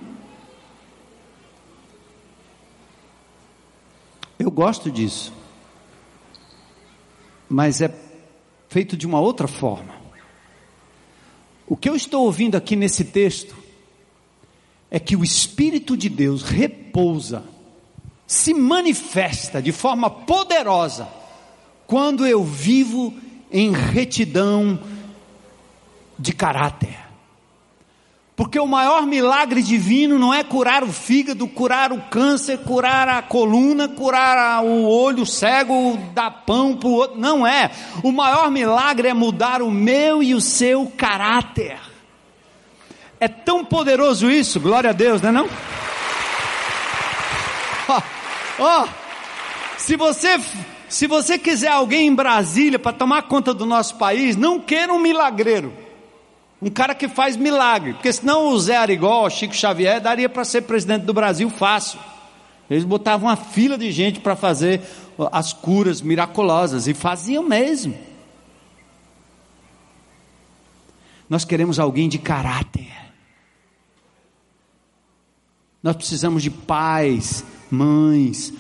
Eu 4.40 4.50
gosto 4.50 4.90
disso. 4.90 5.34
Mas 7.50 7.82
é 7.82 7.94
feito 8.70 8.96
de 8.96 9.06
uma 9.06 9.20
outra 9.20 9.48
forma. 9.48 9.94
O 11.68 11.76
que 11.76 11.90
eu 11.90 11.96
estou 11.96 12.24
ouvindo 12.24 12.56
aqui 12.56 12.76
nesse 12.76 13.04
texto 13.04 13.56
é 14.90 15.00
que 15.00 15.16
o 15.16 15.24
Espírito 15.24 15.98
de 15.98 16.08
Deus 16.08 16.42
repousa, 16.42 17.44
se 18.26 18.54
manifesta 18.54 19.62
de 19.62 19.72
forma 19.72 20.10
poderosa 20.10 21.08
quando 21.86 22.26
eu 22.26 22.44
vivo 22.44 23.14
em 23.52 23.72
retidão 23.72 24.80
de 26.18 26.32
caráter. 26.34 27.09
Porque 28.40 28.58
o 28.58 28.66
maior 28.66 29.06
milagre 29.06 29.62
divino 29.62 30.18
não 30.18 30.34
é 30.34 30.46
curar 30.46 30.82
o 30.82 30.94
fígado, 30.94 31.46
curar 31.46 31.92
o 31.92 32.00
câncer, 32.04 32.60
curar 32.60 33.10
a 33.10 33.22
coluna, 33.22 33.90
curar 33.90 34.64
o 34.64 34.88
olho 34.88 35.26
cego, 35.26 36.00
dar 36.14 36.32
pão 36.32 36.74
para 36.74 36.88
o 36.88 36.94
outro. 36.94 37.20
Não 37.20 37.46
é. 37.46 37.70
O 38.02 38.14
maior 38.14 38.50
milagre 38.50 39.10
é 39.10 39.14
mudar 39.14 39.62
o 39.62 39.70
meu 39.70 40.24
e 40.24 40.34
o 40.34 40.40
seu 40.40 40.90
caráter. 40.96 41.82
É 43.20 43.28
tão 43.28 43.66
poderoso 43.66 44.32
isso, 44.32 44.58
glória 44.58 44.92
a 44.92 44.94
Deus, 44.94 45.22
não 45.22 45.30
é 45.30 45.34
não? 45.34 45.50
Ó, 47.90 48.02
oh, 48.58 48.64
oh, 48.64 48.88
se 49.78 49.98
você 49.98 50.40
se 50.88 51.08
você 51.08 51.38
quiser 51.38 51.74
alguém 51.74 52.08
em 52.08 52.16
Brasília 52.16 52.80
para 52.80 52.94
tomar 52.94 53.24
conta 53.24 53.54
do 53.54 53.66
nosso 53.66 53.98
país, 53.98 54.38
não 54.38 54.62
queira 54.62 54.94
um 54.94 55.00
milagreiro. 55.00 55.89
Um 56.62 56.70
cara 56.70 56.93
que 56.93 57.07
faz 57.07 57.38
milagre, 57.38 57.93
porque 57.93 58.12
senão 58.12 58.49
o 58.49 58.60
Zé 58.60 58.76
Arigó, 58.76 59.30
Chico 59.30 59.55
Xavier, 59.55 60.01
daria 60.01 60.28
para 60.28 60.43
ser 60.43 60.64
presidente 60.64 61.05
do 61.05 61.14
Brasil 61.14 61.49
fácil. 61.49 61.99
Eles 62.70 62.84
botavam 62.84 63.30
uma 63.30 63.38
fila 63.38 63.78
de 63.78 63.91
gente 63.91 64.20
para 64.20 64.36
fazer 64.36 64.82
as 65.32 65.53
curas 65.53 66.01
miraculosas 66.01 66.88
e 66.88 66.93
faziam 66.93 67.43
mesmo. 67.43 67.97
Nós 71.30 71.45
queremos 71.45 71.80
alguém 71.80 72.10
de 72.10 72.18
caráter. 72.18 72.91
Nós 75.82 75.95
precisamos 75.95 76.43
de 76.43 76.51
pais, 76.51 77.43
mães, 77.72 78.53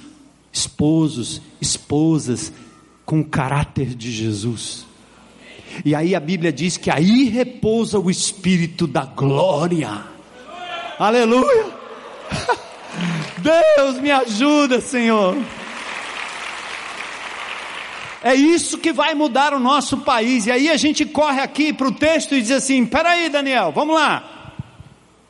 esposos, 0.51 1.41
esposas 1.59 2.53
com 3.05 3.19
o 3.19 3.25
caráter 3.25 3.93
de 3.93 4.11
Jesus. 4.11 4.88
E 5.83 5.95
aí 5.95 6.15
a 6.15 6.19
Bíblia 6.19 6.51
diz 6.51 6.77
que 6.77 6.89
aí 6.89 7.25
repousa 7.25 7.99
o 7.99 8.09
Espírito 8.09 8.85
da 8.87 9.05
glória. 9.05 10.03
Aleluia! 10.97 11.67
Deus 13.37 13.99
me 13.99 14.11
ajuda, 14.11 14.81
Senhor. 14.81 15.37
É 18.21 18.35
isso 18.35 18.77
que 18.77 18.91
vai 18.91 19.13
mudar 19.13 19.53
o 19.53 19.59
nosso 19.59 19.99
país. 19.99 20.45
E 20.45 20.51
aí 20.51 20.69
a 20.69 20.75
gente 20.75 21.05
corre 21.05 21.41
aqui 21.41 21.71
para 21.71 21.87
o 21.87 21.91
texto 21.93 22.35
e 22.35 22.41
diz 22.41 22.51
assim: 22.51 22.85
peraí, 22.85 23.29
Daniel, 23.29 23.71
vamos 23.71 23.95
lá. 23.95 24.53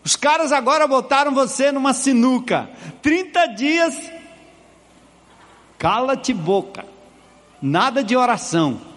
Os 0.04 0.16
caras 0.16 0.52
agora 0.52 0.88
botaram 0.88 1.32
você 1.34 1.72
numa 1.72 1.94
sinuca. 1.94 2.70
30 3.02 3.46
dias, 3.48 4.12
cala-te 5.78 6.34
boca. 6.34 6.86
Nada 7.62 8.04
de 8.04 8.16
oração. 8.16 8.89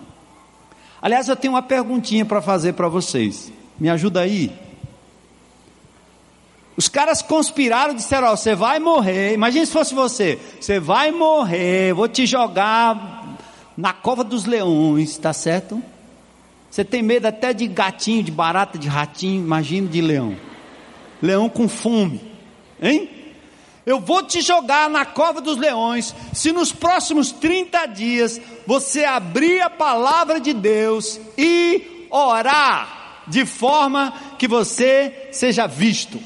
Aliás, 1.02 1.28
eu 1.28 1.34
tenho 1.34 1.54
uma 1.54 1.62
perguntinha 1.62 2.24
para 2.24 2.40
fazer 2.40 2.74
para 2.74 2.88
vocês. 2.88 3.52
Me 3.78 3.90
ajuda 3.90 4.20
aí. 4.20 4.52
Os 6.76 6.88
caras 6.88 7.20
conspiraram 7.20 7.92
disseram: 7.92 8.28
Ó, 8.28 8.36
você 8.36 8.54
vai 8.54 8.78
morrer. 8.78 9.34
Imagina 9.34 9.66
se 9.66 9.72
fosse 9.72 9.94
você. 9.94 10.38
Você 10.60 10.78
vai 10.78 11.10
morrer. 11.10 11.92
Vou 11.92 12.06
te 12.06 12.24
jogar 12.24 13.36
na 13.76 13.92
cova 13.92 14.22
dos 14.22 14.44
leões, 14.44 15.18
tá 15.18 15.32
certo? 15.32 15.82
Você 16.70 16.84
tem 16.84 17.02
medo 17.02 17.26
até 17.26 17.52
de 17.52 17.66
gatinho, 17.66 18.22
de 18.22 18.30
barata, 18.30 18.78
de 18.78 18.88
ratinho. 18.88 19.42
Imagina 19.42 19.88
de 19.88 20.00
leão. 20.00 20.36
Leão 21.20 21.48
com 21.48 21.68
fome, 21.68 22.20
hein? 22.80 23.10
Eu 23.84 24.00
vou 24.00 24.22
te 24.22 24.40
jogar 24.40 24.88
na 24.88 25.04
cova 25.04 25.40
dos 25.40 25.56
leões, 25.56 26.14
se 26.32 26.52
nos 26.52 26.70
próximos 26.72 27.32
30 27.32 27.86
dias 27.86 28.40
você 28.66 29.04
abrir 29.04 29.60
a 29.60 29.68
palavra 29.68 30.40
de 30.40 30.52
Deus 30.52 31.20
e 31.36 32.06
orar 32.10 33.24
de 33.26 33.44
forma 33.44 34.12
que 34.38 34.46
você 34.46 35.28
seja 35.32 35.66
visto. 35.66 36.20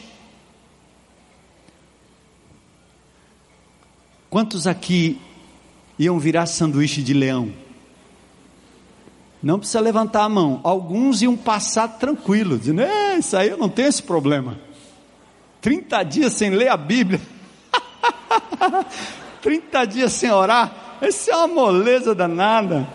Quantos 4.29 4.67
aqui 4.67 5.19
iam 5.99 6.19
virar 6.19 6.45
sanduíche 6.45 7.03
de 7.03 7.15
leão? 7.15 7.53
Não 9.43 9.59
precisa 9.59 9.81
levantar 9.81 10.25
a 10.25 10.29
mão. 10.29 10.61
Alguns 10.63 11.23
iam 11.23 11.37
passar 11.37 11.89
tranquilo, 11.89 12.59
dizendo: 12.59 12.83
isso 13.19 13.37
aí 13.37 13.49
eu 13.49 13.57
não 13.57 13.69
tenho 13.69 13.89
esse 13.89 14.03
problema. 14.03 14.59
30 15.61 16.03
dias 16.03 16.33
sem 16.35 16.51
ler 16.51 16.69
a 16.69 16.77
Bíblia. 16.77 17.21
30 19.43 19.85
dias 19.87 20.13
sem 20.13 20.31
orar, 20.31 20.99
isso 21.03 21.31
é 21.31 21.37
uma 21.37 21.49
moleza 21.49 22.15
danada. 22.15 22.89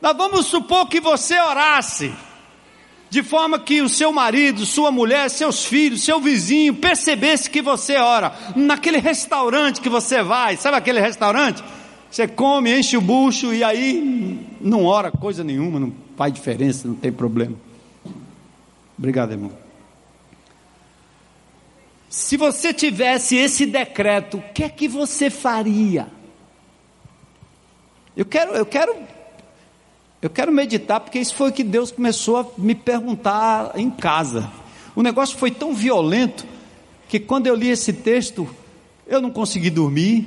Nós 0.00 0.16
vamos 0.16 0.46
supor 0.46 0.88
que 0.88 1.00
você 1.00 1.38
orasse, 1.40 2.12
de 3.10 3.22
forma 3.22 3.58
que 3.58 3.80
o 3.80 3.88
seu 3.88 4.12
marido, 4.12 4.64
sua 4.64 4.90
mulher, 4.90 5.28
seus 5.28 5.64
filhos, 5.64 6.04
seu 6.04 6.20
vizinho 6.20 6.74
percebesse 6.74 7.50
que 7.50 7.60
você 7.60 7.96
ora. 7.96 8.32
Naquele 8.54 8.98
restaurante 8.98 9.80
que 9.80 9.88
você 9.88 10.22
vai, 10.22 10.56
sabe 10.56 10.76
aquele 10.76 11.00
restaurante? 11.00 11.62
Você 12.10 12.26
come, 12.26 12.78
enche 12.78 12.96
o 12.96 13.00
bucho 13.00 13.52
e 13.52 13.62
aí 13.62 14.46
não 14.60 14.84
ora 14.84 15.10
coisa 15.10 15.44
nenhuma, 15.44 15.80
não 15.80 15.92
faz 16.16 16.32
diferença, 16.32 16.86
não 16.86 16.94
tem 16.94 17.12
problema. 17.12 17.56
Obrigado, 18.96 19.32
irmão. 19.32 19.67
Se 22.08 22.36
você 22.36 22.72
tivesse 22.72 23.36
esse 23.36 23.66
decreto, 23.66 24.38
o 24.38 24.42
que 24.54 24.64
é 24.64 24.68
que 24.68 24.88
você 24.88 25.28
faria? 25.28 26.08
Eu 28.16 28.24
quero, 28.24 28.52
eu 28.52 28.66
quero, 28.66 28.96
eu 30.20 30.30
quero 30.30 30.50
meditar, 30.50 31.00
porque 31.00 31.18
isso 31.18 31.34
foi 31.34 31.50
o 31.50 31.52
que 31.52 31.62
Deus 31.62 31.92
começou 31.92 32.38
a 32.38 32.46
me 32.56 32.74
perguntar 32.74 33.72
em 33.76 33.90
casa. 33.90 34.50
O 34.96 35.02
negócio 35.02 35.36
foi 35.36 35.50
tão 35.50 35.74
violento 35.74 36.46
que 37.08 37.20
quando 37.20 37.46
eu 37.46 37.54
li 37.54 37.68
esse 37.68 37.92
texto, 37.92 38.48
Eu 39.08 39.22
não 39.22 39.30
consegui 39.30 39.70
dormir. 39.70 40.26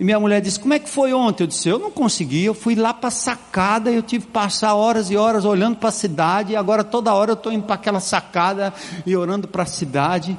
E 0.00 0.02
minha 0.02 0.18
mulher 0.18 0.40
disse: 0.40 0.58
Como 0.58 0.72
é 0.72 0.78
que 0.78 0.88
foi 0.88 1.12
ontem? 1.12 1.44
Eu 1.44 1.46
disse: 1.46 1.68
Eu 1.68 1.78
não 1.78 1.90
consegui. 1.90 2.42
Eu 2.42 2.54
fui 2.54 2.74
lá 2.74 2.94
para 2.94 3.08
a 3.08 3.12
sacada. 3.12 3.92
Eu 3.92 4.02
tive 4.02 4.24
que 4.24 4.32
passar 4.32 4.74
horas 4.74 5.10
e 5.10 5.16
horas 5.16 5.44
olhando 5.44 5.76
para 5.76 5.90
a 5.90 5.92
cidade. 5.92 6.54
E 6.54 6.56
agora 6.56 6.82
toda 6.82 7.12
hora 7.12 7.32
eu 7.32 7.34
estou 7.34 7.52
indo 7.52 7.64
para 7.64 7.74
aquela 7.74 8.00
sacada 8.00 8.72
e 9.04 9.14
orando 9.14 9.46
para 9.46 9.64
a 9.64 9.66
cidade. 9.66 10.36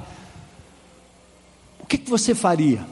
O 1.85 1.87
que, 1.87 1.99
que 1.99 2.09
você 2.09 2.33
faria? 2.33 2.83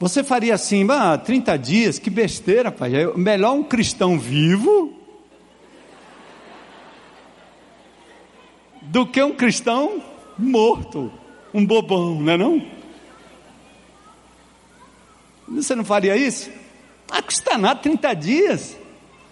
Você 0.00 0.24
faria 0.24 0.52
assim, 0.52 0.84
ah, 0.90 1.16
30 1.16 1.56
dias, 1.56 1.96
que 1.96 2.10
besteira, 2.10 2.72
pai. 2.72 2.92
É 2.92 3.16
melhor 3.16 3.52
um 3.52 3.62
cristão 3.62 4.18
vivo 4.18 4.92
do 8.82 9.06
que 9.06 9.22
um 9.22 9.32
cristão 9.32 10.02
morto, 10.36 11.12
um 11.54 11.64
bobão, 11.64 12.16
não 12.16 12.32
é 12.32 12.36
não? 12.36 12.66
Você 15.50 15.76
não 15.76 15.84
faria 15.84 16.16
isso? 16.16 16.50
Ah, 17.08 17.22
custa 17.22 17.56
nada 17.56 17.78
30 17.78 18.14
dias. 18.14 18.76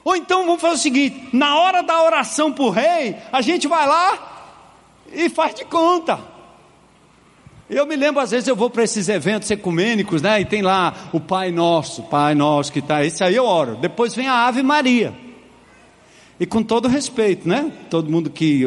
Ou 0.04 0.14
então 0.14 0.46
vamos 0.46 0.60
fazer 0.60 0.74
o 0.74 0.78
seguinte: 0.78 1.30
na 1.32 1.56
hora 1.58 1.82
da 1.82 2.00
oração 2.00 2.52
para 2.52 2.64
o 2.64 2.70
rei, 2.70 3.16
a 3.32 3.42
gente 3.42 3.66
vai 3.66 3.88
lá 3.88 4.54
e 5.12 5.28
faz 5.28 5.52
de 5.52 5.64
conta. 5.64 6.35
Eu 7.68 7.84
me 7.84 7.96
lembro, 7.96 8.20
às 8.20 8.30
vezes 8.30 8.46
eu 8.46 8.54
vou 8.54 8.70
para 8.70 8.84
esses 8.84 9.08
eventos 9.08 9.50
ecumênicos, 9.50 10.22
né? 10.22 10.40
E 10.40 10.44
tem 10.44 10.62
lá 10.62 11.08
o 11.12 11.18
Pai 11.18 11.50
Nosso, 11.50 12.04
Pai 12.04 12.32
Nosso 12.32 12.72
que 12.72 12.78
está. 12.78 13.04
Esse 13.04 13.24
aí 13.24 13.34
eu 13.34 13.44
oro. 13.44 13.76
Depois 13.76 14.14
vem 14.14 14.28
a 14.28 14.46
Ave 14.46 14.62
Maria. 14.62 15.12
E 16.38 16.46
com 16.46 16.62
todo 16.62 16.86
respeito, 16.86 17.48
né? 17.48 17.72
Todo 17.90 18.10
mundo 18.10 18.30
que 18.30 18.64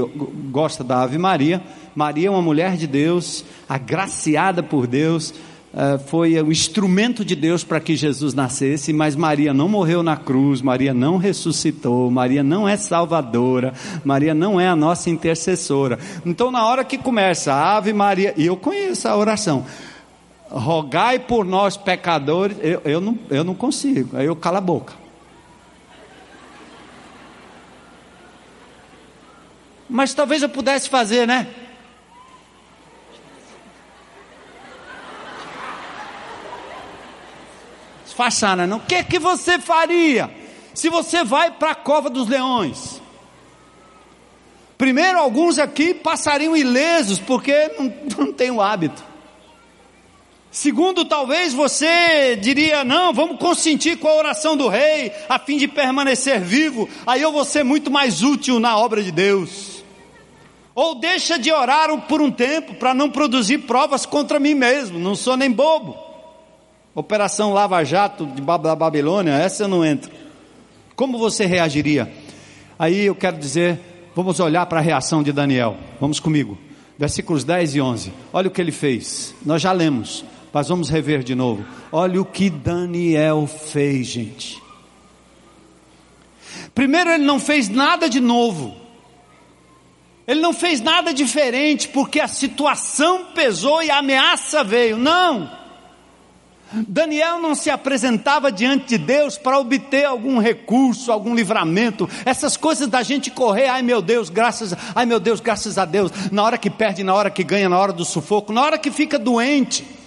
gosta 0.51 0.83
da 0.83 1.01
Ave 1.01 1.17
Maria, 1.17 1.61
Maria 1.95 2.27
é 2.27 2.31
uma 2.31 2.41
mulher 2.41 2.75
de 2.75 2.87
Deus, 2.87 3.45
agraciada 3.69 4.61
por 4.61 4.85
Deus, 4.85 5.33
Uh, 5.71 5.99
foi 6.07 6.41
o 6.41 6.51
instrumento 6.51 7.23
de 7.23 7.35
Deus 7.35 7.63
para 7.63 7.79
que 7.79 7.95
Jesus 7.95 8.33
nascesse, 8.33 8.91
mas 8.91 9.15
Maria 9.15 9.53
não 9.53 9.69
morreu 9.69 10.01
na 10.01 10.17
cruz, 10.17 10.63
Maria 10.63 10.95
não 10.95 11.17
ressuscitou, 11.17 12.09
Maria 12.09 12.41
não 12.41 12.67
é 12.67 12.75
salvadora, 12.75 13.73
Maria 14.03 14.33
não 14.33 14.59
é 14.59 14.67
a 14.67 14.75
nossa 14.75 15.11
intercessora. 15.11 15.99
Então, 16.25 16.49
na 16.49 16.65
hora 16.65 16.83
que 16.83 16.97
começa 16.97 17.53
a 17.53 17.77
Ave 17.77 17.93
Maria, 17.93 18.33
e 18.35 18.47
eu 18.47 18.57
conheço 18.57 19.07
a 19.07 19.15
oração, 19.15 19.63
rogai 20.49 21.19
por 21.19 21.45
nós 21.45 21.77
pecadores, 21.77 22.57
eu, 22.61 22.81
eu, 22.83 22.99
não, 22.99 23.19
eu 23.29 23.43
não 23.43 23.53
consigo, 23.53 24.17
aí 24.17 24.25
eu 24.25 24.35
calo 24.35 24.57
a 24.57 24.61
boca. 24.61 24.93
Mas 29.87 30.15
talvez 30.15 30.41
eu 30.41 30.49
pudesse 30.49 30.89
fazer, 30.89 31.27
né? 31.27 31.47
Faxana, 38.19 38.67
não. 38.67 38.77
O 38.77 38.81
que 38.81 38.95
é 38.95 39.03
que 39.03 39.17
você 39.17 39.57
faria 39.57 40.29
se 40.73 40.89
você 40.89 41.23
vai 41.23 41.51
para 41.51 41.71
a 41.71 41.75
cova 41.75 42.09
dos 42.09 42.27
leões? 42.27 43.01
Primeiro, 44.77 45.17
alguns 45.17 45.57
aqui 45.57 45.93
passariam 45.93 46.55
ilesos 46.55 47.17
porque 47.17 47.71
não, 47.79 47.93
não 48.25 48.33
tem 48.33 48.51
o 48.51 48.61
hábito. 48.61 49.01
Segundo, 50.51 51.05
talvez 51.05 51.53
você 51.53 52.35
diria: 52.35 52.83
não, 52.83 53.13
vamos 53.13 53.39
consentir 53.39 53.97
com 53.97 54.09
a 54.09 54.15
oração 54.15 54.57
do 54.57 54.67
rei, 54.67 55.13
a 55.29 55.39
fim 55.39 55.55
de 55.55 55.69
permanecer 55.69 56.41
vivo, 56.41 56.89
aí 57.07 57.21
eu 57.21 57.31
vou 57.31 57.45
ser 57.45 57.63
muito 57.63 57.89
mais 57.89 58.21
útil 58.21 58.59
na 58.59 58.77
obra 58.77 59.01
de 59.01 59.13
Deus. 59.13 59.81
Ou 60.75 60.95
deixa 60.95 61.39
de 61.39 61.51
orar 61.53 61.89
por 62.01 62.21
um 62.21 62.31
tempo 62.31 62.73
para 62.73 62.93
não 62.93 63.09
produzir 63.09 63.59
provas 63.59 64.05
contra 64.05 64.39
mim 64.41 64.55
mesmo, 64.55 64.99
não 64.99 65.15
sou 65.15 65.37
nem 65.37 65.49
bobo. 65.49 66.08
Operação 66.95 67.53
Lava 67.53 67.83
Jato 67.83 68.25
de 68.25 68.41
da 68.41 68.75
Babilônia, 68.75 69.33
essa 69.33 69.63
eu 69.63 69.67
não 69.67 69.85
entro. 69.85 70.11
Como 70.95 71.17
você 71.17 71.45
reagiria? 71.45 72.11
Aí 72.77 73.05
eu 73.05 73.15
quero 73.15 73.37
dizer, 73.37 73.79
vamos 74.15 74.39
olhar 74.39 74.65
para 74.65 74.79
a 74.79 74.83
reação 74.83 75.21
de 75.21 75.31
Daniel. 75.31 75.77
Vamos 75.99 76.19
comigo. 76.19 76.57
Versículos 76.97 77.43
10 77.43 77.75
e 77.75 77.81
11. 77.81 78.13
Olha 78.33 78.47
o 78.47 78.51
que 78.51 78.59
ele 78.59 78.71
fez. 78.71 79.33
Nós 79.45 79.61
já 79.61 79.71
lemos, 79.71 80.25
mas 80.51 80.67
vamos 80.67 80.89
rever 80.89 81.23
de 81.23 81.35
novo. 81.35 81.63
Olha 81.91 82.21
o 82.21 82.25
que 82.25 82.49
Daniel 82.49 83.47
fez, 83.47 84.07
gente. 84.07 84.61
Primeiro, 86.75 87.11
ele 87.11 87.23
não 87.23 87.39
fez 87.39 87.69
nada 87.69 88.09
de 88.09 88.19
novo. 88.19 88.75
Ele 90.27 90.41
não 90.41 90.53
fez 90.53 90.81
nada 90.81 91.13
diferente 91.13 91.87
porque 91.87 92.19
a 92.19 92.27
situação 92.27 93.27
pesou 93.33 93.81
e 93.81 93.89
a 93.89 93.97
ameaça 93.97 94.63
veio. 94.63 94.97
Não. 94.97 95.58
Daniel 96.87 97.39
não 97.39 97.55
se 97.55 97.69
apresentava 97.69 98.51
diante 98.51 98.89
de 98.89 98.97
Deus 98.97 99.37
para 99.37 99.59
obter 99.59 100.05
algum 100.05 100.39
recurso, 100.39 101.11
algum 101.11 101.33
livramento, 101.33 102.09
essas 102.25 102.55
coisas 102.55 102.87
da 102.87 103.01
gente 103.01 103.31
correr, 103.31 103.67
ai 103.67 103.81
meu 103.81 104.01
Deus, 104.01 104.29
graças, 104.29 104.75
ai 104.95 105.05
meu 105.05 105.19
Deus, 105.19 105.39
graças 105.39 105.77
a 105.77 105.85
Deus, 105.85 106.11
na 106.31 106.43
hora 106.43 106.57
que 106.57 106.69
perde, 106.69 107.03
na 107.03 107.13
hora 107.13 107.29
que 107.29 107.43
ganha, 107.43 107.69
na 107.69 107.77
hora 107.77 107.93
do 107.93 108.05
sufoco, 108.05 108.53
na 108.53 108.61
hora 108.61 108.77
que 108.77 108.91
fica 108.91 109.17
doente. 109.17 109.98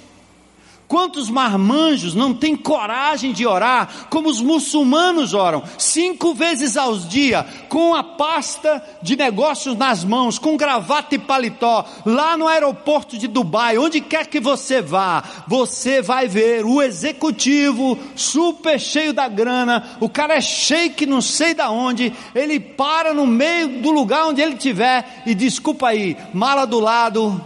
Quantos 0.92 1.30
marmanjos 1.30 2.14
não 2.14 2.34
têm 2.34 2.54
coragem 2.54 3.32
de 3.32 3.46
orar 3.46 4.08
como 4.10 4.28
os 4.28 4.42
muçulmanos 4.42 5.32
oram, 5.32 5.62
cinco 5.78 6.34
vezes 6.34 6.76
ao 6.76 6.94
dia, 6.98 7.46
com 7.70 7.94
a 7.94 8.04
pasta 8.04 8.84
de 9.00 9.16
negócios 9.16 9.74
nas 9.74 10.04
mãos, 10.04 10.38
com 10.38 10.54
gravata 10.54 11.14
e 11.14 11.18
paletó, 11.18 11.86
lá 12.04 12.36
no 12.36 12.46
aeroporto 12.46 13.16
de 13.16 13.26
Dubai, 13.26 13.78
onde 13.78 14.02
quer 14.02 14.26
que 14.26 14.38
você 14.38 14.82
vá, 14.82 15.24
você 15.48 16.02
vai 16.02 16.28
ver 16.28 16.62
o 16.66 16.82
executivo 16.82 17.98
super 18.14 18.78
cheio 18.78 19.14
da 19.14 19.28
grana, 19.28 19.96
o 19.98 20.10
cara 20.10 20.34
é 20.34 20.42
cheio 20.42 20.92
que 20.92 21.06
não 21.06 21.22
sei 21.22 21.54
da 21.54 21.70
onde, 21.70 22.12
ele 22.34 22.60
para 22.60 23.14
no 23.14 23.26
meio 23.26 23.80
do 23.80 23.90
lugar 23.90 24.26
onde 24.26 24.42
ele 24.42 24.56
estiver 24.56 25.22
e 25.24 25.34
desculpa 25.34 25.88
aí, 25.88 26.18
mala 26.34 26.66
do 26.66 26.78
lado, 26.78 27.42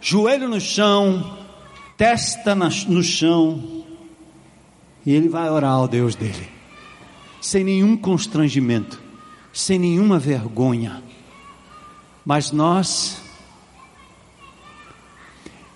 joelho 0.00 0.48
no 0.48 0.60
chão, 0.60 1.38
testa 1.98 2.54
no 2.54 3.02
chão, 3.02 3.84
e 5.04 5.12
ele 5.12 5.28
vai 5.28 5.50
orar 5.50 5.72
ao 5.72 5.88
Deus 5.88 6.14
dele, 6.14 6.48
sem 7.40 7.64
nenhum 7.64 7.96
constrangimento, 7.96 9.02
sem 9.52 9.80
nenhuma 9.80 10.16
vergonha. 10.16 11.02
Mas 12.24 12.52
nós. 12.52 13.20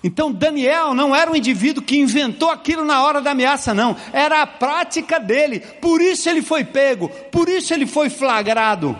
Então 0.01 0.31
Daniel 0.31 0.93
não 0.93 1.13
era 1.13 1.29
um 1.29 1.35
indivíduo 1.35 1.83
que 1.83 1.97
inventou 1.97 2.49
aquilo 2.49 2.85
na 2.85 3.03
hora 3.03 3.21
da 3.21 3.31
ameaça, 3.31 3.73
não, 3.73 3.95
era 4.13 4.41
a 4.41 4.47
prática 4.47 5.19
dele, 5.19 5.59
por 5.59 6.01
isso 6.01 6.29
ele 6.29 6.41
foi 6.41 6.63
pego, 6.63 7.09
por 7.31 7.49
isso 7.49 7.73
ele 7.73 7.85
foi 7.85 8.09
flagrado. 8.09 8.97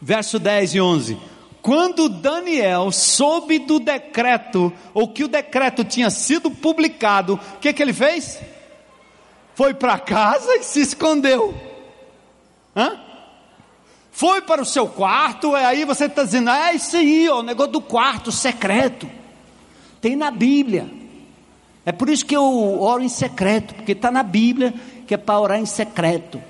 Verso 0.00 0.38
10 0.38 0.74
e 0.74 0.80
11: 0.80 1.18
quando 1.62 2.08
Daniel 2.08 2.90
soube 2.90 3.58
do 3.58 3.78
decreto, 3.78 4.72
ou 4.94 5.08
que 5.08 5.24
o 5.24 5.28
decreto 5.28 5.84
tinha 5.84 6.10
sido 6.10 6.50
publicado, 6.50 7.34
o 7.34 7.58
que, 7.58 7.72
que 7.72 7.82
ele 7.82 7.92
fez? 7.92 8.40
Foi 9.54 9.74
para 9.74 9.98
casa 9.98 10.56
e 10.56 10.62
se 10.62 10.80
escondeu. 10.80 11.54
Hã? 12.74 12.98
Foi 14.10 14.40
para 14.42 14.62
o 14.62 14.66
seu 14.66 14.86
quarto, 14.88 15.52
e 15.56 15.64
aí 15.64 15.84
você 15.84 16.06
está 16.06 16.24
dizendo, 16.24 16.50
é 16.50 16.74
isso 16.74 16.96
aí, 16.96 17.28
ó, 17.28 17.40
o 17.40 17.42
negócio 17.42 17.72
do 17.72 17.80
quarto 17.80 18.32
secreto. 18.32 19.08
Tem 20.00 20.16
na 20.16 20.30
Bíblia. 20.30 20.90
É 21.84 21.92
por 21.92 22.08
isso 22.08 22.24
que 22.24 22.36
eu 22.36 22.80
oro 22.80 23.02
em 23.02 23.08
secreto, 23.08 23.74
porque 23.74 23.92
está 23.92 24.10
na 24.10 24.22
Bíblia 24.22 24.74
que 25.06 25.14
é 25.14 25.16
para 25.16 25.40
orar 25.40 25.58
em 25.58 25.66
secreto. 25.66 26.40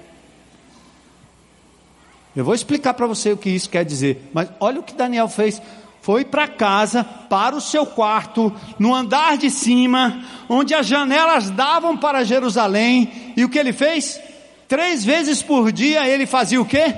Eu 2.35 2.45
vou 2.45 2.55
explicar 2.55 2.95
para 2.95 3.07
você 3.07 3.33
o 3.33 3.37
que 3.37 3.51
isso 3.51 3.69
quer 3.69 3.85
dizer, 3.85 4.31
mas 4.33 4.49
olha 4.61 4.81
o 4.81 4.83
que 4.83 4.95
Daniel 4.95 5.29
fez. 5.29 5.61
Foi 6.01 6.25
para 6.25 6.49
casa, 6.49 7.05
para 7.05 7.55
o 7.55 7.61
seu 7.61 7.85
quarto, 7.85 8.53
no 8.79 8.95
andar 8.95 9.37
de 9.37 9.51
cima, 9.51 10.25
onde 10.49 10.75
as 10.75 10.87
janelas 10.87 11.51
davam 11.51 11.97
para 11.97 12.25
Jerusalém, 12.25 13.35
e 13.37 13.45
o 13.45 13.49
que 13.49 13.59
ele 13.59 13.73
fez? 13.73 14.19
Três 14.67 15.05
vezes 15.05 15.43
por 15.43 15.71
dia 15.73 16.09
ele 16.09 16.27
fazia 16.27 16.61
o 16.61 16.65
quê? 16.65 16.95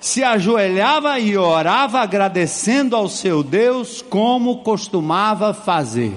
Se 0.00 0.22
ajoelhava 0.22 1.18
e 1.18 1.36
orava 1.38 2.00
agradecendo 2.00 2.94
ao 2.94 3.08
seu 3.08 3.42
Deus, 3.42 4.02
como 4.02 4.58
costumava 4.58 5.54
fazer 5.54 6.12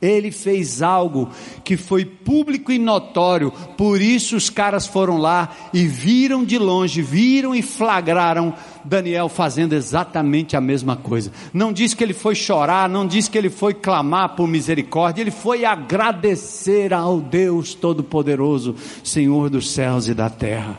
ele 0.00 0.30
fez 0.30 0.80
algo 0.80 1.28
que 1.64 1.76
foi 1.76 2.04
público 2.04 2.70
e 2.70 2.78
notório, 2.78 3.50
por 3.76 4.00
isso 4.00 4.36
os 4.36 4.48
caras 4.48 4.86
foram 4.86 5.18
lá 5.18 5.50
e 5.72 5.86
viram 5.86 6.44
de 6.44 6.56
longe, 6.58 7.02
viram 7.02 7.54
e 7.54 7.62
flagraram 7.62 8.54
Daniel 8.84 9.28
fazendo 9.28 9.72
exatamente 9.74 10.56
a 10.56 10.60
mesma 10.60 10.96
coisa. 10.96 11.32
Não 11.52 11.72
diz 11.72 11.94
que 11.94 12.04
ele 12.04 12.14
foi 12.14 12.34
chorar, 12.34 12.88
não 12.88 13.06
diz 13.06 13.28
que 13.28 13.36
ele 13.36 13.50
foi 13.50 13.74
clamar 13.74 14.36
por 14.36 14.46
misericórdia, 14.46 15.20
ele 15.20 15.30
foi 15.30 15.64
agradecer 15.64 16.94
ao 16.94 17.20
Deus 17.20 17.74
Todo-Poderoso, 17.74 18.76
Senhor 19.02 19.50
dos 19.50 19.70
céus 19.70 20.08
e 20.08 20.14
da 20.14 20.30
terra. 20.30 20.78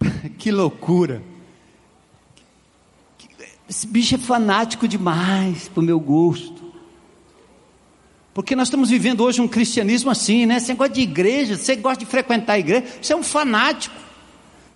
que 0.38 0.50
loucura! 0.50 1.35
Esse 3.68 3.86
bicho 3.86 4.14
é 4.14 4.18
fanático 4.18 4.86
demais 4.86 5.68
para 5.68 5.80
o 5.80 5.84
meu 5.84 5.98
gosto. 5.98 6.64
Porque 8.32 8.54
nós 8.54 8.68
estamos 8.68 8.90
vivendo 8.90 9.22
hoje 9.22 9.40
um 9.40 9.48
cristianismo 9.48 10.10
assim, 10.10 10.46
né? 10.46 10.60
Você 10.60 10.74
gosta 10.74 10.94
de 10.94 11.00
igreja, 11.00 11.56
você 11.56 11.74
gosta 11.74 12.04
de 12.04 12.06
frequentar 12.06 12.52
a 12.52 12.58
igreja, 12.58 12.84
você 13.00 13.12
é 13.12 13.16
um 13.16 13.22
fanático. 13.22 13.94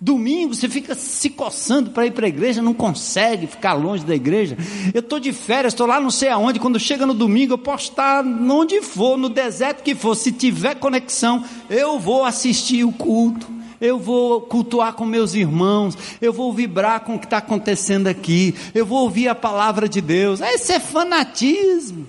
Domingo 0.03 0.55
você 0.55 0.67
fica 0.67 0.95
se 0.95 1.29
coçando 1.29 1.91
para 1.91 2.07
ir 2.07 2.11
para 2.11 2.25
a 2.25 2.29
igreja, 2.29 2.59
não 2.59 2.73
consegue 2.73 3.45
ficar 3.45 3.73
longe 3.73 4.03
da 4.03 4.15
igreja. 4.15 4.57
Eu 4.91 4.99
estou 4.99 5.19
de 5.19 5.31
férias, 5.31 5.73
estou 5.73 5.85
lá 5.85 5.99
não 6.01 6.09
sei 6.09 6.29
aonde. 6.29 6.59
Quando 6.59 6.79
chega 6.79 7.05
no 7.05 7.13
domingo, 7.13 7.53
eu 7.53 7.57
posso 7.59 7.91
estar 7.91 8.25
onde 8.25 8.81
for, 8.81 9.15
no 9.15 9.29
deserto 9.29 9.83
que 9.83 9.93
for. 9.93 10.15
Se 10.15 10.31
tiver 10.31 10.75
conexão, 10.75 11.45
eu 11.69 11.99
vou 11.99 12.25
assistir 12.25 12.83
o 12.83 12.91
culto. 12.91 13.60
Eu 13.81 13.99
vou 13.99 14.41
cultuar 14.41 14.93
com 14.93 15.03
meus 15.05 15.33
irmãos. 15.33 15.97
Eu 16.21 16.31
vou 16.31 16.53
vibrar 16.53 17.01
com 17.01 17.15
o 17.15 17.19
que 17.19 17.25
está 17.25 17.39
acontecendo 17.39 18.07
aqui. 18.07 18.55
Eu 18.73 18.85
vou 18.85 18.99
ouvir 19.01 19.27
a 19.27 19.35
palavra 19.35 19.89
de 19.89 19.99
Deus. 19.99 20.39
Esse 20.39 20.73
é 20.73 20.79
fanatismo. 20.79 22.07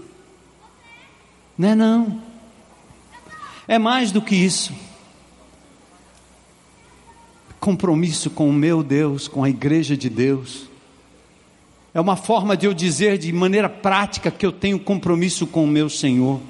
Não 1.57 1.69
é 1.69 1.75
não. 1.75 2.23
É 3.67 3.79
mais 3.79 4.13
do 4.13 4.21
que 4.21 4.37
isso 4.37 4.73
compromisso 7.63 8.29
com 8.29 8.51
o 8.51 8.53
meu 8.53 8.83
Deus, 8.83 9.29
com 9.29 9.45
a 9.45 9.49
igreja 9.49 9.97
de 9.97 10.11
Deus. 10.11 10.65
É 11.95 12.01
uma 12.01 12.17
forma 12.17 12.57
de 12.57 12.67
eu 12.67 12.75
dizer 12.75 13.19
de 13.19 13.33
maneira 13.33 13.69
prática 13.69 14.33
que 14.33 14.45
eu 14.45 14.51
tenho 14.51 14.81
compromisso 14.81 15.47
com 15.47 15.63
o 15.63 15.69
meu 15.69 15.89
Senhor. 15.89 16.41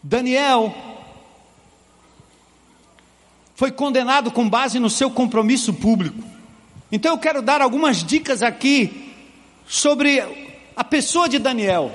Daniel 0.00 0.72
foi 3.60 3.70
condenado 3.70 4.30
com 4.30 4.48
base 4.48 4.78
no 4.78 4.88
seu 4.88 5.10
compromisso 5.10 5.74
público. 5.74 6.24
Então 6.90 7.12
eu 7.12 7.18
quero 7.18 7.42
dar 7.42 7.60
algumas 7.60 8.02
dicas 8.02 8.42
aqui 8.42 9.12
sobre 9.68 10.24
a 10.74 10.82
pessoa 10.82 11.28
de 11.28 11.38
Daniel 11.38 11.92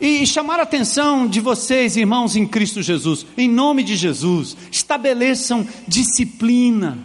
e 0.00 0.26
chamar 0.26 0.58
a 0.58 0.62
atenção 0.62 1.26
de 1.26 1.40
vocês, 1.40 1.94
irmãos 1.94 2.36
em 2.36 2.46
Cristo 2.46 2.80
Jesus, 2.80 3.26
em 3.36 3.46
nome 3.46 3.82
de 3.82 3.96
Jesus, 3.96 4.56
estabeleçam 4.72 5.68
disciplina. 5.86 6.96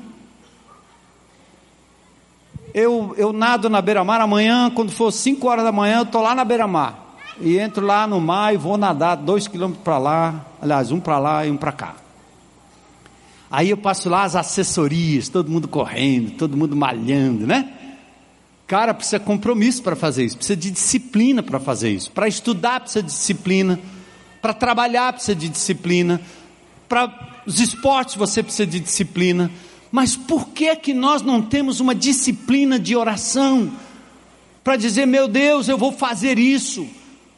Eu, 2.74 3.14
eu 3.18 3.34
nado 3.34 3.70
na 3.70 3.82
beira-mar 3.82 4.22
amanhã, 4.22 4.72
quando 4.74 4.94
for 4.94 5.12
5 5.12 5.46
horas 5.46 5.66
da 5.66 5.74
manhã, 5.74 5.98
eu 5.98 6.04
estou 6.04 6.22
lá 6.22 6.34
na 6.34 6.46
beira-mar. 6.46 7.18
E 7.42 7.58
entro 7.58 7.86
lá 7.86 8.08
no 8.08 8.22
mar 8.22 8.54
e 8.54 8.58
vou 8.58 8.78
nadar 8.78 9.18
dois 9.18 9.46
quilômetros 9.46 9.84
para 9.84 9.98
lá, 9.98 10.46
aliás, 10.62 10.90
um 10.90 11.02
para 11.02 11.20
lá 11.20 11.46
e 11.46 11.52
um 11.52 11.58
para 11.58 11.74
cá. 11.74 12.03
Aí 13.54 13.70
eu 13.70 13.78
passo 13.78 14.10
lá 14.10 14.24
as 14.24 14.36
assessorias, 14.36 15.30
todo 15.30 15.52
mundo 15.52 15.68
correndo, 15.68 16.32
todo 16.32 16.58
mundo 16.58 16.76
malhando, 16.76 17.46
né? 17.46 17.72
Cara, 18.66 18.96
precisa 18.96 19.20
de 19.20 19.26
compromisso 19.26 19.84
para 19.84 19.96
fazer 19.96 20.26
isso, 20.26 20.38
precisa 20.38 20.58
de 20.58 20.72
disciplina 20.72 21.44
para 21.44 21.60
fazer 21.60 21.92
isso. 21.92 22.10
Para 22.10 22.28
estudar, 22.28 22.80
precisa 22.80 23.04
de 23.04 23.10
disciplina. 23.10 23.80
Para 24.42 24.56
trabalhar, 24.56 25.14
precisa 25.14 25.36
de 25.36 25.48
disciplina. 25.50 26.20
Para 26.90 27.44
os 27.46 27.60
esportes, 27.60 28.16
você 28.16 28.42
precisa 28.42 28.66
de 28.66 28.80
disciplina. 28.80 29.52
Mas 29.92 30.16
por 30.16 30.48
que 30.48 30.76
que 30.78 30.92
nós 30.92 31.22
não 31.22 31.40
temos 31.40 31.80
uma 31.80 31.94
disciplina 31.94 32.80
de 32.80 32.96
oração? 32.96 33.72
Para 34.64 34.78
dizer, 34.78 35.06
meu 35.06 35.28
Deus, 35.28 35.70
eu 35.70 35.78
vou 35.78 35.92
fazer 35.92 36.40
isso, 36.40 36.88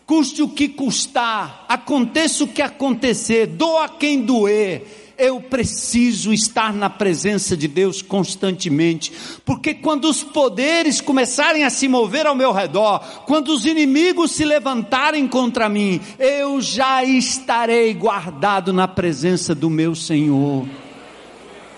custe 0.06 0.42
o 0.42 0.48
que 0.48 0.70
custar, 0.70 1.66
aconteça 1.68 2.46
o 2.46 2.48
que 2.48 2.62
acontecer, 2.62 3.48
doa 3.48 3.90
quem 3.90 4.22
doer, 4.22 5.05
eu 5.18 5.40
preciso 5.42 6.34
estar 6.34 6.74
na 6.74 6.90
presença 6.90 7.56
de 7.56 7.68
Deus 7.68 8.02
constantemente, 8.02 9.12
porque 9.44 9.74
quando 9.74 10.06
os 10.06 10.24
poderes 10.24 11.02
começarem 11.02 11.64
a 11.64 11.70
se 11.70 11.88
mover 11.88 12.26
ao 12.28 12.36
meu 12.36 12.52
redor, 12.52 13.00
quando 13.26 13.50
os 13.50 13.66
inimigos 13.66 14.32
se 14.32 14.46
levantarem 14.46 15.28
contra 15.28 15.70
mim, 15.70 16.02
eu 16.20 16.62
já 16.62 17.04
estarei 17.04 17.94
guardado 17.94 18.74
na 18.74 18.88
presença 18.88 19.56
do 19.56 19.70
meu 19.70 19.96
Senhor. 19.96 20.68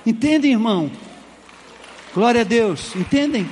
Entendem, 0.06 0.52
irmão? 0.52 0.90
Glória 2.14 2.42
a 2.42 2.46
Deus, 2.46 2.96
entendem? 2.96 3.48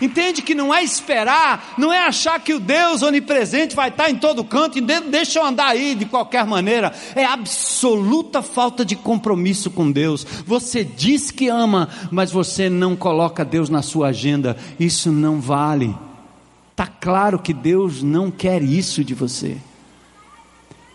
Entende 0.00 0.42
que 0.42 0.54
não 0.54 0.72
é 0.72 0.82
esperar, 0.82 1.74
não 1.76 1.92
é 1.92 2.06
achar 2.06 2.38
que 2.40 2.54
o 2.54 2.60
Deus 2.60 3.02
onipresente 3.02 3.74
vai 3.74 3.88
estar 3.88 4.10
em 4.10 4.16
todo 4.16 4.44
canto 4.44 4.78
e 4.78 4.80
deixa 4.80 5.38
eu 5.38 5.44
andar 5.44 5.68
aí 5.68 5.94
de 5.94 6.04
qualquer 6.04 6.46
maneira. 6.46 6.92
É 7.14 7.24
absoluta 7.24 8.42
falta 8.42 8.84
de 8.84 8.94
compromisso 8.96 9.70
com 9.70 9.90
Deus. 9.90 10.24
Você 10.46 10.84
diz 10.84 11.30
que 11.30 11.48
ama, 11.48 11.88
mas 12.10 12.30
você 12.30 12.68
não 12.70 12.94
coloca 12.94 13.44
Deus 13.44 13.68
na 13.68 13.82
sua 13.82 14.08
agenda. 14.08 14.56
Isso 14.78 15.10
não 15.10 15.40
vale. 15.40 15.94
Está 16.70 16.86
claro 16.86 17.40
que 17.40 17.52
Deus 17.52 18.02
não 18.02 18.30
quer 18.30 18.62
isso 18.62 19.02
de 19.02 19.14
você. 19.14 19.56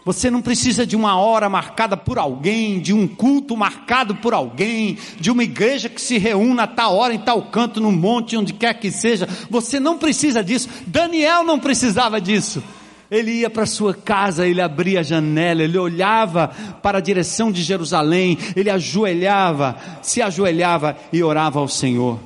Você 0.05 0.29
não 0.29 0.41
precisa 0.41 0.85
de 0.85 0.97
uma 0.97 1.15
hora 1.15 1.47
marcada 1.47 1.95
por 1.95 2.19
alguém, 2.19 2.81
de 2.81 2.93
um 2.93 3.07
culto 3.07 3.55
marcado 3.55 4.15
por 4.15 4.33
alguém, 4.33 4.97
de 5.17 5.31
uma 5.31 5.43
igreja 5.43 5.87
que 5.87 6.01
se 6.01 6.17
reúna 6.17 6.63
a 6.63 6.67
tal 6.67 6.97
hora 6.97 7.13
em 7.13 7.19
tal 7.19 7.41
canto, 7.43 7.79
no 7.79 7.91
monte, 7.91 8.35
onde 8.35 8.51
quer 8.51 8.73
que 8.73 8.91
seja. 8.91 9.27
Você 9.49 9.79
não 9.79 9.97
precisa 9.97 10.43
disso. 10.43 10.67
Daniel 10.85 11.45
não 11.45 11.57
precisava 11.57 12.19
disso. 12.19 12.61
Ele 13.09 13.31
ia 13.31 13.49
para 13.49 13.65
sua 13.65 13.93
casa, 13.93 14.45
ele 14.45 14.59
abria 14.59 14.99
a 14.99 15.03
janela, 15.03 15.63
ele 15.63 15.77
olhava 15.77 16.49
para 16.81 16.97
a 16.97 17.01
direção 17.01 17.51
de 17.51 17.61
Jerusalém, 17.61 18.37
ele 18.55 18.69
ajoelhava, 18.69 19.77
se 20.01 20.21
ajoelhava 20.21 20.97
e 21.13 21.23
orava 21.23 21.59
ao 21.59 21.67
Senhor. 21.67 22.19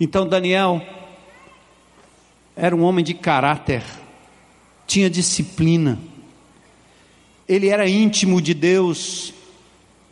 Então 0.00 0.26
Daniel 0.26 0.80
era 2.54 2.74
um 2.74 2.82
homem 2.82 3.04
de 3.04 3.14
caráter, 3.14 3.82
tinha 4.86 5.10
disciplina 5.10 5.98
ele 7.48 7.68
era 7.68 7.88
íntimo 7.88 8.40
de 8.40 8.54
Deus 8.54 9.34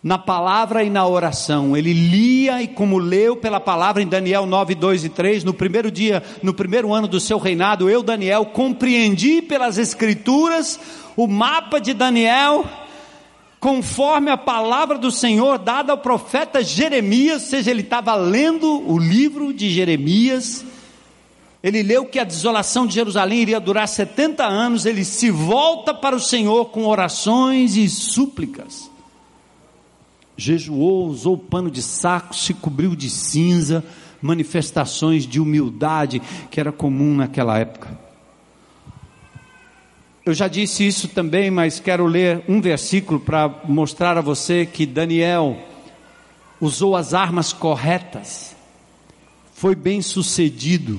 na 0.03 0.19
palavra 0.19 0.83
e 0.83 0.91
na 0.91 1.07
oração. 1.07 1.77
Ele 1.77 1.93
lia 1.93 2.63
e 2.63 2.69
como 2.69 2.99
leu 2.99 3.37
pela 3.37 3.61
palavra 3.61 4.03
em 4.03 4.07
Daniel 4.07 4.47
9, 4.47 4.75
2 4.75 5.05
e 5.05 5.09
3, 5.09 5.45
no 5.45 5.53
primeiro 5.53 5.91
dia, 5.91 6.23
no 6.43 6.55
primeiro 6.55 6.93
ano 6.93 7.07
do 7.07 7.21
seu 7.21 7.39
reinado, 7.39 7.89
eu, 7.89 8.03
Daniel, 8.03 8.47
compreendi 8.47 9.43
pelas 9.43 9.79
escrituras 9.79 10.81
o 11.17 11.27
mapa 11.27 11.81
de 11.81 11.93
Daniel, 11.93 12.65
conforme 13.59 14.31
a 14.31 14.39
palavra 14.39 14.97
do 14.97 15.11
Senhor 15.11 15.59
dada 15.59 15.93
ao 15.93 15.99
profeta 15.99 16.63
Jeremias, 16.63 17.43
seja, 17.43 17.71
ele 17.71 17.83
estava 17.83 18.15
lendo 18.15 18.91
o 18.91 18.99
livro 18.99 19.53
de 19.53 19.69
Jeremias, 19.69 20.65
ele 21.63 21.83
leu 21.83 22.07
que 22.07 22.19
a 22.19 22.25
desolação 22.25 22.87
de 22.87 22.95
Jerusalém 22.95 23.41
iria 23.41 23.61
durar 23.61 23.87
70 23.87 24.45
anos, 24.45 24.87
ele 24.87 25.05
se 25.05 25.31
volta 25.31 25.93
para 25.93 26.17
o 26.17 26.21
Senhor 26.21 26.67
com 26.67 26.87
orações 26.87 27.77
e 27.77 27.89
súplicas. 27.89 28.91
Jejuou, 30.37 31.07
usou 31.07 31.37
pano 31.37 31.71
de 31.71 31.83
saco, 31.83 32.35
se 32.35 32.55
cobriu 32.55 32.97
de 32.97 33.11
cinza, 33.11 33.85
manifestações 34.23 35.27
de 35.27 35.39
humildade 35.39 36.23
que 36.51 36.59
era 36.59 36.73
comum 36.73 37.15
naquela 37.15 37.59
época. 37.59 37.99
Eu 40.25 40.33
já 40.33 40.49
disse 40.49 40.87
isso 40.87 41.09
também, 41.09 41.51
mas 41.51 41.79
quero 41.79 42.07
ler 42.07 42.43
um 42.49 42.61
versículo 42.61 43.21
para 43.21 43.49
mostrar 43.65 44.17
a 44.17 44.23
você 44.23 44.65
que 44.65 44.87
Daniel 44.87 45.59
usou 46.59 46.97
as 46.97 47.13
armas 47.13 47.53
corretas, 47.53 48.55
foi 49.55 49.75
bem 49.75 50.01
sucedido 50.01 50.99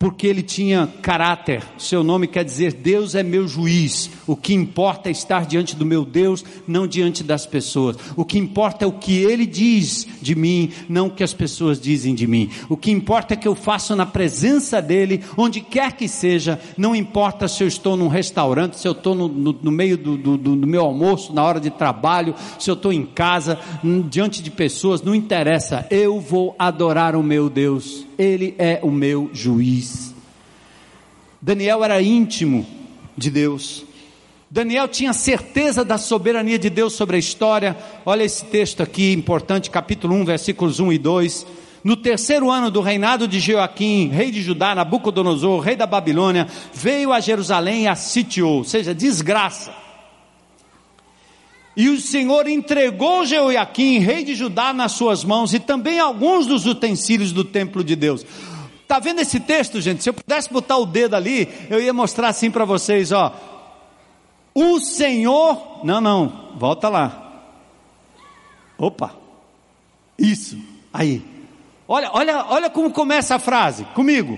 porque 0.00 0.26
ele 0.26 0.42
tinha 0.42 0.88
caráter. 1.02 1.62
Seu 1.76 2.02
nome 2.02 2.26
quer 2.26 2.42
dizer 2.42 2.72
Deus 2.72 3.14
é 3.14 3.22
meu 3.22 3.46
juiz. 3.46 4.10
O 4.26 4.34
que 4.34 4.54
importa 4.54 5.10
é 5.10 5.12
estar 5.12 5.44
diante 5.44 5.76
do 5.76 5.84
meu 5.84 6.06
Deus, 6.06 6.42
não 6.66 6.86
diante 6.86 7.22
das 7.22 7.44
pessoas. 7.44 7.98
O 8.16 8.24
que 8.24 8.38
importa 8.38 8.86
é 8.86 8.88
o 8.88 8.92
que 8.92 9.18
ele 9.18 9.44
diz 9.44 10.08
de 10.22 10.34
mim, 10.34 10.70
não 10.88 11.08
o 11.08 11.10
que 11.10 11.22
as 11.22 11.34
pessoas 11.34 11.78
dizem 11.78 12.14
de 12.14 12.26
mim. 12.26 12.48
O 12.66 12.78
que 12.78 12.90
importa 12.90 13.34
é 13.34 13.36
que 13.36 13.46
eu 13.46 13.54
faço 13.54 13.94
na 13.94 14.06
presença 14.06 14.80
dele, 14.80 15.22
onde 15.36 15.60
quer 15.60 15.92
que 15.92 16.08
seja. 16.08 16.58
Não 16.78 16.96
importa 16.96 17.46
se 17.46 17.62
eu 17.62 17.68
estou 17.68 17.94
num 17.94 18.08
restaurante, 18.08 18.78
se 18.78 18.88
eu 18.88 18.92
estou 18.92 19.14
no, 19.14 19.28
no, 19.28 19.52
no 19.52 19.70
meio 19.70 19.98
do, 19.98 20.16
do, 20.16 20.38
do 20.38 20.66
meu 20.66 20.80
almoço, 20.80 21.34
na 21.34 21.44
hora 21.44 21.60
de 21.60 21.68
trabalho, 21.68 22.34
se 22.58 22.70
eu 22.70 22.74
estou 22.74 22.90
em 22.90 23.04
casa, 23.04 23.58
diante 24.08 24.42
de 24.42 24.50
pessoas, 24.50 25.02
não 25.02 25.14
interessa. 25.14 25.86
Eu 25.90 26.18
vou 26.18 26.56
adorar 26.58 27.14
o 27.14 27.22
meu 27.22 27.50
Deus 27.50 28.08
ele 28.20 28.54
é 28.58 28.78
o 28.82 28.90
meu 28.90 29.30
juiz. 29.32 29.89
Daniel 31.42 31.82
era 31.82 32.02
íntimo 32.02 32.66
de 33.16 33.30
Deus. 33.30 33.84
Daniel 34.50 34.88
tinha 34.88 35.12
certeza 35.12 35.84
da 35.84 35.96
soberania 35.96 36.58
de 36.58 36.68
Deus 36.68 36.92
sobre 36.92 37.16
a 37.16 37.18
história. 37.18 37.76
Olha 38.04 38.24
esse 38.24 38.44
texto 38.44 38.82
aqui 38.82 39.12
importante, 39.12 39.70
capítulo 39.70 40.14
1, 40.16 40.24
versículos 40.24 40.80
1 40.80 40.92
e 40.92 40.98
2. 40.98 41.46
No 41.82 41.96
terceiro 41.96 42.50
ano 42.50 42.70
do 42.70 42.82
reinado 42.82 43.26
de 43.26 43.40
Joaquim, 43.40 44.08
rei 44.08 44.30
de 44.30 44.42
Judá, 44.42 44.74
Nabucodonosor, 44.74 45.60
rei 45.60 45.76
da 45.76 45.86
Babilônia, 45.86 46.46
veio 46.74 47.10
a 47.10 47.20
Jerusalém 47.20 47.84
e 47.84 47.88
a 47.88 47.94
sitiou, 47.94 48.58
ou 48.58 48.64
seja, 48.64 48.94
desgraça. 48.94 49.72
E 51.74 51.88
o 51.88 51.98
Senhor 51.98 52.46
entregou 52.46 53.24
Jeoiaquim, 53.24 54.00
rei 54.00 54.24
de 54.24 54.34
Judá, 54.34 54.72
nas 54.72 54.92
suas 54.92 55.24
mãos, 55.24 55.54
e 55.54 55.58
também 55.58 55.98
alguns 55.98 56.46
dos 56.46 56.66
utensílios 56.66 57.32
do 57.32 57.44
templo 57.44 57.82
de 57.82 57.96
Deus. 57.96 58.26
Está 58.90 58.98
vendo 58.98 59.20
esse 59.20 59.38
texto, 59.38 59.80
gente? 59.80 60.02
Se 60.02 60.08
eu 60.10 60.14
pudesse 60.14 60.52
botar 60.52 60.76
o 60.76 60.84
dedo 60.84 61.14
ali, 61.14 61.48
eu 61.70 61.80
ia 61.80 61.92
mostrar 61.92 62.26
assim 62.26 62.50
para 62.50 62.64
vocês, 62.64 63.12
ó. 63.12 63.32
O 64.52 64.80
Senhor, 64.80 65.84
não, 65.84 66.00
não, 66.00 66.56
volta 66.58 66.88
lá. 66.88 67.44
Opa, 68.76 69.14
isso, 70.18 70.58
aí. 70.92 71.22
Olha, 71.86 72.10
olha, 72.12 72.44
olha 72.48 72.68
como 72.68 72.90
começa 72.90 73.36
a 73.36 73.38
frase, 73.38 73.84
comigo. 73.94 74.36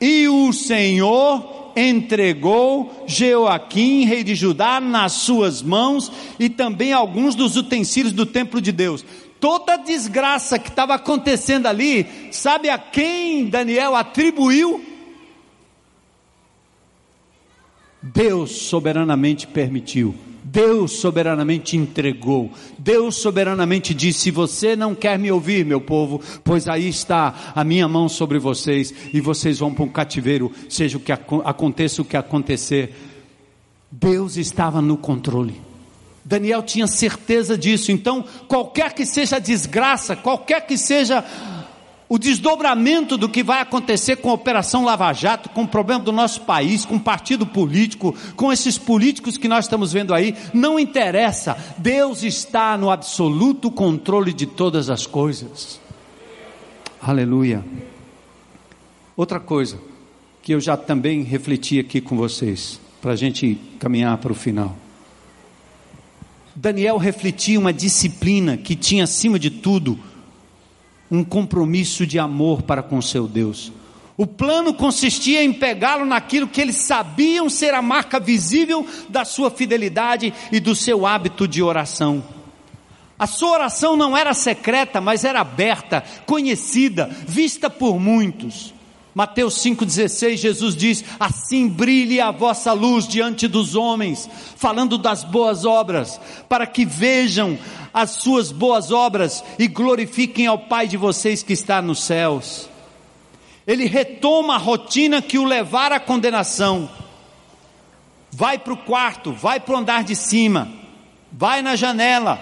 E 0.00 0.26
o 0.26 0.52
Senhor 0.52 1.70
entregou 1.76 3.04
Jeoaquim, 3.06 4.04
rei 4.04 4.24
de 4.24 4.34
Judá, 4.34 4.80
nas 4.80 5.12
suas 5.12 5.62
mãos 5.62 6.10
e 6.40 6.48
também 6.48 6.92
alguns 6.92 7.36
dos 7.36 7.56
utensílios 7.56 8.12
do 8.12 8.26
templo 8.26 8.60
de 8.60 8.72
Deus 8.72 9.04
toda 9.40 9.74
a 9.74 9.78
desgraça 9.78 10.58
que 10.58 10.68
estava 10.68 10.94
acontecendo 10.94 11.66
ali, 11.66 12.06
sabe 12.30 12.68
a 12.68 12.78
quem 12.78 13.48
Daniel 13.48 13.94
atribuiu? 13.94 14.84
Deus 18.02 18.52
soberanamente 18.52 19.46
permitiu, 19.46 20.14
Deus 20.44 20.92
soberanamente 20.92 21.76
entregou, 21.76 22.52
Deus 22.78 23.16
soberanamente 23.16 23.92
disse: 23.92 24.20
Se 24.20 24.30
você 24.30 24.76
não 24.76 24.94
quer 24.94 25.18
me 25.18 25.30
ouvir, 25.32 25.66
meu 25.66 25.80
povo, 25.80 26.20
pois 26.44 26.68
aí 26.68 26.88
está 26.88 27.52
a 27.54 27.64
minha 27.64 27.88
mão 27.88 28.08
sobre 28.08 28.38
vocês 28.38 28.94
e 29.12 29.20
vocês 29.20 29.58
vão 29.58 29.74
para 29.74 29.84
um 29.84 29.88
cativeiro, 29.88 30.52
seja 30.68 30.98
o 30.98 31.00
que 31.00 31.10
aconteça 31.12 32.00
o 32.00 32.04
que 32.04 32.16
acontecer. 32.16 32.94
Deus 33.90 34.36
estava 34.36 34.80
no 34.80 34.96
controle. 34.96 35.65
Daniel 36.26 36.60
tinha 36.60 36.88
certeza 36.88 37.56
disso. 37.56 37.92
Então, 37.92 38.24
qualquer 38.48 38.92
que 38.92 39.06
seja 39.06 39.36
a 39.36 39.38
desgraça, 39.38 40.16
qualquer 40.16 40.66
que 40.66 40.76
seja 40.76 41.24
o 42.08 42.18
desdobramento 42.18 43.16
do 43.16 43.28
que 43.28 43.44
vai 43.44 43.60
acontecer 43.60 44.16
com 44.16 44.30
a 44.30 44.34
Operação 44.34 44.84
Lava 44.84 45.12
Jato, 45.12 45.48
com 45.50 45.62
o 45.62 45.68
problema 45.68 46.02
do 46.02 46.10
nosso 46.10 46.40
país, 46.40 46.84
com 46.84 46.96
o 46.96 47.00
partido 47.00 47.46
político, 47.46 48.12
com 48.34 48.52
esses 48.52 48.76
políticos 48.76 49.36
que 49.36 49.46
nós 49.46 49.66
estamos 49.66 49.92
vendo 49.92 50.12
aí, 50.12 50.34
não 50.52 50.80
interessa. 50.80 51.56
Deus 51.78 52.24
está 52.24 52.76
no 52.76 52.90
absoluto 52.90 53.70
controle 53.70 54.32
de 54.32 54.46
todas 54.46 54.90
as 54.90 55.06
coisas. 55.06 55.80
Aleluia. 57.00 57.64
Outra 59.16 59.38
coisa 59.38 59.78
que 60.42 60.52
eu 60.52 60.60
já 60.60 60.76
também 60.76 61.22
refleti 61.22 61.78
aqui 61.78 62.00
com 62.00 62.16
vocês, 62.16 62.80
para 63.00 63.12
a 63.12 63.16
gente 63.16 63.56
caminhar 63.78 64.18
para 64.18 64.32
o 64.32 64.34
final. 64.34 64.76
Daniel 66.56 66.96
refletia 66.96 67.60
uma 67.60 67.72
disciplina 67.72 68.56
que 68.56 68.74
tinha, 68.74 69.04
acima 69.04 69.38
de 69.38 69.50
tudo, 69.50 70.00
um 71.10 71.22
compromisso 71.22 72.06
de 72.06 72.18
amor 72.18 72.62
para 72.62 72.82
com 72.82 73.00
seu 73.02 73.28
Deus. 73.28 73.70
O 74.16 74.26
plano 74.26 74.72
consistia 74.72 75.44
em 75.44 75.52
pegá-lo 75.52 76.06
naquilo 76.06 76.48
que 76.48 76.58
eles 76.58 76.76
sabiam 76.76 77.50
ser 77.50 77.74
a 77.74 77.82
marca 77.82 78.18
visível 78.18 78.86
da 79.10 79.26
sua 79.26 79.50
fidelidade 79.50 80.32
e 80.50 80.58
do 80.58 80.74
seu 80.74 81.06
hábito 81.06 81.46
de 81.46 81.62
oração. 81.62 82.24
A 83.18 83.26
sua 83.26 83.50
oração 83.50 83.94
não 83.94 84.16
era 84.16 84.32
secreta, 84.32 84.98
mas 84.98 85.24
era 85.24 85.40
aberta, 85.40 86.02
conhecida, 86.24 87.10
vista 87.26 87.68
por 87.68 88.00
muitos. 88.00 88.74
Mateus 89.16 89.54
5,16, 89.64 90.36
Jesus 90.36 90.76
diz: 90.76 91.02
Assim 91.18 91.68
brilhe 91.68 92.20
a 92.20 92.30
vossa 92.30 92.74
luz 92.74 93.08
diante 93.08 93.48
dos 93.48 93.74
homens, 93.74 94.28
falando 94.56 94.98
das 94.98 95.24
boas 95.24 95.64
obras, 95.64 96.20
para 96.50 96.66
que 96.66 96.84
vejam 96.84 97.58
as 97.94 98.10
suas 98.10 98.52
boas 98.52 98.92
obras 98.92 99.42
e 99.58 99.66
glorifiquem 99.68 100.46
ao 100.46 100.58
Pai 100.58 100.86
de 100.86 100.98
vocês 100.98 101.42
que 101.42 101.54
está 101.54 101.80
nos 101.80 102.02
céus. 102.02 102.68
Ele 103.66 103.86
retoma 103.86 104.56
a 104.56 104.58
rotina 104.58 105.22
que 105.22 105.38
o 105.38 105.46
levara 105.46 105.96
à 105.96 106.00
condenação. 106.00 106.86
Vai 108.30 108.58
para 108.58 108.74
o 108.74 108.76
quarto, 108.76 109.32
vai 109.32 109.58
para 109.58 109.76
o 109.76 109.78
andar 109.78 110.04
de 110.04 110.14
cima, 110.14 110.70
vai 111.32 111.62
na 111.62 111.74
janela, 111.74 112.38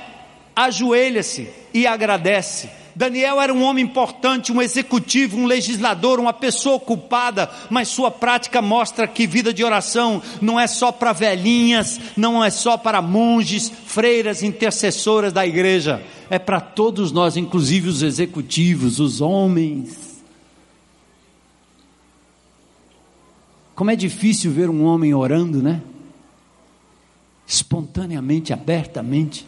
ajoelha-se 0.56 1.48
e 1.72 1.86
agradece 1.86 2.68
Daniel 2.96 3.40
era 3.40 3.52
um 3.52 3.62
homem 3.62 3.84
importante, 3.84 4.52
um 4.52 4.62
executivo, 4.62 5.36
um 5.36 5.46
legislador, 5.46 6.20
uma 6.20 6.32
pessoa 6.32 6.76
ocupada, 6.76 7.50
mas 7.68 7.88
sua 7.88 8.10
prática 8.10 8.62
mostra 8.62 9.08
que 9.08 9.26
vida 9.26 9.52
de 9.52 9.64
oração 9.64 10.22
não 10.40 10.60
é 10.60 10.66
só 10.66 10.92
para 10.92 11.12
velhinhas, 11.12 12.00
não 12.16 12.42
é 12.42 12.50
só 12.50 12.76
para 12.76 13.02
monges, 13.02 13.68
freiras, 13.68 14.42
intercessoras 14.42 15.32
da 15.32 15.44
igreja, 15.44 16.02
é 16.30 16.38
para 16.38 16.60
todos 16.60 17.10
nós, 17.10 17.36
inclusive 17.36 17.88
os 17.88 18.02
executivos, 18.02 19.00
os 19.00 19.20
homens. 19.20 20.22
Como 23.74 23.90
é 23.90 23.96
difícil 23.96 24.52
ver 24.52 24.70
um 24.70 24.84
homem 24.84 25.12
orando, 25.12 25.60
né? 25.60 25.82
Espontaneamente, 27.44 28.52
abertamente. 28.52 29.44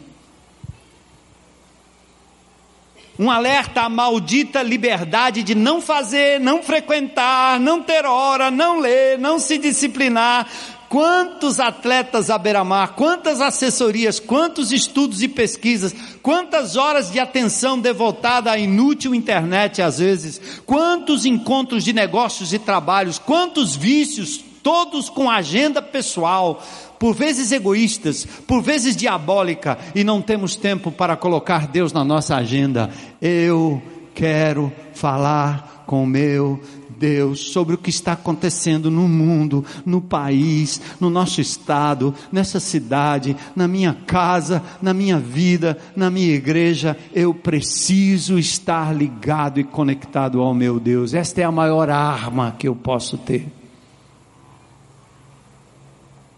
Um 3.19 3.31
alerta 3.31 3.81
à 3.81 3.89
maldita 3.89 4.61
liberdade 4.61 5.41
de 5.41 5.55
não 5.55 5.81
fazer, 5.81 6.39
não 6.39 6.61
frequentar, 6.61 7.59
não 7.59 7.81
ter 7.81 8.05
hora, 8.05 8.51
não 8.51 8.79
ler, 8.79 9.17
não 9.17 9.39
se 9.39 9.57
disciplinar. 9.57 10.47
Quantos 10.87 11.59
atletas 11.59 12.29
à 12.29 12.37
beira-mar, 12.37 12.93
quantas 12.95 13.41
assessorias, 13.41 14.21
quantos 14.21 14.71
estudos 14.71 15.21
e 15.21 15.27
pesquisas, 15.27 15.93
quantas 16.23 16.77
horas 16.77 17.11
de 17.11 17.19
atenção 17.19 17.77
devotada 17.77 18.51
à 18.51 18.57
inútil 18.57 19.13
internet 19.13 19.81
às 19.81 19.99
vezes, 19.99 20.61
quantos 20.65 21.25
encontros 21.25 21.83
de 21.83 21.91
negócios 21.91 22.53
e 22.53 22.59
trabalhos, 22.59 23.19
quantos 23.19 23.75
vícios, 23.75 24.41
todos 24.63 25.09
com 25.09 25.29
agenda 25.29 25.81
pessoal, 25.81 26.63
por 26.99 27.13
vezes 27.13 27.51
egoístas, 27.51 28.25
por 28.47 28.61
vezes 28.61 28.95
diabólica, 28.95 29.77
e 29.93 30.03
não 30.03 30.21
temos 30.21 30.55
tempo 30.55 30.91
para 30.91 31.15
colocar 31.15 31.67
Deus 31.67 31.93
na 31.93 32.03
nossa 32.03 32.35
agenda. 32.35 32.89
Eu 33.21 33.81
quero 34.13 34.71
falar 34.93 35.83
com 35.85 36.05
meu 36.05 36.59
Deus 36.97 37.51
sobre 37.51 37.75
o 37.75 37.77
que 37.77 37.89
está 37.89 38.13
acontecendo 38.13 38.89
no 38.89 39.07
mundo, 39.07 39.63
no 39.85 40.01
país, 40.01 40.81
no 40.99 41.09
nosso 41.09 41.39
estado, 41.39 42.13
nessa 42.31 42.59
cidade, 42.59 43.35
na 43.55 43.67
minha 43.67 43.93
casa, 43.93 44.63
na 44.81 44.93
minha 44.93 45.19
vida, 45.19 45.77
na 45.95 46.09
minha 46.09 46.33
igreja. 46.33 46.97
Eu 47.13 47.33
preciso 47.33 48.37
estar 48.37 48.95
ligado 48.95 49.59
e 49.59 49.63
conectado 49.63 50.41
ao 50.41 50.53
meu 50.53 50.79
Deus. 50.79 51.13
Esta 51.13 51.41
é 51.41 51.43
a 51.43 51.51
maior 51.51 51.89
arma 51.89 52.55
que 52.57 52.67
eu 52.67 52.75
posso 52.75 53.17
ter. 53.17 53.47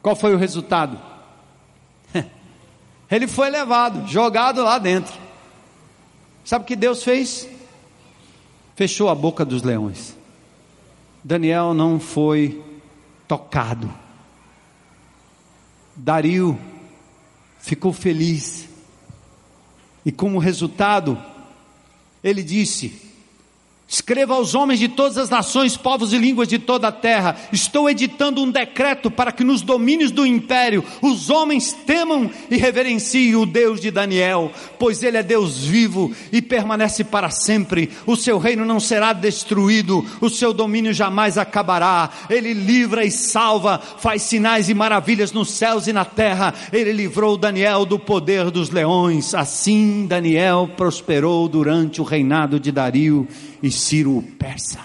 Qual 0.02 0.16
foi 0.16 0.34
o 0.34 0.38
resultado? 0.38 1.00
Ele 3.10 3.28
foi 3.28 3.50
levado, 3.50 4.08
jogado 4.08 4.64
lá 4.64 4.78
dentro. 4.78 5.14
Sabe 6.46 6.64
o 6.64 6.68
que 6.68 6.76
Deus 6.76 7.04
fez? 7.04 7.48
Fechou 8.76 9.10
a 9.10 9.16
boca 9.16 9.44
dos 9.44 9.62
leões. 9.62 10.16
Daniel 11.24 11.74
não 11.74 12.00
foi 12.00 12.64
tocado. 13.28 13.94
Dario 15.96 16.58
ficou 17.60 17.92
feliz. 17.92 18.68
E 20.06 20.12
como 20.12 20.40
resultado, 20.40 21.22
ele 22.24 22.42
disse: 22.42 23.09
Escreva 23.92 24.36
aos 24.36 24.54
homens 24.54 24.80
de 24.80 24.88
todas 24.88 25.18
as 25.18 25.32
nações, 25.32 25.76
povos 25.76 26.14
e 26.14 26.18
línguas 26.20 26.48
de 26.48 26.60
toda 26.60 26.90
a 26.90 26.92
terra: 26.92 27.36
Estou 27.52 27.90
editando 27.90 28.40
um 28.40 28.52
decreto 28.52 29.10
para 29.10 29.32
que 29.32 29.44
nos 29.44 29.64
domínios 29.64 30.12
do 30.12 30.28
império 30.28 30.84
os 31.02 31.32
homens 31.32 31.74
temam 31.74 32.30
e 32.52 32.58
reverenciem 32.58 33.36
o 33.36 33.48
Deus 33.48 33.82
de 33.82 33.90
Daniel, 33.90 34.52
pois 34.78 35.02
ele 35.02 35.18
é 35.18 35.24
Deus 35.24 35.66
vivo 35.66 36.12
e 36.32 36.40
permanece 36.40 37.04
para 37.04 37.32
sempre. 37.32 37.90
O 38.06 38.16
seu 38.16 38.38
reino 38.38 38.64
não 38.64 38.80
será 38.80 39.12
destruído, 39.12 40.06
o 40.22 40.30
seu 40.30 40.54
domínio 40.54 40.94
jamais 40.94 41.36
acabará. 41.36 42.12
Ele 42.30 42.54
livra 42.54 43.04
e 43.04 43.10
salva, 43.10 43.80
faz 43.80 44.22
sinais 44.22 44.70
e 44.70 44.76
maravilhas 44.76 45.32
nos 45.32 45.50
céus 45.50 45.88
e 45.88 45.94
na 45.94 46.06
terra. 46.06 46.54
Ele 46.72 46.94
livrou 46.94 47.36
Daniel 47.36 47.86
do 47.88 47.98
poder 47.98 48.52
dos 48.52 48.70
leões. 48.70 49.34
Assim 49.34 50.06
Daniel 50.06 50.70
prosperou 50.78 51.48
durante 51.50 52.00
o 52.00 52.04
reinado 52.04 52.60
de 52.60 52.72
Dario 52.72 53.28
e 53.62 53.72
Ciro 53.72 54.18
o 54.18 54.22
persa. 54.22 54.80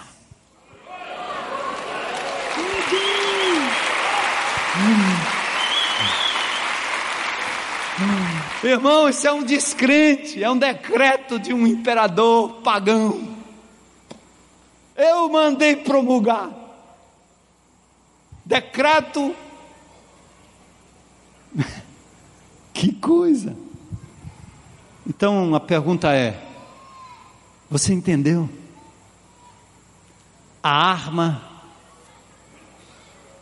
Irmão, 8.63 9.07
isso 9.07 9.27
é 9.27 9.31
um 9.31 9.43
descrente, 9.43 10.43
é 10.43 10.49
um 10.49 10.57
decreto 10.57 11.39
de 11.39 11.53
um 11.53 11.65
imperador 11.65 12.61
pagão. 12.61 13.35
Eu 14.95 15.29
mandei 15.29 15.75
promulgar. 15.75 16.49
Decreto 18.45 19.35
Que 22.73 22.91
coisa! 22.91 23.55
Então 25.07 25.55
a 25.55 25.59
pergunta 25.59 26.13
é: 26.13 26.39
você 27.69 27.93
entendeu? 27.93 28.49
A 30.65 30.71
arma 30.71 31.43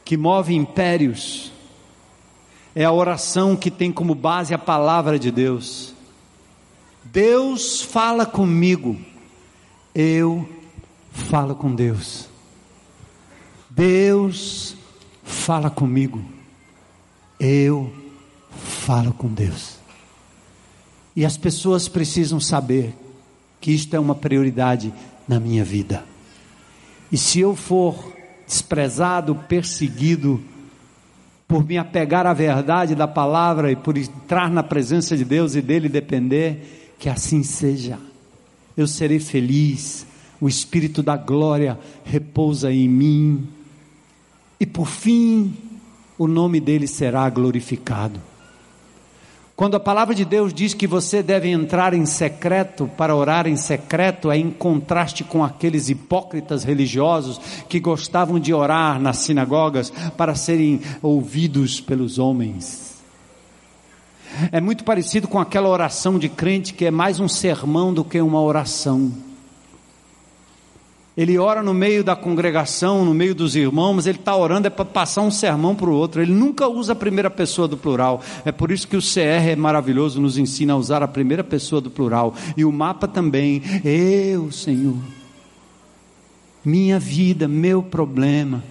que 0.03 0.17
move 0.17 0.53
impérios 0.53 1.53
é 2.75 2.83
a 2.83 2.91
oração 2.91 3.55
que 3.55 3.71
tem 3.71 3.93
como 3.93 4.13
base 4.13 4.53
a 4.53 4.57
palavra 4.57 5.17
de 5.17 5.31
Deus. 5.31 5.93
Deus 7.01 7.81
fala 7.81 8.25
comigo, 8.25 8.99
eu 9.95 10.45
falo 11.13 11.55
com 11.55 11.73
Deus. 11.73 12.27
Deus 13.69 14.75
fala 15.23 15.69
comigo, 15.69 16.21
eu 17.39 17.89
falo 18.51 19.13
com 19.13 19.29
Deus. 19.29 19.77
E 21.15 21.25
as 21.25 21.37
pessoas 21.37 21.87
precisam 21.87 22.41
saber 22.41 22.93
que 23.61 23.71
isto 23.71 23.95
é 23.95 23.99
uma 23.99 24.13
prioridade 24.13 24.93
na 25.25 25.39
minha 25.39 25.63
vida. 25.63 26.11
E 27.13 27.17
se 27.17 27.41
eu 27.41 27.55
for 27.55 28.11
desprezado, 28.47 29.35
perseguido, 29.47 30.41
por 31.47 31.63
me 31.63 31.77
apegar 31.77 32.25
à 32.25 32.33
verdade 32.33 32.95
da 32.95 33.07
palavra 33.07 33.71
e 33.71 33.75
por 33.75 33.95
entrar 33.95 34.49
na 34.49 34.63
presença 34.63 35.15
de 35.15 35.23
Deus 35.23 35.53
e 35.53 35.61
dele 35.61 35.87
depender, 35.87 36.95
que 36.97 37.07
assim 37.07 37.43
seja. 37.43 37.99
Eu 38.75 38.87
serei 38.87 39.19
feliz, 39.19 40.07
o 40.41 40.49
Espírito 40.49 41.03
da 41.03 41.15
glória 41.15 41.77
repousa 42.03 42.73
em 42.73 42.89
mim, 42.89 43.47
e 44.59 44.65
por 44.65 44.87
fim, 44.87 45.53
o 46.17 46.27
nome 46.27 46.59
dele 46.59 46.87
será 46.87 47.29
glorificado. 47.29 48.19
Quando 49.55 49.75
a 49.75 49.79
palavra 49.79 50.15
de 50.15 50.25
Deus 50.25 50.51
diz 50.51 50.73
que 50.73 50.87
você 50.87 51.21
deve 51.21 51.47
entrar 51.47 51.93
em 51.93 52.07
secreto 52.07 52.89
para 52.97 53.15
orar 53.15 53.45
em 53.45 53.55
secreto, 53.55 54.31
é 54.31 54.37
em 54.37 54.49
contraste 54.49 55.23
com 55.23 55.43
aqueles 55.43 55.89
hipócritas 55.89 56.63
religiosos 56.63 57.39
que 57.69 57.79
gostavam 57.79 58.39
de 58.39 58.51
orar 58.51 58.99
nas 58.99 59.17
sinagogas 59.17 59.91
para 60.17 60.33
serem 60.33 60.81
ouvidos 61.03 61.79
pelos 61.79 62.17
homens. 62.17 62.93
É 64.51 64.59
muito 64.59 64.83
parecido 64.83 65.27
com 65.27 65.39
aquela 65.39 65.69
oração 65.69 66.17
de 66.17 66.29
crente 66.29 66.73
que 66.73 66.85
é 66.85 66.91
mais 66.91 67.19
um 67.19 67.27
sermão 67.27 67.93
do 67.93 68.03
que 68.03 68.19
uma 68.19 68.41
oração. 68.41 69.11
Ele 71.15 71.37
ora 71.37 71.61
no 71.61 71.75
meio 71.75 72.03
da 72.03 72.15
congregação, 72.15 73.05
no 73.05 73.13
meio 73.13 73.35
dos 73.35 73.55
irmãos, 73.55 73.93
mas 73.93 74.07
ele 74.07 74.17
está 74.17 74.35
orando 74.35 74.65
é 74.65 74.69
para 74.69 74.83
passar 74.83 75.21
um 75.21 75.29
sermão 75.29 75.75
para 75.75 75.89
o 75.89 75.93
outro. 75.93 76.21
Ele 76.21 76.33
nunca 76.33 76.67
usa 76.67 76.93
a 76.93 76.95
primeira 76.95 77.29
pessoa 77.29 77.67
do 77.67 77.77
plural. 77.77 78.21
É 78.43 78.51
por 78.51 78.71
isso 78.71 78.87
que 78.87 78.97
o 78.97 79.01
CR 79.01 79.49
é 79.51 79.55
maravilhoso, 79.55 80.19
nos 80.19 80.39
ensina 80.39 80.73
a 80.73 80.77
usar 80.77 81.03
a 81.03 81.07
primeira 81.07 81.43
pessoa 81.43 81.79
do 81.79 81.91
plural. 81.91 82.33
E 82.57 82.65
o 82.65 82.71
mapa 82.71 83.07
também. 83.07 83.61
Eu, 83.85 84.51
Senhor. 84.51 84.97
Minha 86.65 86.97
vida, 86.97 87.47
meu 87.47 87.83
problema. 87.83 88.63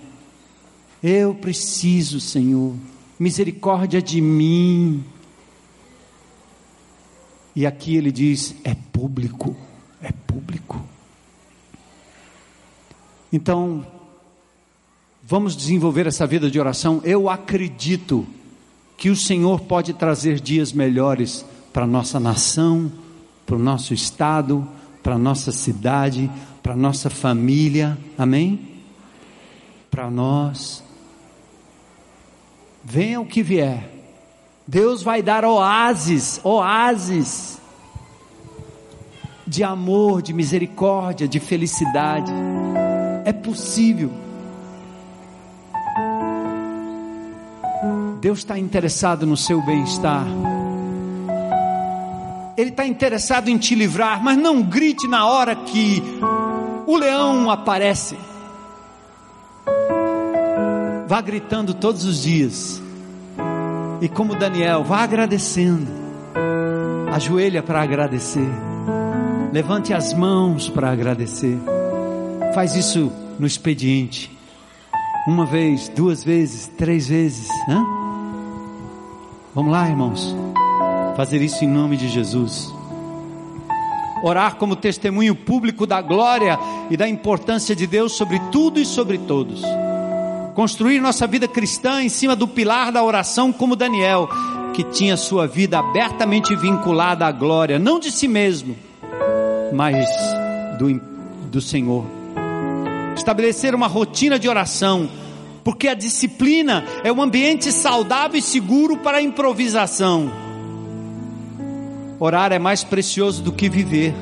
Eu 1.00 1.34
preciso, 1.36 2.18
Senhor. 2.18 2.74
Misericórdia 3.20 4.02
de 4.02 4.20
mim. 4.20 5.04
E 7.54 7.64
aqui 7.66 7.96
ele 7.96 8.10
diz: 8.10 8.56
é 8.64 8.74
público, 8.74 9.54
é 10.02 10.10
público. 10.10 10.91
Então, 13.32 13.86
vamos 15.22 15.56
desenvolver 15.56 16.06
essa 16.06 16.26
vida 16.26 16.50
de 16.50 16.60
oração. 16.60 17.00
Eu 17.02 17.30
acredito 17.30 18.26
que 18.96 19.08
o 19.08 19.16
Senhor 19.16 19.60
pode 19.60 19.94
trazer 19.94 20.38
dias 20.38 20.72
melhores 20.72 21.44
para 21.72 21.84
a 21.84 21.86
nossa 21.86 22.20
nação, 22.20 22.92
para 23.46 23.56
o 23.56 23.58
nosso 23.58 23.94
estado, 23.94 24.68
para 25.02 25.14
a 25.14 25.18
nossa 25.18 25.50
cidade, 25.50 26.30
para 26.62 26.74
a 26.74 26.76
nossa 26.76 27.08
família. 27.08 27.98
Amém? 28.18 28.68
Para 29.90 30.10
nós. 30.10 30.84
Venha 32.84 33.20
o 33.20 33.26
que 33.26 33.42
vier. 33.42 33.90
Deus 34.66 35.02
vai 35.02 35.22
dar 35.22 35.44
oásis, 35.44 36.40
oásis 36.44 37.58
de 39.46 39.64
amor, 39.64 40.22
de 40.22 40.32
misericórdia, 40.32 41.26
de 41.26 41.40
felicidade. 41.40 42.32
É 43.24 43.32
possível. 43.32 44.10
Deus 48.20 48.38
está 48.38 48.58
interessado 48.58 49.26
no 49.26 49.36
seu 49.36 49.60
bem-estar. 49.62 50.24
Ele 52.56 52.70
está 52.70 52.86
interessado 52.86 53.48
em 53.48 53.58
te 53.58 53.74
livrar, 53.74 54.22
mas 54.22 54.38
não 54.38 54.62
grite 54.62 55.08
na 55.08 55.26
hora 55.26 55.56
que 55.56 56.02
o 56.86 56.96
leão 56.96 57.50
aparece. 57.50 58.16
Vá 61.08 61.20
gritando 61.20 61.74
todos 61.74 62.04
os 62.04 62.22
dias. 62.22 62.80
E 64.00 64.08
como 64.08 64.36
Daniel, 64.36 64.84
vá 64.84 65.02
agradecendo. 65.02 65.88
Ajoelha 67.12 67.62
para 67.62 67.82
agradecer. 67.82 68.48
Levante 69.52 69.92
as 69.92 70.14
mãos 70.14 70.68
para 70.68 70.90
agradecer. 70.90 71.58
Faz 72.54 72.76
isso 72.76 73.10
no 73.38 73.46
expediente. 73.46 74.30
Uma 75.26 75.46
vez, 75.46 75.88
duas 75.88 76.22
vezes, 76.22 76.66
três 76.76 77.08
vezes. 77.08 77.48
Né? 77.66 77.82
Vamos 79.54 79.72
lá, 79.72 79.88
irmãos. 79.88 80.36
Fazer 81.16 81.40
isso 81.40 81.64
em 81.64 81.68
nome 81.68 81.96
de 81.96 82.08
Jesus. 82.08 82.70
Orar 84.22 84.56
como 84.56 84.76
testemunho 84.76 85.34
público 85.34 85.86
da 85.86 86.02
glória 86.02 86.58
e 86.90 86.96
da 86.96 87.08
importância 87.08 87.74
de 87.74 87.86
Deus 87.86 88.12
sobre 88.12 88.38
tudo 88.52 88.78
e 88.78 88.84
sobre 88.84 89.16
todos. 89.16 89.62
Construir 90.54 91.00
nossa 91.00 91.26
vida 91.26 91.48
cristã 91.48 92.02
em 92.02 92.10
cima 92.10 92.36
do 92.36 92.46
pilar 92.46 92.92
da 92.92 93.02
oração, 93.02 93.50
como 93.50 93.74
Daniel, 93.74 94.28
que 94.74 94.84
tinha 94.84 95.16
sua 95.16 95.46
vida 95.46 95.78
abertamente 95.78 96.54
vinculada 96.54 97.24
à 97.24 97.32
glória, 97.32 97.78
não 97.78 97.98
de 97.98 98.10
si 98.10 98.28
mesmo, 98.28 98.76
mas 99.72 100.06
do, 100.78 101.00
do 101.50 101.60
Senhor 101.60 102.21
estabelecer 103.16 103.74
uma 103.74 103.86
rotina 103.86 104.38
de 104.38 104.48
oração, 104.48 105.08
porque 105.64 105.88
a 105.88 105.94
disciplina 105.94 106.84
é 107.04 107.12
um 107.12 107.22
ambiente 107.22 107.70
saudável 107.70 108.38
e 108.38 108.42
seguro 108.42 108.96
para 108.98 109.18
a 109.18 109.22
improvisação. 109.22 110.30
Orar 112.18 112.52
é 112.52 112.58
mais 112.58 112.84
precioso 112.84 113.42
do 113.42 113.50
que 113.50 113.68
viver, 113.68 114.14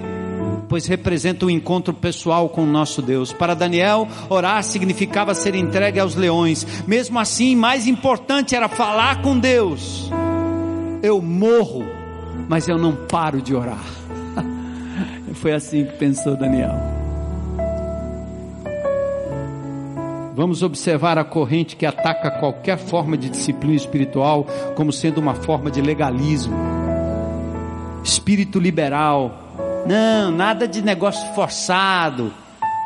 pois 0.69 0.87
representa 0.87 1.45
um 1.45 1.51
encontro 1.51 1.93
pessoal 1.93 2.49
com 2.49 2.63
o 2.63 2.67
nosso 2.67 3.03
Deus. 3.03 3.33
Para 3.33 3.55
Daniel, 3.55 4.09
orar 4.29 4.63
significava 4.63 5.35
ser 5.35 5.55
entregue 5.55 6.01
aos 6.01 6.15
leões. 6.15 6.67
Mesmo 6.87 7.19
assim, 7.19 7.55
mais 7.55 7.87
importante 7.87 8.55
era 8.55 8.69
falar 8.69 9.21
com 9.21 9.39
Deus. 9.39 10.11
Eu 11.03 11.21
morro, 11.21 11.85
mas 12.49 12.69
eu 12.69 12.79
não 12.79 12.95
paro 12.95 13.43
de 13.43 13.55
orar. 13.55 13.85
Foi 15.35 15.53
assim 15.53 15.85
que 15.85 15.93
pensou 15.99 16.37
Daniel. 16.37 17.10
Vamos 20.41 20.63
observar 20.63 21.19
a 21.19 21.23
corrente 21.23 21.77
que 21.77 21.85
ataca 21.85 22.31
qualquer 22.31 22.79
forma 22.79 23.15
de 23.15 23.29
disciplina 23.29 23.77
espiritual 23.77 24.47
como 24.75 24.91
sendo 24.91 25.19
uma 25.19 25.35
forma 25.35 25.71
de 25.71 25.83
legalismo. 25.83 26.57
Espírito 28.03 28.59
liberal. 28.59 29.85
Não, 29.87 30.31
nada 30.31 30.67
de 30.67 30.81
negócio 30.81 31.23
forçado. 31.35 32.33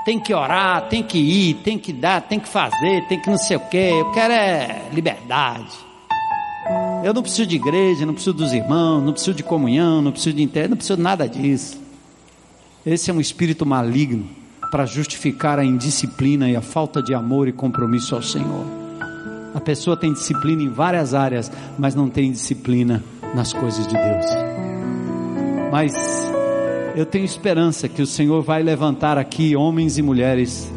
Tem 0.04 0.18
que 0.18 0.34
orar, 0.34 0.88
tem 0.88 1.00
que 1.00 1.16
ir, 1.16 1.54
tem 1.62 1.78
que 1.78 1.92
dar, 1.92 2.22
tem 2.22 2.40
que 2.40 2.48
fazer, 2.48 3.06
tem 3.06 3.20
que 3.20 3.30
não 3.30 3.38
sei 3.38 3.56
o 3.56 3.60
quê. 3.60 3.90
Eu 4.00 4.10
quero 4.10 4.32
é 4.32 4.88
liberdade. 4.92 5.76
Eu 7.04 7.14
não 7.14 7.22
preciso 7.22 7.46
de 7.46 7.54
igreja, 7.54 8.04
não 8.04 8.14
preciso 8.14 8.34
dos 8.34 8.52
irmãos, 8.52 9.00
não 9.00 9.12
preciso 9.12 9.32
de 9.32 9.44
comunhão, 9.44 10.02
não 10.02 10.10
preciso 10.10 10.34
de 10.34 10.42
internet, 10.42 10.70
não 10.70 10.76
preciso 10.76 10.96
de 10.96 11.04
nada 11.04 11.28
disso. 11.28 11.80
Esse 12.84 13.12
é 13.12 13.14
um 13.14 13.20
espírito 13.20 13.64
maligno 13.64 14.42
para 14.74 14.86
justificar 14.86 15.60
a 15.60 15.64
indisciplina 15.64 16.50
e 16.50 16.56
a 16.56 16.60
falta 16.60 17.00
de 17.00 17.14
amor 17.14 17.46
e 17.46 17.52
compromisso 17.52 18.16
ao 18.16 18.20
Senhor. 18.20 18.66
A 19.54 19.60
pessoa 19.60 19.96
tem 19.96 20.12
disciplina 20.12 20.64
em 20.64 20.68
várias 20.68 21.14
áreas, 21.14 21.48
mas 21.78 21.94
não 21.94 22.10
tem 22.10 22.32
disciplina 22.32 23.00
nas 23.36 23.52
coisas 23.52 23.86
de 23.86 23.94
Deus. 23.94 24.26
Mas 25.70 25.94
eu 26.96 27.06
tenho 27.06 27.24
esperança 27.24 27.88
que 27.88 28.02
o 28.02 28.06
Senhor 28.06 28.42
vai 28.42 28.64
levantar 28.64 29.16
aqui 29.16 29.54
homens 29.54 29.96
e 29.96 30.02
mulheres 30.02 30.68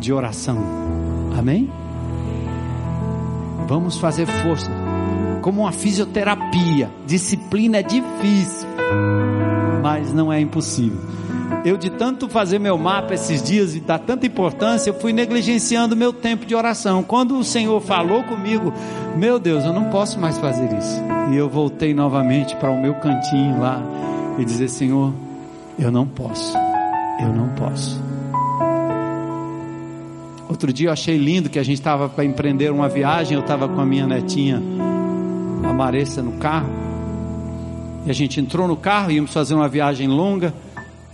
de 0.00 0.12
oração. 0.12 0.58
Amém? 1.38 1.70
Vamos 3.68 3.96
fazer 3.96 4.26
força. 4.26 4.72
Como 5.40 5.60
uma 5.60 5.70
fisioterapia. 5.70 6.90
Disciplina 7.06 7.78
é 7.78 7.82
difícil, 7.84 8.68
mas 9.84 10.12
não 10.12 10.32
é 10.32 10.40
impossível. 10.40 10.98
Eu, 11.64 11.76
de 11.76 11.90
tanto 11.90 12.28
fazer 12.28 12.60
meu 12.60 12.78
mapa 12.78 13.14
esses 13.14 13.42
dias 13.42 13.74
e 13.74 13.80
dar 13.80 13.98
tanta 13.98 14.24
importância, 14.24 14.90
eu 14.90 14.94
fui 14.94 15.12
negligenciando 15.12 15.96
meu 15.96 16.12
tempo 16.12 16.46
de 16.46 16.54
oração. 16.54 17.02
Quando 17.02 17.36
o 17.36 17.42
Senhor 17.42 17.80
falou 17.80 18.22
comigo, 18.22 18.72
meu 19.16 19.38
Deus, 19.38 19.64
eu 19.64 19.72
não 19.72 19.90
posso 19.90 20.18
mais 20.18 20.38
fazer 20.38 20.72
isso. 20.76 21.00
E 21.32 21.36
eu 21.36 21.48
voltei 21.48 21.92
novamente 21.92 22.54
para 22.56 22.70
o 22.70 22.80
meu 22.80 22.94
cantinho 22.94 23.60
lá 23.60 23.82
e 24.38 24.44
dizer: 24.44 24.68
Senhor, 24.68 25.12
eu 25.76 25.90
não 25.90 26.06
posso, 26.06 26.56
eu 27.20 27.32
não 27.32 27.48
posso. 27.48 28.00
Outro 30.48 30.72
dia 30.72 30.88
eu 30.88 30.92
achei 30.92 31.18
lindo 31.18 31.50
que 31.50 31.58
a 31.58 31.64
gente 31.64 31.78
estava 31.78 32.08
para 32.08 32.24
empreender 32.24 32.70
uma 32.70 32.88
viagem, 32.88 33.34
eu 33.34 33.40
estava 33.40 33.68
com 33.68 33.80
a 33.80 33.84
minha 33.84 34.06
netinha, 34.06 34.62
a 35.64 35.72
Maressa, 35.72 36.22
no 36.22 36.32
carro. 36.38 36.70
E 38.06 38.10
a 38.10 38.12
gente 38.12 38.40
entrou 38.40 38.68
no 38.68 38.76
carro, 38.76 39.10
íamos 39.10 39.32
fazer 39.32 39.54
uma 39.54 39.68
viagem 39.68 40.06
longa. 40.06 40.54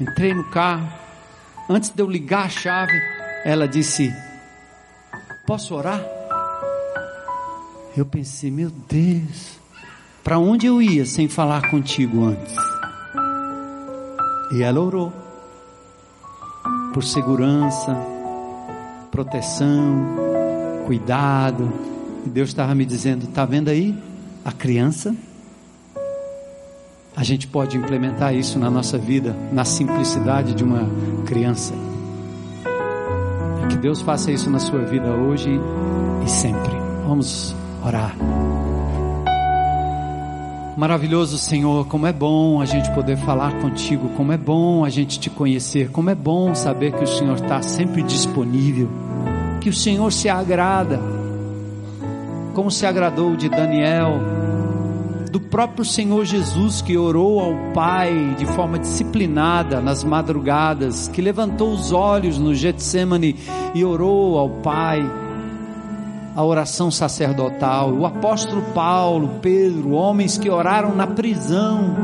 Entrei 0.03 0.35
no 0.35 0.43
carro. 0.43 0.93
Antes 1.71 1.91
de 1.91 2.03
eu 2.03 2.11
ligar 2.11 2.47
a 2.47 2.49
chave, 2.49 2.93
ela 3.45 3.69
disse: 3.69 4.13
Posso 5.47 5.77
orar? 5.77 6.05
Eu 7.97 8.05
pensei, 8.05 8.51
meu 8.51 8.71
Deus, 8.71 9.61
para 10.25 10.41
onde 10.41 10.67
eu 10.67 10.83
ia 10.83 11.07
sem 11.07 11.29
falar 11.29 11.71
contigo 11.71 12.25
antes? 12.25 12.57
E 14.53 14.63
ela 14.63 14.81
orou 14.81 15.13
por 16.93 17.05
segurança, 17.05 17.97
proteção, 19.09 20.85
cuidado. 20.85 21.73
E 22.27 22.29
Deus 22.29 22.49
estava 22.49 22.75
me 22.75 22.85
dizendo: 22.85 23.27
está 23.27 23.45
vendo 23.45 23.69
aí 23.69 23.97
a 24.45 24.51
criança? 24.51 25.15
A 27.15 27.23
gente 27.23 27.47
pode 27.47 27.77
implementar 27.77 28.35
isso 28.35 28.59
na 28.59 28.71
nossa 28.71 28.97
vida, 28.97 29.37
na 29.53 29.65
simplicidade 29.65 30.55
de 30.55 30.65
uma 30.65 30.89
criança. 31.27 31.75
Que 33.69 33.77
Deus 33.77 34.01
faça 34.01 34.33
isso 34.33 34.49
na 34.49 34.59
sua 34.59 34.81
vida 34.81 35.11
hoje 35.11 35.51
e 36.25 36.31
sempre. 36.31 36.73
Vamos 37.07 37.55
orar. 37.85 38.17
Maravilhoso 40.75 41.37
Senhor, 41.37 41.87
como 41.87 42.07
é 42.07 42.13
bom 42.13 42.61
a 42.61 42.65
gente 42.65 42.91
poder 42.93 43.19
falar 43.19 43.61
contigo, 43.61 44.09
como 44.17 44.33
é 44.33 44.39
bom 44.39 44.83
a 44.85 44.89
gente 44.89 45.21
te 45.21 45.29
conhecer, 45.29 45.91
como 45.91 46.09
é 46.09 46.15
bom 46.15 46.55
saber 46.55 46.93
que 46.93 47.05
o 47.05 47.07
Senhor 47.07 47.37
está 47.37 47.61
sempre 47.61 48.03
disponível, 48.03 48.89
que 49.61 49.69
o 49.69 49.73
Senhor 49.73 50.11
se 50.11 50.31
agrada, 50.31 50.99
como 52.55 52.71
se 52.71 52.87
agradou 52.87 53.37
de 53.37 53.51
Daniel, 53.51 54.42
do 55.33 55.41
próprio 55.41 55.83
Senhor 55.83 56.27
Jesus 56.27 56.83
que 56.83 56.99
orou 56.99 57.41
ao 57.41 57.73
Pai 57.73 58.37
de 58.37 58.45
forma 58.45 58.79
disciplinada 58.79 59.81
nas 59.81 60.05
madrugadas, 60.05 61.09
que 61.09 61.23
levantou 61.23 61.73
os 61.73 61.91
olhos 61.91 62.37
no 62.37 62.55
Getsemane 62.55 63.37
e 63.75 63.83
orou 63.83 64.39
ao 64.39 64.51
Pai 64.51 65.03
a 66.37 66.45
oração 66.45 66.91
sacerdotal, 66.91 67.91
o 67.93 68.05
apóstolo 68.05 68.61
Paulo, 68.75 69.39
Pedro, 69.41 69.93
homens 69.93 70.37
que 70.37 70.51
oraram 70.51 70.95
na 70.95 71.07
prisão, 71.07 71.97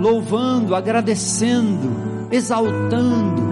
louvando, 0.00 0.74
agradecendo, 0.74 2.28
exaltando, 2.30 3.42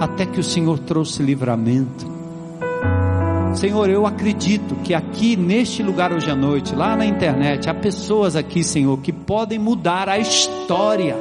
até 0.00 0.26
que 0.26 0.40
o 0.40 0.44
Senhor 0.44 0.78
trouxe 0.80 1.22
livramento. 1.22 2.15
Senhor, 3.56 3.88
eu 3.88 4.04
acredito 4.04 4.76
que 4.84 4.92
aqui 4.92 5.34
neste 5.34 5.82
lugar 5.82 6.12
hoje 6.12 6.30
à 6.30 6.36
noite, 6.36 6.74
lá 6.74 6.94
na 6.94 7.06
internet, 7.06 7.70
há 7.70 7.74
pessoas 7.74 8.36
aqui, 8.36 8.62
Senhor, 8.62 9.00
que 9.00 9.10
podem 9.10 9.58
mudar 9.58 10.10
a 10.10 10.18
história 10.18 11.16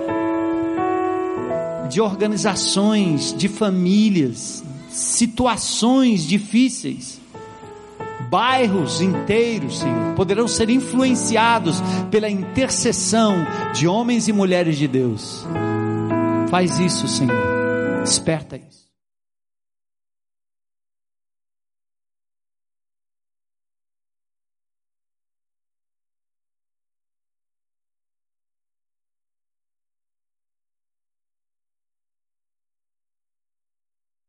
de 1.90 2.02
organizações, 2.02 3.34
de 3.34 3.48
famílias, 3.48 4.62
situações 4.90 6.24
difíceis, 6.28 7.22
bairros 8.30 9.00
inteiros, 9.00 9.80
Senhor, 9.80 10.14
poderão 10.16 10.46
ser 10.46 10.70
influenciados 10.70 11.82
pela 12.12 12.30
intercessão 12.30 13.34
de 13.74 13.88
homens 13.88 14.28
e 14.28 14.34
mulheres 14.34 14.78
de 14.78 14.90
Deus. 14.90 15.48
Faz 16.50 16.80
isso, 16.80 17.08
Senhor. 17.08 18.02
Desperta 18.04 18.58
isso. 18.58 18.75